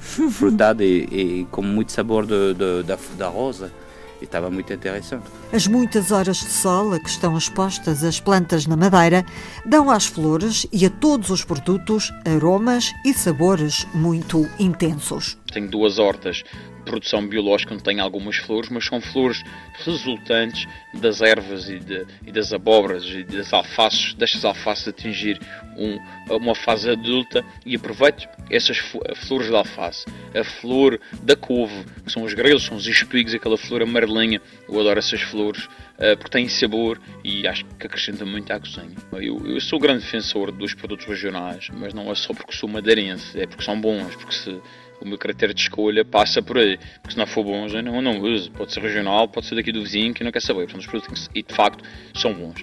frutada 0.00 0.84
e, 0.84 1.04
e, 1.04 1.48
com 1.50 1.62
muito 1.62 1.92
sabor 1.92 2.26
de, 2.26 2.52
de, 2.52 2.82
da, 2.82 2.98
da 3.16 3.28
rosa 3.28 3.72
e 4.20 4.24
estava 4.24 4.50
muito 4.50 4.72
interessante. 4.72 5.24
As 5.52 5.66
muitas 5.66 6.10
horas 6.10 6.38
de 6.38 6.50
sol 6.50 6.92
a 6.92 7.00
que 7.00 7.08
estão 7.08 7.36
expostas 7.36 8.04
as 8.04 8.20
plantas 8.20 8.66
na 8.66 8.76
madeira 8.76 9.24
dão 9.66 9.90
às 9.90 10.06
flores 10.06 10.66
e 10.72 10.84
a 10.86 10.90
todos 10.90 11.30
os 11.30 11.44
produtos 11.44 12.12
aromas 12.24 12.92
e 13.04 13.12
sabores 13.12 13.86
muito 13.94 14.48
intensos. 14.58 15.38
Tenho 15.52 15.68
duas 15.68 15.98
hortas 15.98 16.42
produção 16.80 17.26
biológica 17.26 17.74
onde 17.74 17.82
tenho 17.82 18.02
algumas 18.02 18.36
flores, 18.36 18.70
mas 18.70 18.84
são 18.84 19.00
flores 19.00 19.42
resultantes 19.84 20.66
das 20.94 21.20
ervas 21.20 21.68
e, 21.68 21.78
de, 21.78 22.06
e 22.26 22.32
das 22.32 22.52
abóboras 22.52 23.04
e 23.04 23.22
das 23.24 23.52
alfaces, 23.52 24.14
destas 24.14 24.44
alfaces 24.44 24.88
atingir 24.88 25.38
um, 25.76 25.98
uma 26.34 26.54
fase 26.54 26.90
adulta 26.90 27.44
e 27.64 27.76
aproveito 27.76 28.28
essas 28.50 28.78
flores 29.16 29.48
de 29.48 29.54
alface, 29.54 30.04
a 30.34 30.44
flor 30.44 31.00
da 31.22 31.36
couve, 31.36 31.84
que 32.04 32.12
são 32.12 32.24
os 32.24 32.34
grelos, 32.34 32.64
são 32.64 32.76
os 32.76 32.86
espigos, 32.86 33.32
aquela 33.34 33.56
flor 33.56 33.82
amarelinha, 33.82 34.40
eu 34.68 34.80
adoro 34.80 34.98
essas 34.98 35.20
flores, 35.20 35.64
uh, 35.64 36.16
porque 36.18 36.30
têm 36.30 36.48
sabor 36.48 37.00
e 37.24 37.46
acho 37.46 37.64
que 37.64 37.86
acrescenta 37.86 38.24
muito 38.24 38.52
à 38.52 38.58
cozinha. 38.58 38.90
Eu, 39.12 39.40
eu 39.46 39.60
sou 39.60 39.78
grande 39.78 40.04
defensor 40.04 40.50
dos 40.50 40.74
produtos 40.74 41.06
regionais, 41.06 41.68
mas 41.72 41.94
não 41.94 42.10
é 42.10 42.14
só 42.14 42.34
porque 42.34 42.52
sou 42.52 42.68
madeirense, 42.68 43.40
é 43.40 43.46
porque 43.46 43.62
são 43.62 43.80
bons, 43.80 44.14
porque 44.16 44.34
se 44.34 44.60
o 45.00 45.08
meu 45.08 45.18
critério 45.18 45.54
de 45.54 45.60
escolha 45.60 46.04
passa 46.04 46.42
por 46.42 46.58
aí. 46.58 46.78
Porque 47.00 47.12
se 47.12 47.18
não 47.18 47.26
for 47.26 47.44
bons, 47.44 47.72
eu 47.72 47.82
não, 47.82 48.00
não 48.02 48.20
uso. 48.20 48.50
Pode 48.52 48.72
ser 48.72 48.80
regional, 48.80 49.28
pode 49.28 49.46
ser 49.46 49.54
daqui 49.54 49.72
do 49.72 49.82
vizinho, 49.82 50.14
que 50.14 50.22
não 50.22 50.30
quer 50.32 50.42
saber. 50.42 50.64
Portanto, 50.64 50.80
os 50.80 50.86
produtos 50.86 51.30
e 51.34 51.42
de 51.42 51.54
facto 51.54 51.84
são 52.14 52.32
bons. 52.32 52.62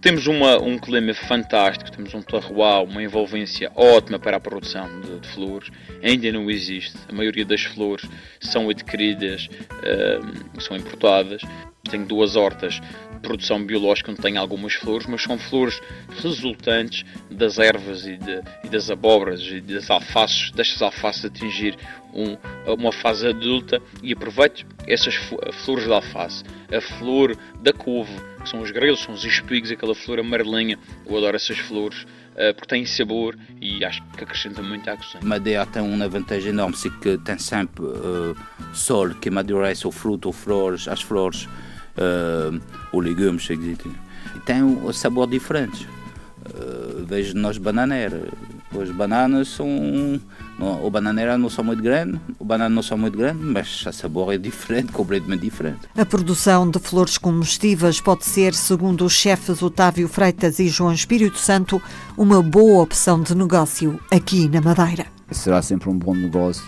Temos 0.00 0.26
uma, 0.26 0.58
um 0.60 0.78
clima 0.78 1.14
fantástico, 1.14 1.90
temos 1.90 2.12
um 2.12 2.20
terroir, 2.20 2.84
uma 2.84 3.02
envolvência 3.02 3.72
ótima 3.74 4.18
para 4.18 4.36
a 4.36 4.40
produção 4.40 5.00
de, 5.00 5.18
de, 5.18 5.28
flores. 5.28 5.70
Ainda 6.02 6.30
não 6.30 6.50
existe. 6.50 6.98
A 7.08 7.12
maioria 7.12 7.44
das 7.44 7.62
flores 7.62 8.06
são 8.38 8.68
adquiridas, 8.68 9.48
uh, 9.72 10.60
são 10.60 10.76
importadas. 10.76 11.40
Tenho 11.90 12.04
duas 12.06 12.36
hortas 12.36 12.74
de 12.74 13.20
produção 13.22 13.64
biológica 13.64 14.10
onde 14.10 14.20
tenho 14.20 14.38
algumas 14.38 14.74
flores, 14.74 15.06
mas 15.06 15.22
são 15.22 15.38
flores 15.38 15.80
resultantes 16.22 17.04
das 17.30 17.58
ervas 17.58 18.06
e, 18.06 18.16
de, 18.16 18.42
e 18.64 18.68
das 18.68 18.90
abóboras 18.90 19.40
e 19.40 19.60
das 19.60 19.90
alfaces, 19.90 20.50
destas 20.50 20.82
alfaces 20.82 21.24
atingir 21.24 21.76
um, 22.14 22.36
uma 22.72 22.92
fase 22.92 23.26
adulta 23.26 23.82
e 24.02 24.12
aproveito 24.12 24.64
essas 24.86 25.14
flores 25.64 25.84
de 25.84 25.92
alface. 25.92 26.44
A 26.72 26.80
flor 26.80 27.36
da 27.60 27.72
couve, 27.72 28.14
que 28.42 28.48
são 28.48 28.60
os 28.62 28.70
grelos, 28.70 29.02
são 29.02 29.14
os 29.14 29.24
espigos, 29.24 29.70
aquela 29.70 29.94
flor 29.94 30.20
amarelinha. 30.20 30.78
Eu 31.06 31.16
adoro 31.16 31.36
essas 31.36 31.58
flores 31.58 32.02
uh, 32.02 32.54
porque 32.54 32.68
têm 32.68 32.86
sabor 32.86 33.36
e 33.60 33.84
acho 33.84 34.02
que 34.16 34.24
acrescenta 34.24 34.62
muito 34.62 34.88
à 34.88 34.96
cozinha. 34.96 35.20
Madeira 35.22 35.66
tem 35.66 35.82
uma 35.82 36.08
vantagem 36.08 36.50
enorme, 36.50 36.76
se 36.76 36.90
que 36.98 37.18
tem 37.18 37.38
sempre 37.38 37.84
uh, 37.84 38.36
sol 38.72 39.10
que 39.10 39.28
amadurece 39.28 39.86
o 39.86 39.90
fruto, 39.90 40.28
ou 40.28 40.32
flores, 40.32 40.86
as 40.86 41.02
flores, 41.02 41.48
uh, 41.96 42.60
os 42.92 43.04
legumes, 43.04 43.48
e 43.50 44.40
tem 44.46 44.62
um 44.62 44.92
sabor 44.92 45.26
diferente. 45.26 45.86
Uh, 46.46 47.04
vejo 47.06 47.34
nós 47.34 47.56
bananeiros 47.56 48.28
as 48.80 48.90
bananas 48.90 49.48
são. 49.48 49.68
o 50.82 50.90
bananeira 50.90 51.36
não 51.38 51.48
são 51.48 51.64
muito 51.64 51.82
grande, 51.82 52.20
o 52.38 52.44
banana 52.44 52.74
não 52.74 52.82
são 52.82 52.96
muito 52.96 53.16
grande, 53.16 53.42
mas 53.42 53.84
a 53.86 53.92
sabor 53.92 54.32
é 54.32 54.38
diferente, 54.38 54.90
completamente 54.92 55.40
diferente. 55.40 55.80
A 55.96 56.04
produção 56.04 56.68
de 56.70 56.78
flores 56.78 57.18
comestíveis 57.18 58.00
pode 58.00 58.24
ser, 58.24 58.54
segundo 58.54 59.04
os 59.04 59.12
chefes 59.12 59.62
Otávio 59.62 60.08
Freitas 60.08 60.58
e 60.58 60.68
João 60.68 60.92
Espírito 60.92 61.38
Santo, 61.38 61.80
uma 62.16 62.42
boa 62.42 62.82
opção 62.82 63.22
de 63.22 63.34
negócio 63.34 64.00
aqui 64.10 64.48
na 64.48 64.60
Madeira 64.60 65.14
será 65.30 65.60
sempre 65.62 65.88
um 65.88 65.98
bom 65.98 66.14
negócio 66.14 66.64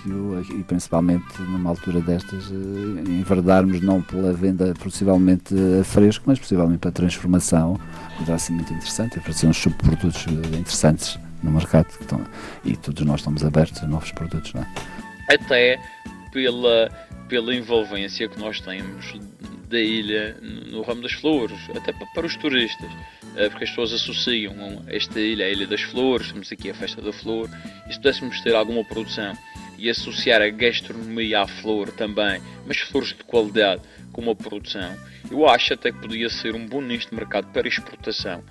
e 0.50 0.62
principalmente 0.64 1.40
numa 1.40 1.70
altura 1.70 2.00
destas 2.00 2.50
eh, 2.50 3.10
enverdarmos 3.10 3.80
não 3.80 4.02
pela 4.02 4.32
venda 4.32 4.74
possivelmente 4.82 5.54
a 5.80 5.84
fresco, 5.84 6.24
mas 6.26 6.38
possivelmente 6.38 6.78
para 6.78 6.90
a 6.90 6.92
transformação, 6.92 7.78
poderá 8.18 8.38
ser 8.38 8.52
muito 8.52 8.72
interessante 8.72 9.16
e 9.16 9.18
oferecer 9.18 9.46
uns 9.46 9.56
subprodutos 9.56 10.26
eh, 10.26 10.56
interessantes 10.56 11.18
no 11.46 11.52
mercado 11.52 11.88
estão, 11.88 12.24
e 12.64 12.76
todos 12.76 13.04
nós 13.04 13.20
estamos 13.20 13.44
abertos 13.44 13.82
a 13.82 13.86
novos 13.86 14.12
produtos. 14.12 14.52
Não 14.52 14.62
é? 14.62 15.34
Até 15.34 15.80
pela, 16.32 16.90
pela 17.28 17.54
envolvência 17.54 18.28
que 18.28 18.38
nós 18.38 18.60
temos 18.60 19.14
da 19.68 19.80
ilha 19.80 20.36
no 20.40 20.82
ramo 20.82 21.02
das 21.02 21.12
flores, 21.12 21.58
até 21.74 21.92
para 21.92 22.26
os 22.26 22.36
turistas, 22.36 22.90
eh, 23.36 23.48
porque 23.48 23.64
as 23.64 23.70
pessoas 23.70 23.92
associam 23.92 24.84
esta 24.86 25.20
ilha 25.20 25.46
à 25.46 25.48
Ilha 25.48 25.66
das 25.66 25.82
Flores, 25.82 26.30
temos 26.30 26.52
aqui 26.52 26.70
a 26.70 26.74
Festa 26.74 27.02
da 27.02 27.12
Flor, 27.12 27.50
e 27.88 27.92
se 27.92 27.98
pudéssemos 27.98 28.40
ter 28.42 28.54
alguma 28.54 28.84
produção 28.84 29.36
e 29.78 29.90
associar 29.90 30.40
a 30.40 30.48
gastronomia 30.48 31.42
à 31.42 31.46
flor 31.46 31.90
também, 31.90 32.40
mas 32.66 32.78
flores 32.78 33.08
de 33.08 33.24
qualidade 33.24 33.82
com 34.12 34.22
uma 34.22 34.34
produção, 34.34 34.96
eu 35.30 35.46
acho 35.48 35.74
até 35.74 35.92
que 35.92 35.98
podia 35.98 36.30
ser 36.30 36.54
um 36.54 36.66
bom 36.66 36.80
nicho 36.80 37.10
de 37.10 37.14
mercado 37.14 37.52
para 37.52 37.68
exportação, 37.68 38.42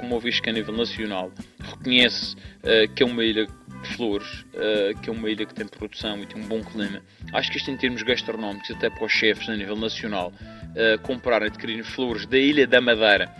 uma 0.00 0.18
vez 0.18 0.40
que 0.40 0.48
a 0.48 0.52
nível 0.52 0.74
nacional 0.74 1.30
reconhece 1.60 2.34
uh, 2.34 2.92
que 2.94 3.02
é 3.02 3.06
uma 3.06 3.24
ilha 3.24 3.46
de 3.46 3.96
flores, 3.96 4.44
uh, 4.54 4.98
que 5.00 5.10
é 5.10 5.12
uma 5.12 5.28
ilha 5.28 5.44
que 5.44 5.54
tem 5.54 5.66
produção 5.66 6.18
e 6.18 6.26
tem 6.26 6.42
um 6.42 6.46
bom 6.46 6.62
clima, 6.62 7.02
acho 7.32 7.50
que 7.50 7.58
isto 7.58 7.70
em 7.70 7.76
termos 7.76 8.02
gastronómicos, 8.02 8.70
até 8.70 8.88
para 8.88 9.04
os 9.04 9.12
chefes 9.12 9.48
a 9.48 9.56
nível 9.56 9.76
nacional, 9.76 10.32
uh, 10.32 11.00
comprar 11.02 11.42
e 11.42 11.46
adquirir 11.46 11.84
flores 11.84 12.26
da 12.26 12.38
Ilha 12.38 12.66
da 12.66 12.80
Madeira 12.80 13.30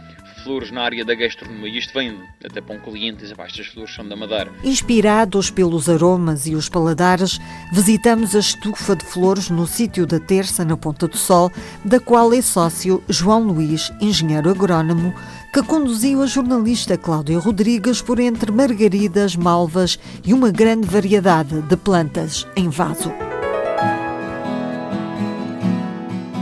flores 0.42 0.70
na 0.70 0.82
área 0.82 1.05
da 1.05 1.14
gastronomia. 1.14 1.78
Isto 1.78 1.94
vem 1.94 2.18
até 2.44 2.61
para 2.61 2.74
um 2.74 2.80
cliente 2.80 3.24
e 3.24 3.28
diz, 3.28 3.38
estas 3.38 3.66
flores 3.66 3.94
são 3.94 4.07
da 4.07 4.16
Madeira. 4.16 4.50
Inspirados 4.62 5.50
pelos 5.50 5.88
aromas 5.88 6.46
e 6.46 6.55
os 6.55 6.68
paladares, 6.68 7.38
visitamos 7.72 8.34
a 8.34 8.40
estufa 8.40 8.96
de 8.96 9.05
flores 9.05 9.50
no 9.50 9.66
sítio 9.66 10.07
da 10.07 10.18
Terça, 10.18 10.64
na 10.64 10.76
Ponta 10.76 11.07
do 11.07 11.16
Sol, 11.16 11.50
da 11.84 12.00
qual 12.00 12.32
é 12.32 12.42
sócio 12.42 13.03
João 13.09 13.42
Luís, 13.44 13.92
engenheiro 14.00 14.50
agrónomo, 14.50 15.14
que 15.53 15.62
conduziu 15.62 16.22
a 16.22 16.26
jornalista 16.26 16.96
Cláudia 16.96 17.38
Rodrigues 17.38 18.00
por 18.00 18.18
entre 18.18 18.50
margaridas, 18.50 19.36
malvas 19.36 19.98
e 20.24 20.32
uma 20.32 20.50
grande 20.50 20.86
variedade 20.88 21.61
de 21.61 21.76
plantas 21.76 22.46
em 22.57 22.70
vaso. 22.70 23.12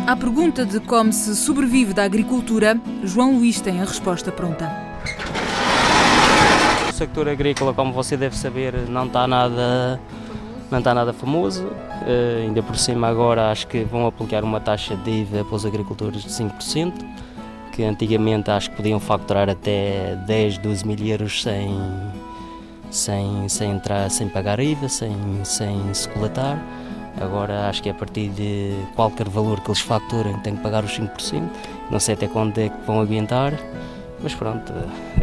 À 0.07 0.15
pergunta 0.15 0.65
de 0.65 0.79
como 0.79 1.13
se 1.13 1.35
sobrevive 1.35 1.93
da 1.93 2.05
agricultura, 2.05 2.81
João 3.03 3.37
Luís 3.37 3.61
tem 3.61 3.81
a 3.81 3.85
resposta 3.85 4.31
pronta. 4.31 4.71
O 6.89 6.93
sector 6.93 7.29
agrícola, 7.29 7.75
como 7.75 7.93
você 7.93 8.17
deve 8.17 8.37
saber, 8.37 8.75
não 8.89 9.07
está 9.07 9.27
nada, 9.27 10.01
não 10.71 10.79
está 10.79 10.95
nada 10.95 11.13
famoso. 11.13 11.65
Uh, 11.65 12.45
ainda 12.45 12.63
por 12.63 12.77
cima 12.77 13.09
agora 13.09 13.51
acho 13.51 13.67
que 13.67 13.83
vão 13.83 14.07
aplicar 14.07 14.45
uma 14.45 14.61
taxa 14.61 14.95
de 14.95 15.11
IVA 15.11 15.45
para 15.45 15.57
os 15.57 15.67
agricultores 15.67 16.23
de 16.23 16.31
5%, 16.31 16.93
que 17.73 17.83
antigamente 17.83 18.51
acho 18.51 18.71
que 18.71 18.77
podiam 18.77 19.01
facturar 19.01 19.49
até 19.49 20.17
10, 20.27 20.59
12 20.59 20.87
mil 20.87 21.07
euros 21.07 21.43
sem, 21.43 21.69
sem, 22.91 23.49
sem, 23.49 23.71
entrar, 23.71 24.11
sem 24.11 24.29
pagar 24.29 24.61
IVA, 24.61 24.89
sem, 24.89 25.15
sem 25.45 25.93
se 25.95 26.09
coletar. 26.09 26.59
Agora 27.21 27.69
acho 27.69 27.83
que 27.83 27.89
é 27.89 27.93
a 27.93 27.95
partir 27.95 28.29
de 28.29 28.75
qualquer 28.95 29.29
valor 29.29 29.61
que 29.61 29.69
eles 29.69 29.81
faturem 29.81 30.39
tem 30.41 30.57
que 30.57 30.63
pagar 30.63 30.85
os 30.85 30.99
5%. 30.99 31.43
Não 31.91 31.99
sei 31.99 32.15
até 32.15 32.29
quando 32.29 32.59
é 32.59 32.69
que 32.69 32.87
vão 32.87 33.01
aguentar, 33.01 33.53
mas 34.23 34.35
pronto, 34.35 34.73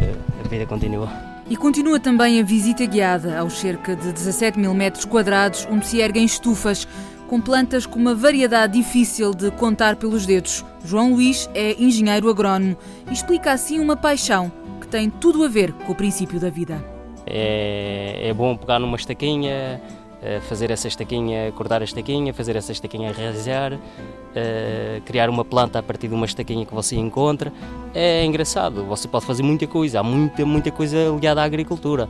eh, 0.00 0.14
a 0.44 0.48
vida 0.48 0.66
continua. 0.66 1.08
E 1.50 1.56
continua 1.56 1.98
também 1.98 2.40
a 2.40 2.42
visita 2.42 2.84
guiada 2.84 3.38
aos 3.38 3.58
cerca 3.58 3.96
de 3.96 4.12
17 4.12 4.58
mil 4.58 4.74
metros 4.74 5.06
quadrados, 5.06 5.66
onde 5.70 5.86
se 5.86 5.98
erguem 5.98 6.24
estufas 6.24 6.86
com 7.28 7.40
plantas 7.40 7.86
com 7.86 7.98
uma 7.98 8.14
variedade 8.14 8.72
difícil 8.72 9.32
de 9.32 9.50
contar 9.52 9.96
pelos 9.96 10.26
dedos. 10.26 10.64
João 10.84 11.12
Luís 11.12 11.48
é 11.54 11.80
engenheiro 11.80 12.28
agrónomo 12.30 12.76
e 13.08 13.12
explica 13.12 13.52
assim 13.52 13.78
uma 13.78 13.96
paixão 13.96 14.50
que 14.80 14.88
tem 14.88 15.10
tudo 15.10 15.44
a 15.44 15.48
ver 15.48 15.72
com 15.72 15.92
o 15.92 15.94
princípio 15.94 16.40
da 16.40 16.48
vida. 16.50 16.82
É, 17.26 18.28
é 18.28 18.34
bom 18.34 18.56
pegar 18.56 18.78
numa 18.78 18.96
estaquinha, 18.96 19.80
fazer 20.48 20.70
essa 20.70 20.88
estaquinha, 20.88 21.52
cortar 21.52 21.80
a 21.80 21.84
estaquinha, 21.84 22.34
fazer 22.34 22.56
essa 22.56 22.72
estaquinha 22.72 23.12
raizar, 23.12 23.74
uh, 23.74 25.00
criar 25.04 25.30
uma 25.30 25.44
planta 25.44 25.78
a 25.78 25.82
partir 25.82 26.08
de 26.08 26.14
uma 26.14 26.26
estaquinha 26.26 26.66
que 26.66 26.74
você 26.74 26.96
encontra. 26.96 27.52
É 27.94 28.24
engraçado, 28.24 28.84
você 28.84 29.06
pode 29.06 29.26
fazer 29.26 29.42
muita 29.42 29.66
coisa, 29.66 30.00
há 30.00 30.02
muita, 30.02 30.44
muita 30.44 30.70
coisa 30.70 30.96
ligada 31.10 31.40
à 31.40 31.44
agricultura. 31.44 32.08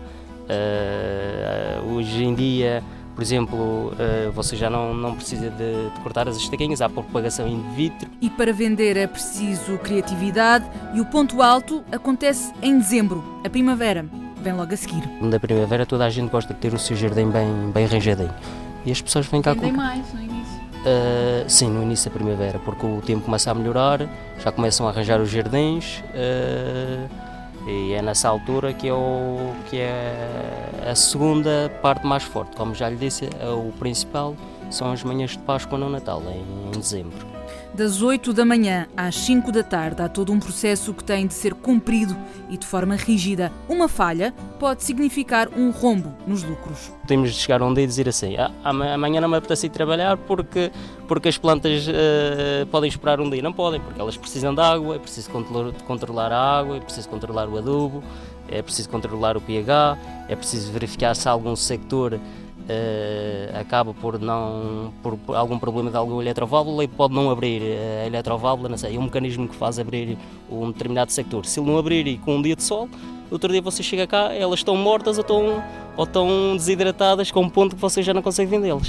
Uh, 0.49 1.95
hoje 1.95 2.25
em 2.25 2.35
dia 2.35 2.83
Por 3.19 3.23
exemplo, 3.23 3.93
eh, 3.99 4.31
você 4.33 4.55
já 4.55 4.71
não, 4.71 4.95
não 4.95 5.17
precisa 5.17 5.51
de, 5.51 5.91
de 5.91 6.01
cortar 6.05 6.29
as 6.29 6.37
estaquinhas, 6.37 6.81
há 6.81 6.89
propagação 6.89 7.49
in 7.49 7.61
vitro. 7.75 8.09
E 8.21 8.31
para 8.31 8.53
vender 8.53 8.97
é 8.97 9.09
preciso 9.09 9.77
criatividade 9.79 10.65
e 10.95 11.01
o 11.01 11.05
ponto 11.05 11.43
alto 11.43 11.83
acontece 11.91 12.53
em 12.63 12.79
dezembro, 12.79 13.43
a 13.45 13.51
primavera. 13.51 14.07
Vem 14.41 14.53
logo 14.53 14.73
a 14.73 14.77
seguir. 14.77 15.03
Da 15.29 15.41
primavera 15.41 15.85
toda 15.85 16.05
a 16.05 16.11
gente 16.11 16.31
gosta 16.31 16.55
de 16.55 16.61
ter 16.61 16.73
o 16.73 16.79
seu 16.79 16.97
jardim 16.97 17.29
bem, 17.29 17.73
bem 17.75 17.87
arranjadinho. 17.87 18.33
E 18.87 18.93
as 18.93 19.03
pessoas 19.03 19.27
vêm 19.27 19.43
cá 19.43 19.53
Vendem 19.53 19.73
com... 19.73 19.77
mais 19.79 20.15
no 20.15 20.23
início. 20.23 20.61
Uh, 20.79 21.51
sim, 21.51 21.69
no 21.69 21.83
início 21.83 22.09
da 22.09 22.17
primavera, 22.17 22.61
porque 22.61 22.87
o 22.87 23.01
tempo 23.01 23.25
começa 23.25 23.51
a 23.51 23.55
melhorar, 23.55 24.09
já 24.39 24.53
começam 24.53 24.87
a 24.87 24.91
arranjar 24.91 25.21
os 25.21 25.29
jardins 25.29 26.05
uh, 26.15 27.28
e 27.69 27.93
é 27.93 28.01
nessa 28.01 28.29
altura 28.29 28.73
que 28.73 28.91
o, 28.91 29.55
que 29.69 29.79
é 29.79 30.89
a 30.91 30.95
segunda 30.95 31.71
parte 31.83 32.07
mais 32.07 32.23
forte. 32.23 32.57
Como 32.57 32.75
já 32.75 32.89
lhe 32.89 32.97
disse, 32.97 33.29
é 33.39 33.49
o 33.49 33.71
principal 33.79 34.35
são 34.71 34.93
as 34.93 35.03
manhãs 35.03 35.33
de 35.33 35.39
Páscoa 35.39 35.79
no 35.79 35.89
Natal, 35.89 36.23
em 36.31 36.71
dezembro. 36.71 37.38
Das 37.79 38.03
8 38.03 38.33
da 38.33 38.45
manhã 38.45 38.89
às 38.97 39.15
5 39.15 39.53
da 39.53 39.63
tarde 39.63 40.03
há 40.03 40.09
todo 40.09 40.33
um 40.33 40.41
processo 40.41 40.93
que 40.93 41.05
tem 41.05 41.29
de 41.29 41.33
ser 41.35 41.55
cumprido 41.55 42.17
e 42.51 42.57
de 42.57 42.67
forma 42.67 42.97
rígida. 42.97 43.53
Uma 43.69 43.87
falha 43.87 44.35
pode 44.59 44.83
significar 44.83 45.49
um 45.57 45.71
rombo 45.71 46.13
nos 46.27 46.43
lucros. 46.43 46.93
Temos 47.07 47.31
de 47.33 47.37
chegar 47.37 47.63
um 47.63 47.73
dia 47.73 47.85
e 47.85 47.87
dizer 47.87 48.09
assim: 48.09 48.37
ah, 48.37 48.51
ama- 48.65 48.93
amanhã 48.95 49.21
não 49.21 49.29
me 49.29 49.37
apetece 49.37 49.67
ir 49.67 49.71
trabalhar 49.71 50.17
porque, 50.17 50.73
porque 51.07 51.29
as 51.29 51.39
plantas 51.39 51.87
eh, 51.89 52.67
podem 52.69 52.89
esperar 52.89 53.21
um 53.21 53.31
dia. 53.31 53.41
Não 53.41 53.53
podem, 53.53 53.81
porque 53.81 54.01
elas 54.01 54.17
precisam 54.17 54.53
de 54.53 54.61
água, 54.61 54.97
é 54.97 54.99
preciso 54.99 55.31
controlar, 55.87 56.33
a 56.33 56.59
água, 56.59 56.79
é 56.79 56.81
preciso 56.81 57.09
controlar 57.09 57.49
o 57.49 57.59
adubo, 57.59 58.03
é 58.49 58.61
preciso 58.61 58.89
controlar 58.89 59.37
o 59.37 59.41
pH, 59.41 59.97
é 60.29 60.35
preciso 60.35 60.73
verificar 60.73 61.15
se 61.15 61.29
algum 61.29 61.55
sector 61.55 62.19
eh, 62.69 63.51
acaba 63.59 63.95
por 63.95 64.19
não 64.19 64.93
por 65.03 65.19
algum 65.35 65.59
problema 65.59 65.91
de 65.91 65.97
alguma 65.97 66.23
eletroválvula 66.23 66.85
e 66.85 66.89
pode 66.89 67.15
não 67.15 67.31
abrir 67.31 67.63
eh, 67.63 68.03
a 68.05 68.07
eletroválvula, 68.07 68.69
não 68.69 68.77
sei, 68.77 68.97
é 68.97 68.99
um 68.99 69.05
mecanismo 69.05 69.49
que 69.49 69.57
faz 69.57 69.79
abrir 69.79 70.19
um 70.51 70.71
determinado 70.71 71.11
sector. 71.11 71.47
Se 71.47 71.59
ele 71.59 71.71
não 71.71 71.79
abrir 71.79 72.07
e 72.07 72.19
com 72.19 72.37
um 72.37 72.43
dia 72.43 72.55
de 72.55 72.63
sol, 72.63 72.89
outro 73.31 73.51
dia 73.51 73.63
você 73.63 73.83
chega 73.83 74.07
cá, 74.07 74.35
elas 74.35 74.61
estão 74.61 74.77
mortas 74.77 75.17
ou 75.17 75.23
estão, 75.23 75.65
ou 75.97 76.05
estão 76.05 76.57
desidratadas 76.57 77.31
com 77.31 77.41
um 77.41 77.49
ponto 77.49 77.75
que 77.75 77.81
você 77.81 78.03
já 78.03 78.13
não 78.13 78.23
consegue 78.23 78.51
vendê-las. 78.51 78.89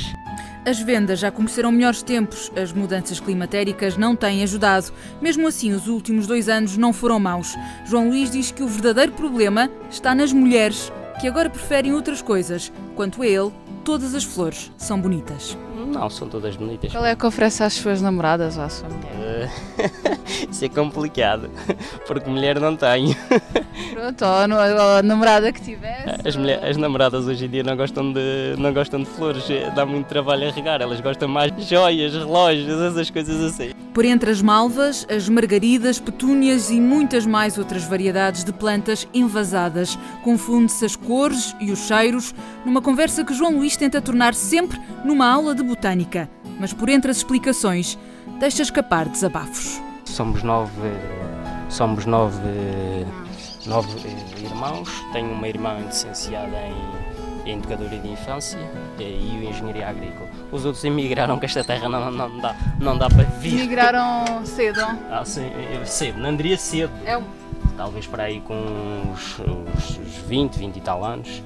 As 0.65 0.79
vendas 0.79 1.19
já 1.19 1.31
conheceram 1.31 1.71
melhores 1.71 2.03
tempos, 2.03 2.51
as 2.55 2.73
mudanças 2.73 3.19
climatéricas 3.19 3.95
não 3.95 4.13
têm 4.13 4.43
ajudado. 4.43 4.91
Mesmo 5.21 5.47
assim, 5.47 5.71
os 5.71 5.87
últimos 5.87 6.27
dois 6.27 6.49
anos 6.49 6.75
não 6.75 6.91
foram 6.91 7.17
maus. 7.17 7.55
João 7.85 8.09
Luís 8.09 8.29
diz 8.29 8.51
que 8.51 8.61
o 8.61 8.67
verdadeiro 8.67 9.13
problema 9.13 9.69
está 9.89 10.13
nas 10.13 10.33
mulheres, 10.33 10.91
que 11.21 11.27
agora 11.27 11.49
preferem 11.49 11.93
outras 11.93 12.21
coisas. 12.21 12.73
Quanto 12.93 13.21
a 13.21 13.27
ele, 13.27 13.51
todas 13.89 14.13
as 14.13 14.23
flores 14.23 14.71
são 14.77 15.01
bonitas. 15.01 15.57
Não, 15.87 16.07
são 16.11 16.29
todas 16.29 16.55
bonitas. 16.55 16.91
Qual 16.91 17.03
é 17.03 17.15
que 17.15 17.25
oferece 17.25 17.63
às 17.63 17.73
suas 17.73 17.99
namoradas 18.03 18.55
ou 18.55 18.63
à 18.63 18.69
sua 18.69 18.87
mulher? 18.87 19.49
Eh, 19.79 19.89
Isso 20.51 20.63
é 20.63 20.69
complicado, 20.69 21.49
porque 22.05 22.29
mulher 22.29 22.59
não 22.59 22.75
tenho. 22.75 23.15
Pronto, 23.91 24.23
ou 24.25 24.31
a, 24.31 24.47
no- 24.47 24.55
ou 24.55 24.97
a 24.97 25.01
namorada 25.01 25.51
que 25.51 25.59
tivesse. 25.61 26.27
As, 26.27 26.35
mulher- 26.35 26.63
as 26.63 26.77
namoradas 26.77 27.25
hoje 27.25 27.45
em 27.45 27.49
dia 27.49 27.63
não 27.63 27.75
gostam 27.75 28.13
de, 28.13 28.55
não 28.59 28.71
gostam 28.71 28.99
de 28.99 29.07
flores, 29.07 29.49
eh, 29.49 29.71
dá 29.75 29.85
muito 29.87 30.05
trabalho 30.05 30.47
a 30.47 30.51
regar, 30.51 30.81
elas 30.83 31.01
gostam 31.01 31.27
mais 31.27 31.51
de 31.55 31.63
joias, 31.63 32.13
relógios, 32.13 32.79
essas 32.79 33.09
coisas 33.09 33.41
assim. 33.43 33.71
Por 33.93 34.05
entre 34.05 34.29
as 34.29 34.41
malvas, 34.41 35.07
as 35.09 35.27
margaridas, 35.27 35.99
petúnias 35.99 36.69
e 36.69 36.79
muitas 36.79 37.25
mais 37.25 37.57
outras 37.57 37.83
variedades 37.85 38.43
de 38.43 38.53
plantas 38.53 39.07
envasadas, 39.13 39.97
confunde-se 40.23 40.85
as 40.85 40.95
cores 40.95 41.55
e 41.59 41.71
os 41.71 41.79
cheiros 41.87 42.35
numa 42.65 42.81
conversa 42.81 43.23
que 43.23 43.33
João 43.33 43.57
Luís 43.57 43.75
tenta 43.77 44.01
tornar 44.01 44.33
sempre 44.33 44.79
numa 45.03 45.27
aula 45.27 45.53
de 45.55 45.63
botânica. 45.63 46.29
Mas 46.59 46.73
por 46.73 46.89
entre 46.89 47.09
as 47.11 47.17
explicações, 47.17 47.97
deixa 48.39 48.61
escapar 48.61 49.07
desabafos. 49.07 49.81
Somos 50.05 50.43
nove, 50.43 50.71
somos 51.69 52.05
nove, 52.05 52.37
nove 53.65 53.89
irmãos, 54.43 54.89
tenho 55.13 55.31
uma 55.31 55.47
irmã 55.47 55.77
licenciada 55.85 56.57
em, 57.45 57.49
em 57.51 57.57
Educadora 57.57 57.97
de 57.97 58.07
Infância 58.09 58.59
e 58.99 59.39
o 59.45 59.49
Engenharia 59.49 59.87
Agrícola. 59.87 60.29
Os 60.51 60.65
outros 60.65 60.83
emigraram 60.83 61.37
que 61.39 61.45
esta 61.45 61.63
terra 61.63 61.87
não, 61.87 62.11
não, 62.11 62.37
dá, 62.39 62.55
não 62.79 62.97
dá 62.97 63.07
para 63.09 63.23
vir. 63.23 63.53
Migraram 63.53 64.45
cedo. 64.45 64.81
Ah, 65.11 65.23
sim, 65.23 65.49
cedo, 65.85 66.19
não 66.19 66.35
diria 66.35 66.57
cedo. 66.57 66.91
É 67.05 67.17
um- 67.17 67.23
Talvez 67.77 68.05
para 68.05 68.23
aí 68.23 68.41
com 68.41 69.13
os, 69.13 69.39
os, 69.39 69.97
os 69.99 70.15
20, 70.27 70.57
20 70.57 70.75
e 70.77 70.81
tal 70.81 71.05
anos. 71.05 71.41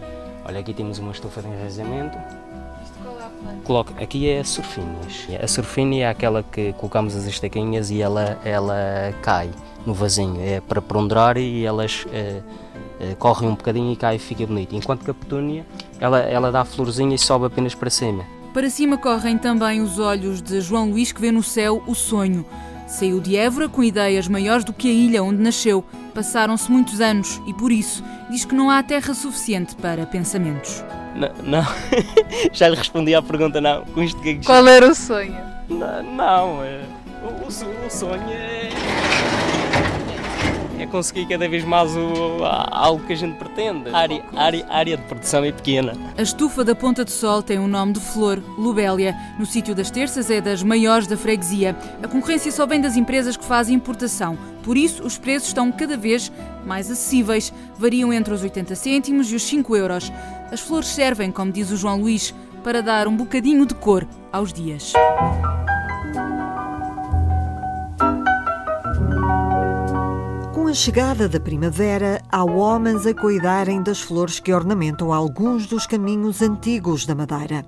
Olha, 0.45 0.59
aqui 0.59 0.73
temos 0.73 0.99
uma 0.99 1.11
estufa 1.11 1.41
de 1.41 1.47
enraizamento. 1.47 2.17
Coloca, 3.63 3.93
aqui 4.01 4.29
é 4.29 4.43
surfinhas. 4.43 5.27
A 5.41 5.47
surfinha 5.47 6.05
é 6.05 6.09
aquela 6.09 6.43
que 6.43 6.73
colocamos 6.73 7.15
as 7.15 7.25
estaquinhas 7.25 7.89
e 7.89 8.01
ela, 8.01 8.37
ela 8.43 9.13
cai 9.21 9.49
no 9.85 9.93
vasinho. 9.93 10.41
É 10.41 10.59
para 10.59 10.81
ponderar 10.81 11.37
e 11.37 11.65
elas 11.65 12.05
eh, 12.11 12.41
eh, 12.99 13.15
correm 13.17 13.49
um 13.49 13.55
bocadinho 13.55 13.93
e 13.93 13.95
cai 13.95 14.17
e 14.17 14.19
fica 14.19 14.45
bonito. 14.45 14.75
Enquanto 14.75 15.05
que 15.05 15.11
a 15.11 15.13
petúnia, 15.13 15.65
ela, 15.99 16.19
ela 16.19 16.51
dá 16.51 16.65
florzinha 16.65 17.15
e 17.15 17.19
sobe 17.19 17.45
apenas 17.45 17.73
para 17.73 17.89
cima. 17.89 18.25
Para 18.53 18.69
cima 18.69 18.97
correm 18.97 19.37
também 19.37 19.81
os 19.81 19.97
olhos 19.97 20.41
de 20.41 20.61
João 20.61 20.91
Luís 20.91 21.11
que 21.11 21.21
vê 21.21 21.31
no 21.31 21.41
céu 21.41 21.81
o 21.87 21.95
sonho. 21.95 22.45
Saiu 22.93 23.19
de 23.19 23.35
Évora 23.35 23.67
com 23.67 23.83
ideias 23.83 24.27
maiores 24.27 24.63
do 24.63 24.71
que 24.71 24.87
a 24.87 24.93
ilha 24.93 25.23
onde 25.23 25.41
nasceu. 25.41 25.83
Passaram-se 26.13 26.71
muitos 26.71 27.01
anos 27.01 27.41
e 27.47 27.53
por 27.55 27.71
isso 27.71 28.03
diz 28.29 28.45
que 28.45 28.53
não 28.53 28.69
há 28.69 28.83
terra 28.83 29.15
suficiente 29.15 29.75
para 29.75 30.05
pensamentos. 30.05 30.85
Não, 31.15 31.31
não. 31.41 31.65
já 32.53 32.69
lhe 32.69 32.75
respondi 32.75 33.15
à 33.15 33.21
pergunta, 33.23 33.59
não. 33.59 33.83
Com 33.83 34.03
isto 34.03 34.21
que 34.21 34.35
Qual 34.45 34.67
era 34.67 34.91
o 34.91 34.93
sonho? 34.93 35.35
Não, 35.67 36.03
não 36.03 36.63
é, 36.63 36.81
o, 37.23 37.47
o 37.47 37.89
sonho 37.89 38.21
é, 38.29 38.69
é 40.83 40.87
conseguir 40.87 41.25
cada 41.25 41.47
vez 41.47 41.63
mais 41.63 41.95
o, 41.95 42.43
algo 42.43 43.05
que 43.05 43.13
a 43.13 43.15
gente 43.15 43.37
pretende. 43.37 43.89
A 43.89 43.97
área, 43.97 44.23
a 44.33 44.43
área, 44.43 44.65
a 44.69 44.77
área 44.77 44.97
de 44.97 45.03
produção 45.03 45.43
é 45.43 45.51
pequena. 45.51 45.93
A 46.17 46.21
estufa 46.21 46.63
da 46.63 46.75
Ponta 46.75 47.03
do 47.05 47.11
Sol 47.11 47.41
tem 47.41 47.57
o 47.57 47.67
nome 47.67 47.93
de 47.93 47.99
flor, 47.99 48.43
Lubélia. 48.57 49.15
No 49.39 49.45
sítio 49.45 49.73
das 49.73 49.89
terças 49.89 50.29
é 50.29 50.41
das 50.41 50.61
maiores 50.61 51.07
da 51.07 51.17
freguesia. 51.17 51.75
A 52.01 52.07
concorrência 52.07 52.51
só 52.51 52.65
vem 52.65 52.81
das 52.81 52.95
empresas 52.95 53.37
que 53.37 53.45
fazem 53.45 53.75
importação. 53.75 54.37
Por 54.63 54.77
isso, 54.77 55.03
os 55.03 55.17
preços 55.17 55.49
estão 55.49 55.71
cada 55.71 55.97
vez 55.97 56.31
mais 56.65 56.91
acessíveis. 56.91 57.53
Variam 57.77 58.11
entre 58.11 58.33
os 58.33 58.43
80 58.43 58.75
cêntimos 58.75 59.31
e 59.31 59.35
os 59.35 59.43
5 59.43 59.75
euros. 59.75 60.11
As 60.51 60.59
flores 60.59 60.89
servem, 60.89 61.31
como 61.31 61.51
diz 61.51 61.71
o 61.71 61.77
João 61.77 62.01
Luís, 62.01 62.33
para 62.63 62.81
dar 62.81 63.07
um 63.07 63.15
bocadinho 63.15 63.65
de 63.65 63.73
cor 63.73 64.07
aos 64.31 64.51
dias. 64.53 64.93
Com 70.63 70.69
a 70.69 70.73
chegada 70.73 71.27
da 71.27 71.41
primavera, 71.41 72.21
há 72.31 72.41
homens 72.41 73.05
a 73.05 73.13
cuidarem 73.13 73.83
das 73.83 73.99
flores 73.99 74.39
que 74.39 74.53
ornamentam 74.53 75.11
alguns 75.11 75.67
dos 75.67 75.85
caminhos 75.85 76.41
antigos 76.41 77.05
da 77.05 77.13
Madeira. 77.13 77.65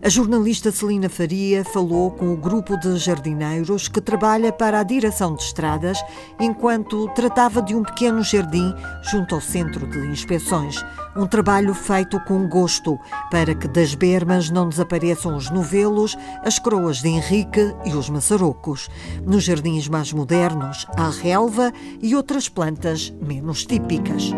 A 0.00 0.08
jornalista 0.08 0.70
Celina 0.70 1.08
Faria 1.08 1.64
falou 1.64 2.12
com 2.12 2.32
o 2.32 2.36
grupo 2.36 2.78
de 2.78 2.96
jardineiros 2.98 3.88
que 3.88 4.00
trabalha 4.00 4.52
para 4.52 4.78
a 4.78 4.84
direção 4.84 5.34
de 5.34 5.42
estradas 5.42 5.98
enquanto 6.38 7.08
tratava 7.14 7.60
de 7.60 7.74
um 7.74 7.82
pequeno 7.82 8.22
jardim 8.22 8.72
junto 9.02 9.34
ao 9.34 9.40
centro 9.40 9.88
de 9.88 9.98
inspeções. 10.06 10.84
Um 11.16 11.26
trabalho 11.26 11.74
feito 11.74 12.20
com 12.20 12.48
gosto 12.48 12.96
para 13.28 13.56
que 13.56 13.66
das 13.66 13.92
bermas 13.92 14.50
não 14.50 14.68
desapareçam 14.68 15.36
os 15.36 15.50
novelos, 15.50 16.16
as 16.44 16.60
coroas 16.60 16.98
de 16.98 17.08
Henrique 17.08 17.74
e 17.84 17.92
os 17.92 18.08
maçarocos. 18.08 18.88
Nos 19.26 19.42
jardins 19.42 19.88
mais 19.88 20.12
modernos, 20.12 20.86
há 20.96 21.10
relva 21.10 21.72
e 22.00 22.14
outras 22.14 22.48
plantas 22.48 23.12
menos 23.20 23.66
típicas. 23.66 24.32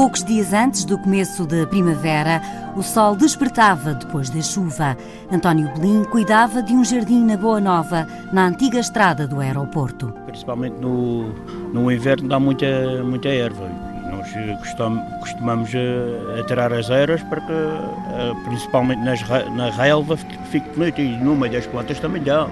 Poucos 0.00 0.24
dias 0.24 0.54
antes 0.54 0.86
do 0.86 0.96
começo 0.96 1.44
da 1.44 1.66
primavera, 1.66 2.40
o 2.74 2.82
sol 2.82 3.14
despertava 3.14 3.92
depois 3.92 4.30
da 4.30 4.40
chuva. 4.40 4.96
António 5.30 5.70
Belim 5.74 6.04
cuidava 6.04 6.62
de 6.62 6.72
um 6.72 6.82
jardim 6.82 7.22
na 7.22 7.36
Boa 7.36 7.60
Nova, 7.60 8.06
na 8.32 8.46
antiga 8.46 8.78
estrada 8.78 9.28
do 9.28 9.40
aeroporto. 9.40 10.10
Principalmente 10.24 10.80
no, 10.80 11.28
no 11.74 11.92
inverno 11.92 12.30
dá 12.30 12.40
muita, 12.40 12.64
muita 13.04 13.28
erva. 13.28 13.68
Nós 14.10 14.26
eh, 14.36 14.56
costum- 14.60 15.02
costumamos 15.20 15.70
eh, 15.74 16.40
atirar 16.40 16.72
as 16.72 16.88
ervas 16.88 17.22
para 17.24 17.42
que, 17.42 17.52
eh, 17.52 18.34
principalmente 18.46 19.02
nas, 19.02 19.20
na 19.54 19.68
relva, 19.68 20.16
fique 20.16 20.66
bonito. 20.78 20.98
E 20.98 21.18
meio 21.18 21.52
das 21.52 21.66
plantas 21.66 22.00
também 22.00 22.22
dá. 22.22 22.48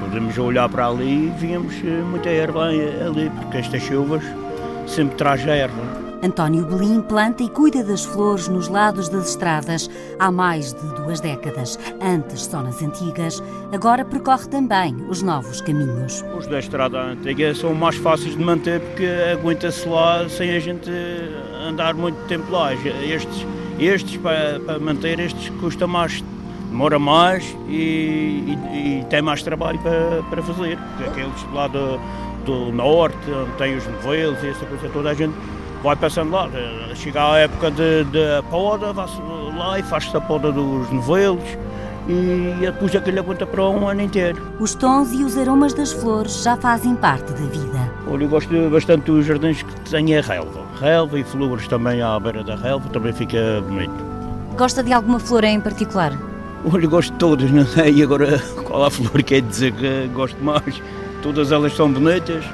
Podemos 0.00 0.38
olhar 0.38 0.66
para 0.70 0.86
ali 0.86 1.26
e 1.26 1.34
víamos 1.36 1.74
muita 2.10 2.30
erva 2.30 2.68
ali, 2.68 3.30
porque 3.36 3.58
estas 3.58 3.82
chuvas 3.82 4.24
sempre 4.86 5.16
traz 5.16 5.46
erva. 5.46 6.07
António 6.22 6.64
Belim 6.64 7.00
planta 7.00 7.44
e 7.44 7.48
cuida 7.48 7.84
das 7.84 8.04
flores 8.04 8.48
nos 8.48 8.66
lados 8.66 9.08
das 9.08 9.30
estradas 9.30 9.88
há 10.18 10.32
mais 10.32 10.72
de 10.72 10.94
duas 10.96 11.20
décadas. 11.20 11.78
Antes 12.02 12.44
só 12.46 12.60
nas 12.60 12.82
antigas, 12.82 13.40
agora 13.72 14.04
percorre 14.04 14.48
também 14.48 14.96
os 15.08 15.22
novos 15.22 15.60
caminhos. 15.60 16.24
Os 16.36 16.48
da 16.48 16.58
estrada 16.58 17.00
antiga 17.00 17.54
são 17.54 17.72
mais 17.72 17.96
fáceis 17.96 18.36
de 18.36 18.42
manter 18.42 18.80
porque 18.80 19.06
aguenta-se 19.32 19.88
lá 19.88 20.28
sem 20.28 20.50
a 20.50 20.58
gente 20.58 20.90
andar 21.68 21.94
muito 21.94 22.16
tempo 22.26 22.50
lá. 22.50 22.74
Estes, 22.74 23.46
estes 23.78 24.16
para, 24.16 24.58
para 24.58 24.78
manter, 24.80 25.20
estes 25.20 25.50
custa 25.60 25.86
mais, 25.86 26.24
demora 26.68 26.98
mais 26.98 27.44
e, 27.68 28.56
e, 28.72 28.98
e 29.00 29.04
tem 29.08 29.22
mais 29.22 29.40
trabalho 29.44 29.78
para, 29.78 30.20
para 30.28 30.42
fazer. 30.42 30.76
Aqueles 31.06 31.52
lá 31.52 31.68
do, 31.68 32.00
do 32.44 32.72
norte, 32.72 33.30
onde 33.30 33.52
tem 33.52 33.76
os 33.76 33.86
novelos 33.86 34.42
e 34.42 34.48
essa 34.48 34.66
coisa 34.66 34.88
toda, 34.88 35.10
a 35.10 35.14
gente 35.14 35.34
vai 35.82 35.96
passando 35.96 36.32
lá. 36.32 36.48
Chega 36.94 37.32
a 37.32 37.38
época 37.38 37.70
de, 37.70 38.04
de 38.04 38.42
poda, 38.50 38.92
vai-se 38.92 39.20
lá 39.56 39.78
e 39.78 39.82
faz-se 39.82 40.16
a 40.16 40.20
poda 40.20 40.52
dos 40.52 40.90
novelos 40.90 41.44
e 42.08 42.54
depois 42.60 42.96
aquilo 42.96 43.18
aguenta 43.18 43.46
para 43.46 43.68
um 43.68 43.86
ano 43.86 44.00
inteiro. 44.00 44.40
Os 44.58 44.74
tons 44.74 45.12
e 45.12 45.22
os 45.22 45.36
aromas 45.36 45.74
das 45.74 45.92
flores 45.92 46.42
já 46.42 46.56
fazem 46.56 46.94
parte 46.94 47.32
da 47.32 47.46
vida. 47.46 47.92
Olha, 48.06 48.24
eu 48.24 48.28
gosto 48.28 48.70
bastante 48.70 49.04
dos 49.04 49.26
jardins 49.26 49.62
que 49.62 49.90
têm 49.90 50.16
a 50.16 50.22
relva. 50.22 50.62
Relva 50.80 51.18
e 51.18 51.24
flores 51.24 51.68
também 51.68 52.00
à 52.00 52.18
beira 52.18 52.42
da 52.42 52.56
relva, 52.56 52.88
também 52.88 53.12
fica 53.12 53.62
bonito. 53.66 53.92
Gosta 54.56 54.82
de 54.82 54.92
alguma 54.92 55.20
flor 55.20 55.44
em 55.44 55.60
particular? 55.60 56.12
Olha, 56.72 56.84
eu 56.84 56.90
gosto 56.90 57.12
de 57.12 57.18
todas, 57.18 57.50
não 57.50 57.66
sei 57.66 58.02
agora 58.02 58.38
qual 58.64 58.84
a 58.84 58.90
flor 58.90 59.22
quer 59.22 59.42
dizer 59.42 59.72
que 59.72 60.08
gosto 60.14 60.42
mais. 60.42 60.82
Todas 61.22 61.52
elas 61.52 61.76
são 61.76 61.92
bonitas. 61.92 62.44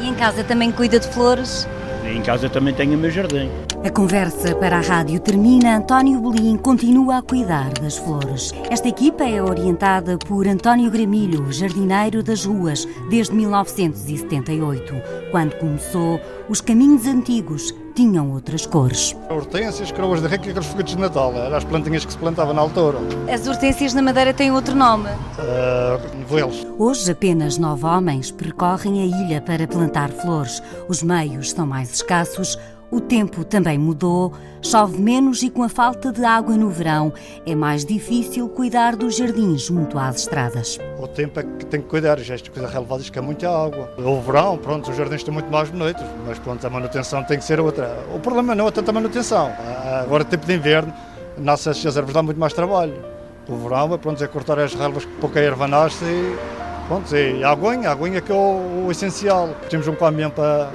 E 0.00 0.08
em 0.08 0.14
casa 0.14 0.44
também 0.44 0.70
cuida 0.70 1.00
de 1.00 1.08
flores? 1.08 1.68
Em 2.04 2.22
casa 2.22 2.48
também 2.48 2.74
tenho 2.74 2.94
o 2.94 2.98
meu 2.98 3.10
jardim. 3.10 3.50
A 3.84 3.90
conversa 3.90 4.54
para 4.54 4.78
a 4.78 4.80
rádio 4.80 5.20
termina. 5.20 5.76
António 5.76 6.20
Bolim 6.20 6.56
continua 6.56 7.18
a 7.18 7.22
cuidar 7.22 7.72
das 7.74 7.98
flores. 7.98 8.52
Esta 8.70 8.88
equipa 8.88 9.24
é 9.24 9.42
orientada 9.42 10.18
por 10.18 10.46
António 10.46 10.90
Gramilho, 10.90 11.52
jardineiro 11.52 12.22
das 12.22 12.44
ruas, 12.44 12.86
desde 13.08 13.34
1978. 13.34 14.94
Quando 15.30 15.56
começou, 15.58 16.20
os 16.48 16.60
caminhos 16.60 17.06
antigos 17.06 17.74
tinham 18.00 18.32
outras 18.32 18.64
cores. 18.64 19.14
Hortênsias, 19.28 19.92
coroas 19.92 20.22
de 20.22 20.26
rico 20.26 20.46
e 20.46 20.50
aqueles 20.50 20.68
foguetes 20.68 20.94
de 20.94 21.00
Natal. 21.02 21.34
Eram 21.34 21.54
as 21.54 21.64
plantinhas 21.64 22.02
que 22.02 22.12
se 22.12 22.18
plantavam 22.18 22.54
na 22.54 22.62
altura. 22.62 22.98
As 23.30 23.46
hortênsias 23.46 23.92
na 23.92 24.00
Madeira 24.00 24.32
têm 24.32 24.50
outro 24.50 24.74
nome? 24.74 25.10
Uh, 25.10 26.18
novelos. 26.18 26.66
Hoje, 26.78 27.12
apenas 27.12 27.58
nove 27.58 27.84
homens 27.84 28.30
percorrem 28.30 29.02
a 29.02 29.04
ilha 29.04 29.42
para 29.42 29.68
plantar 29.68 30.08
flores. 30.08 30.62
Os 30.88 31.02
meios 31.02 31.50
são 31.50 31.66
mais 31.66 31.92
escassos. 31.92 32.58
O 32.90 33.00
tempo 33.00 33.44
também 33.44 33.78
mudou, 33.78 34.32
chove 34.60 35.00
menos 35.00 35.44
e 35.44 35.50
com 35.50 35.62
a 35.62 35.68
falta 35.68 36.10
de 36.10 36.24
água 36.24 36.56
no 36.56 36.68
verão 36.68 37.12
é 37.46 37.54
mais 37.54 37.84
difícil 37.84 38.48
cuidar 38.48 38.96
dos 38.96 39.16
jardins 39.16 39.62
junto 39.62 39.96
às 39.96 40.16
estradas. 40.16 40.76
O 40.98 41.06
tempo 41.06 41.38
é 41.38 41.44
que 41.44 41.66
tem 41.66 41.80
que 41.80 41.86
cuidar, 41.86 42.18
já 42.18 42.34
esta 42.34 42.50
coisa 42.50 42.66
relevada 42.66 43.04
que 43.04 43.16
é 43.16 43.22
muita 43.22 43.48
água. 43.48 43.92
O 43.96 44.20
verão, 44.20 44.58
pronto, 44.58 44.90
os 44.90 44.96
jardins 44.96 45.20
estão 45.20 45.32
muito 45.32 45.48
mais 45.52 45.70
bonitos, 45.70 46.02
mas 46.26 46.40
pronto, 46.40 46.66
a 46.66 46.70
manutenção 46.70 47.22
tem 47.22 47.38
que 47.38 47.44
ser 47.44 47.60
outra. 47.60 47.96
O 48.12 48.18
problema 48.18 48.56
não 48.56 48.66
é 48.66 48.70
tanta 48.72 48.92
manutenção. 48.92 49.52
Agora, 50.02 50.24
tempo 50.24 50.44
de 50.44 50.54
inverno, 50.54 50.92
nascem 51.38 51.70
as 51.70 51.96
ervas 51.96 52.12
dá 52.12 52.24
muito 52.24 52.40
mais 52.40 52.52
trabalho. 52.52 52.94
O 53.48 53.56
verão, 53.56 53.94
é, 53.94 53.98
pronto, 53.98 54.22
é 54.22 54.26
cortar 54.26 54.58
as 54.58 54.74
relvas 54.74 55.04
que 55.04 55.12
pouca 55.20 55.38
erva 55.38 55.68
nasce 55.68 56.04
e, 56.04 56.36
pronto, 56.88 57.14
e 57.14 57.44
a 57.44 57.50
aguinha, 57.50 57.88
a 57.88 57.92
aguinha 57.92 58.20
que 58.20 58.32
é 58.32 58.34
o, 58.34 58.86
o 58.86 58.90
essencial. 58.90 59.50
Temos 59.68 59.86
um 59.86 59.94
caminhão 59.94 60.30
para 60.30 60.70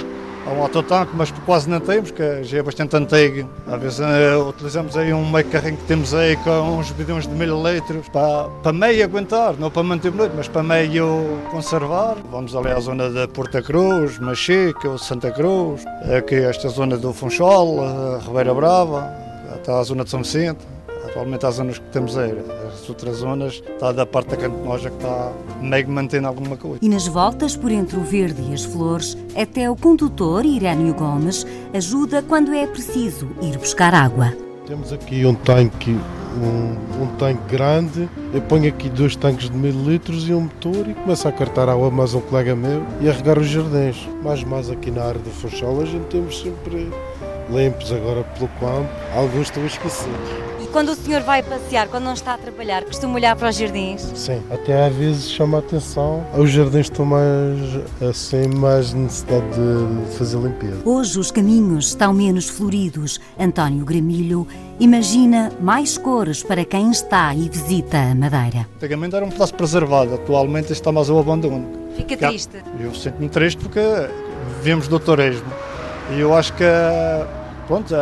Há 0.46 0.52
um 0.52 0.62
autotanque, 0.62 1.12
mas 1.16 1.32
quase 1.44 1.68
não 1.68 1.80
temos, 1.80 2.12
que 2.12 2.44
já 2.44 2.60
é 2.60 2.62
bastante 2.62 2.96
antigo. 2.96 3.50
Às 3.66 3.82
vezes 3.82 4.00
uh, 4.00 4.48
utilizamos 4.48 4.96
aí 4.96 5.12
um 5.12 5.28
meio 5.28 5.46
carrinho 5.48 5.76
que 5.76 5.86
temos 5.86 6.14
aí 6.14 6.38
com 6.38 6.78
uns 6.78 6.92
bidões 6.92 7.26
de 7.26 7.34
mil 7.34 7.64
litros 7.64 8.08
para, 8.10 8.44
para 8.62 8.72
meio 8.72 9.04
aguentar, 9.04 9.56
não 9.58 9.72
para 9.72 9.82
manter 9.82 10.12
bonito, 10.12 10.34
mas 10.38 10.48
para 10.48 10.62
meio 10.62 11.40
conservar. 11.50 12.16
Vamos 12.30 12.56
ali 12.56 12.70
à 12.70 12.80
zona 12.80 13.10
da 13.10 13.28
Porta 13.28 13.60
Cruz, 13.60 14.20
Machique, 14.20 14.88
Santa 15.00 15.32
Cruz, 15.32 15.84
aqui 16.16 16.36
esta 16.36 16.70
zona 16.70 16.96
do 16.96 17.12
Funchal, 17.12 17.68
uh, 17.68 18.20
Ribeira 18.20 18.54
Brava, 18.54 19.12
até 19.52 19.72
a 19.72 19.82
zona 19.82 20.04
de 20.04 20.12
São 20.12 20.22
Vicente. 20.22 20.75
Atualmente 21.10 21.46
as 21.46 21.56
zonas 21.56 21.78
que 21.78 21.86
temos 21.92 22.18
aí, 22.18 22.34
as 22.68 22.90
outras 22.90 23.18
zonas, 23.18 23.62
está 23.68 23.92
da 23.92 24.06
parte 24.06 24.30
da 24.30 24.38
Cantonoja 24.38 24.90
que 24.90 24.98
está 24.98 25.32
meio 25.62 25.88
mantendo 25.88 26.28
alguma 26.28 26.58
coisa. 26.58 26.80
E 26.82 26.90
nas 26.90 27.08
voltas 27.08 27.56
por 27.56 27.72
entre 27.72 27.98
o 27.98 28.04
verde 28.04 28.42
e 28.50 28.54
as 28.54 28.66
flores, 28.66 29.18
até 29.36 29.70
o 29.70 29.76
condutor 29.76 30.46
Irânio 30.46 30.94
Gomes 30.94 31.46
ajuda 31.74 32.22
quando 32.22 32.54
é 32.54 32.66
preciso 32.66 33.30
ir 33.42 33.58
buscar 33.58 33.94
água. 33.94 34.34
Temos 34.66 34.92
aqui 34.92 35.26
um 35.26 35.36
tanque 35.36 35.96
um, 36.36 37.04
um, 37.04 37.08
tanque 37.18 37.42
grande, 37.50 38.10
eu 38.34 38.42
ponho 38.42 38.68
aqui 38.68 38.90
dois 38.90 39.16
tanques 39.16 39.50
de 39.50 39.56
mil 39.56 39.72
litros 39.72 40.28
e 40.28 40.34
um 40.34 40.42
motor 40.42 40.88
e 40.88 40.94
começo 40.94 41.28
a 41.28 41.32
cartar 41.32 41.70
água 41.70 41.90
mais 41.90 42.14
um 42.14 42.20
colega 42.20 42.56
meu 42.56 42.84
e 43.00 43.10
a 43.10 43.14
regar 43.14 43.40
os 43.40 43.48
jardins. 43.48 44.08
Mais 44.22 44.44
mais 44.44 44.70
aqui 44.70 44.92
na 44.92 45.04
área 45.04 45.20
do 45.20 45.30
Funchal 45.30 45.80
a 45.82 45.86
gente 45.86 46.06
temos 46.08 46.42
sempre 46.42 46.92
limpos 47.50 47.92
agora 47.92 48.24
pelo 48.24 48.50
campo, 48.60 48.90
alguns 49.16 49.44
estão 49.44 49.66
esquecidos. 49.66 50.55
Quando 50.76 50.90
o 50.90 50.96
senhor 50.96 51.22
vai 51.22 51.42
passear, 51.42 51.88
quando 51.88 52.04
não 52.04 52.12
está 52.12 52.34
a 52.34 52.38
trabalhar, 52.38 52.84
costuma 52.84 53.16
olhar 53.16 53.34
para 53.38 53.48
os 53.48 53.56
jardins? 53.56 54.02
Sim, 54.14 54.44
até 54.52 54.88
às 54.88 54.94
vezes 54.94 55.32
chama 55.32 55.56
a 55.56 55.60
atenção. 55.62 56.28
Os 56.38 56.50
jardins 56.52 56.88
estão 56.88 57.06
mais, 57.06 57.58
assim, 58.02 58.50
mais 58.50 58.92
necessidade 58.92 59.46
de 59.52 60.18
fazer 60.18 60.38
limpeza. 60.38 60.82
Hoje 60.84 61.18
os 61.18 61.32
caminhos 61.32 61.88
estão 61.88 62.12
menos 62.12 62.50
floridos. 62.50 63.22
António 63.40 63.86
Gramilho 63.86 64.46
imagina 64.78 65.50
mais 65.62 65.98
cores 65.98 66.44
para 66.44 66.66
quem 66.66 66.92
está 66.92 67.34
e 67.34 67.48
visita 67.48 67.98
a 67.98 68.14
Madeira. 68.14 68.68
Antigamente 68.76 69.16
era 69.16 69.24
um 69.24 69.30
pedaço 69.30 69.54
preservado, 69.54 70.16
atualmente 70.16 70.74
está 70.74 70.92
mais 70.92 71.10
ao 71.10 71.18
abandono. 71.18 71.70
Fica 71.96 72.18
triste? 72.18 72.62
Eu 72.78 72.94
sinto-me 72.94 73.30
triste 73.30 73.62
porque 73.62 73.80
vivemos 74.58 74.90
do 74.90 75.00
turismo 75.00 75.48
e 76.14 76.20
eu 76.20 76.36
acho 76.36 76.52
que 76.52 76.66
pronto, 77.66 77.96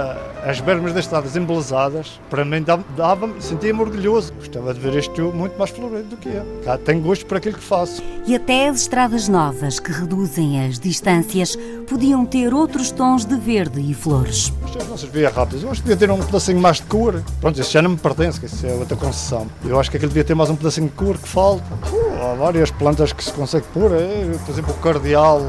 as 0.46 0.60
bermas 0.60 0.94
das 0.94 1.06
estradas 1.06 1.36
embelezadas, 1.36 2.20
para 2.30 2.44
mim 2.44 2.64
dava-me, 2.96 3.42
sentia-me 3.42 3.82
orgulhoso. 3.82 4.34
Gostava 4.34 4.74
de 4.74 4.80
ver 4.80 4.96
isto 4.96 5.22
muito 5.34 5.58
mais 5.58 5.72
florido 5.72 6.10
do 6.10 6.18
que 6.18 6.30
eu. 6.30 6.44
Cá 6.66 6.78
tenho 6.78 7.02
gosto 7.02 7.26
por 7.26 7.38
aquilo 7.38 7.56
que 7.56 7.64
faço. 7.64 8.04
E 8.28 8.36
até 8.36 8.68
as 8.68 8.82
estradas 8.82 9.28
novas, 9.28 9.80
que 9.80 9.92
reduzem 9.92 10.66
as 10.66 10.80
distâncias, 10.80 11.58
podiam 11.88 12.26
ter 12.26 12.54
outros 12.54 12.92
tons 12.92 13.26
de 13.26 13.36
verde 13.36 13.80
e 13.82 13.94
flores. 13.94 14.54
Isto 14.66 14.86
não 14.90 14.98
servia 14.98 15.30
rápido. 15.30 15.64
Eu 15.64 15.72
acho 15.72 15.82
que 15.82 15.88
devia 15.88 16.08
ter 16.08 16.12
um 16.14 16.24
pedacinho 16.24 16.60
mais 16.60 16.78
de 16.78 16.84
cor. 16.84 17.24
Pronto, 17.40 17.60
isso 17.60 17.72
já 17.72 17.82
não 17.82 17.92
me 17.92 17.98
pertence, 17.98 18.40
que 18.40 18.46
isso 18.46 18.66
é 18.66 18.74
outra 18.74 18.98
concessão. 18.98 19.48
Eu 19.66 19.80
acho 19.80 19.90
que 19.90 19.98
aquilo 19.98 20.10
devia 20.10 20.24
ter 20.24 20.36
mais 20.36 20.50
um 20.50 20.56
pedacinho 20.56 20.88
de 20.88 20.94
cor 20.94 21.18
que 21.18 21.28
falta. 21.28 21.64
Uh, 21.92 22.32
há 22.32 22.34
várias 22.36 22.70
plantas 22.72 23.14
que 23.14 23.24
se 23.24 23.32
consegue 23.32 23.66
pôr, 23.74 23.92
é, 23.94 24.38
por 24.46 24.52
exemplo, 24.52 24.74
o 24.74 24.78
cardeal, 24.82 25.42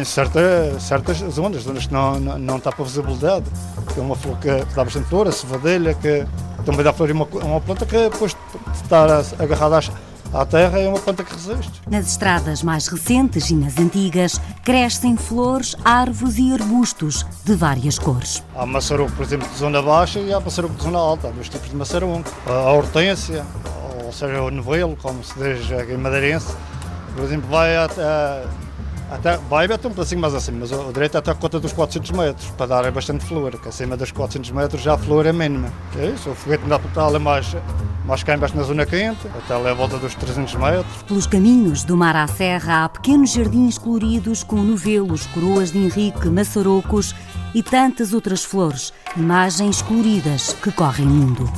em 0.00 0.04
certa, 0.04 0.78
certas 0.80 1.18
zonas, 1.18 1.62
zonas 1.62 1.86
que 1.86 1.92
não, 1.92 2.18
não, 2.18 2.38
não 2.38 2.56
está 2.56 2.72
para 2.72 2.84
visibilidade. 2.84 3.44
É 3.96 4.00
uma 4.00 4.16
flor 4.16 4.38
que 4.38 4.48
dá 4.74 4.84
bastante 4.84 5.08
flor, 5.08 5.28
a 5.28 5.32
cevadelha, 5.32 5.94
que 5.94 6.26
também 6.64 6.82
dá 6.82 6.92
flor 6.92 7.08
e 7.08 7.12
uma, 7.12 7.24
uma 7.24 7.60
planta 7.60 7.86
que 7.86 7.96
depois 7.96 8.32
de 8.32 8.82
estar 8.82 9.08
agarrada 9.38 9.78
à, 10.32 10.40
à 10.40 10.46
terra 10.46 10.78
é 10.78 10.88
uma 10.88 10.98
planta 10.98 11.24
que 11.24 11.32
resiste. 11.32 11.82
Nas 11.90 12.06
estradas 12.06 12.62
mais 12.62 12.86
recentes 12.88 13.50
e 13.50 13.54
nas 13.54 13.78
antigas, 13.78 14.40
crescem 14.64 15.16
flores, 15.16 15.74
árvores 15.84 16.38
e 16.38 16.52
arbustos 16.52 17.26
de 17.44 17.54
várias 17.54 17.98
cores. 17.98 18.42
Há 18.54 18.66
maçaroco, 18.66 19.12
por 19.12 19.24
exemplo, 19.24 19.48
de 19.48 19.58
zona 19.58 19.82
baixa 19.82 20.20
e 20.20 20.32
há 20.32 20.40
maçaroco 20.40 20.74
de 20.74 20.82
zona 20.82 20.98
alta. 20.98 21.28
Há 21.28 21.30
dois 21.30 21.48
tipos 21.48 21.68
de 21.68 21.76
maçaroco. 21.76 22.24
A 22.46 22.72
hortência, 22.72 23.44
ou 24.04 24.12
seja, 24.12 24.42
o 24.42 24.50
novelo, 24.50 24.96
como 25.00 25.22
se 25.24 25.34
diz 25.34 25.70
em 25.88 25.96
madeirense, 25.96 26.54
por 27.14 27.24
exemplo, 27.24 27.48
vai 27.50 27.76
até 27.76 28.44
até, 29.10 29.36
vai 29.36 29.66
até 29.66 29.88
um 29.88 29.90
pedacinho 29.90 30.20
mais 30.20 30.34
acima, 30.34 30.58
mas 30.60 30.70
o 30.70 30.92
direito 30.92 31.16
é 31.16 31.18
até 31.18 31.32
a 31.32 31.34
conta 31.34 31.58
dos 31.58 31.72
400 31.72 32.10
metros, 32.12 32.50
para 32.50 32.66
dar 32.66 32.90
bastante 32.92 33.24
flor, 33.24 33.58
que 33.58 33.68
acima 33.68 33.96
dos 33.96 34.12
400 34.12 34.50
metros 34.52 34.80
já 34.80 34.94
a 34.94 34.98
flor 34.98 35.26
é 35.26 35.32
mínima. 35.32 35.68
É 35.98 36.06
isso, 36.06 36.30
o 36.30 36.34
foguete 36.34 36.66
na 36.66 36.78
portal 36.78 37.14
é 37.16 37.18
mais, 37.18 37.56
mais 38.04 38.22
cá 38.22 38.34
embaixo 38.34 38.56
na 38.56 38.62
zona 38.62 38.86
quente, 38.86 39.26
até 39.26 39.54
ali 39.54 39.68
à 39.68 39.74
volta 39.74 39.98
dos 39.98 40.14
300 40.14 40.54
metros. 40.54 41.02
Pelos 41.08 41.26
caminhos 41.26 41.82
do 41.82 41.96
mar 41.96 42.14
à 42.14 42.26
serra 42.28 42.84
há 42.84 42.88
pequenos 42.88 43.32
jardins 43.32 43.76
coloridos 43.76 44.44
com 44.44 44.56
novelos, 44.56 45.26
coroas 45.26 45.72
de 45.72 45.78
Henrique, 45.78 46.28
maçarocos 46.28 47.14
e 47.52 47.62
tantas 47.62 48.12
outras 48.12 48.44
flores, 48.44 48.92
imagens 49.16 49.82
coloridas 49.82 50.52
que 50.52 50.70
correm 50.70 51.06
o 51.06 51.10
mundo. 51.10 51.52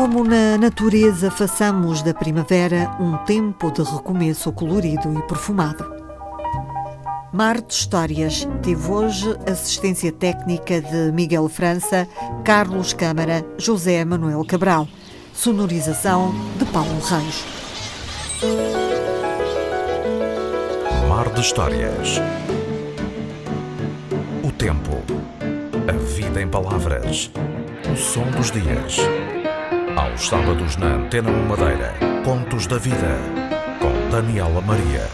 Como 0.00 0.24
na 0.24 0.56
natureza, 0.56 1.30
façamos 1.30 2.00
da 2.00 2.14
primavera 2.14 2.96
um 2.98 3.18
tempo 3.26 3.70
de 3.70 3.82
recomeço 3.82 4.50
colorido 4.50 5.12
e 5.12 5.22
perfumado. 5.24 5.84
Mar 7.30 7.60
de 7.60 7.74
Histórias 7.74 8.48
teve 8.62 8.90
hoje 8.90 9.36
assistência 9.46 10.10
técnica 10.10 10.80
de 10.80 11.12
Miguel 11.12 11.46
França, 11.50 12.08
Carlos 12.46 12.94
Câmara, 12.94 13.44
José 13.58 14.02
Manuel 14.02 14.42
Cabral. 14.42 14.88
Sonorização 15.34 16.34
de 16.58 16.64
Paulo 16.64 16.98
Reis. 17.00 17.44
mar 21.10 21.28
de 21.28 21.42
histórias. 21.42 22.18
O 24.42 24.50
tempo. 24.50 24.96
A 25.86 25.92
vida 25.92 26.40
em 26.40 26.48
palavras. 26.48 27.30
O 27.92 27.94
som 27.98 28.24
dos 28.30 28.50
dias. 28.50 28.96
Aos 29.96 30.28
sábados 30.28 30.76
na 30.76 30.94
Antena 30.94 31.30
1 31.30 31.48
Madeira. 31.48 31.94
Contos 32.24 32.66
da 32.66 32.78
Vida. 32.78 33.18
Com 33.80 34.10
Daniela 34.10 34.60
Maria. 34.60 35.08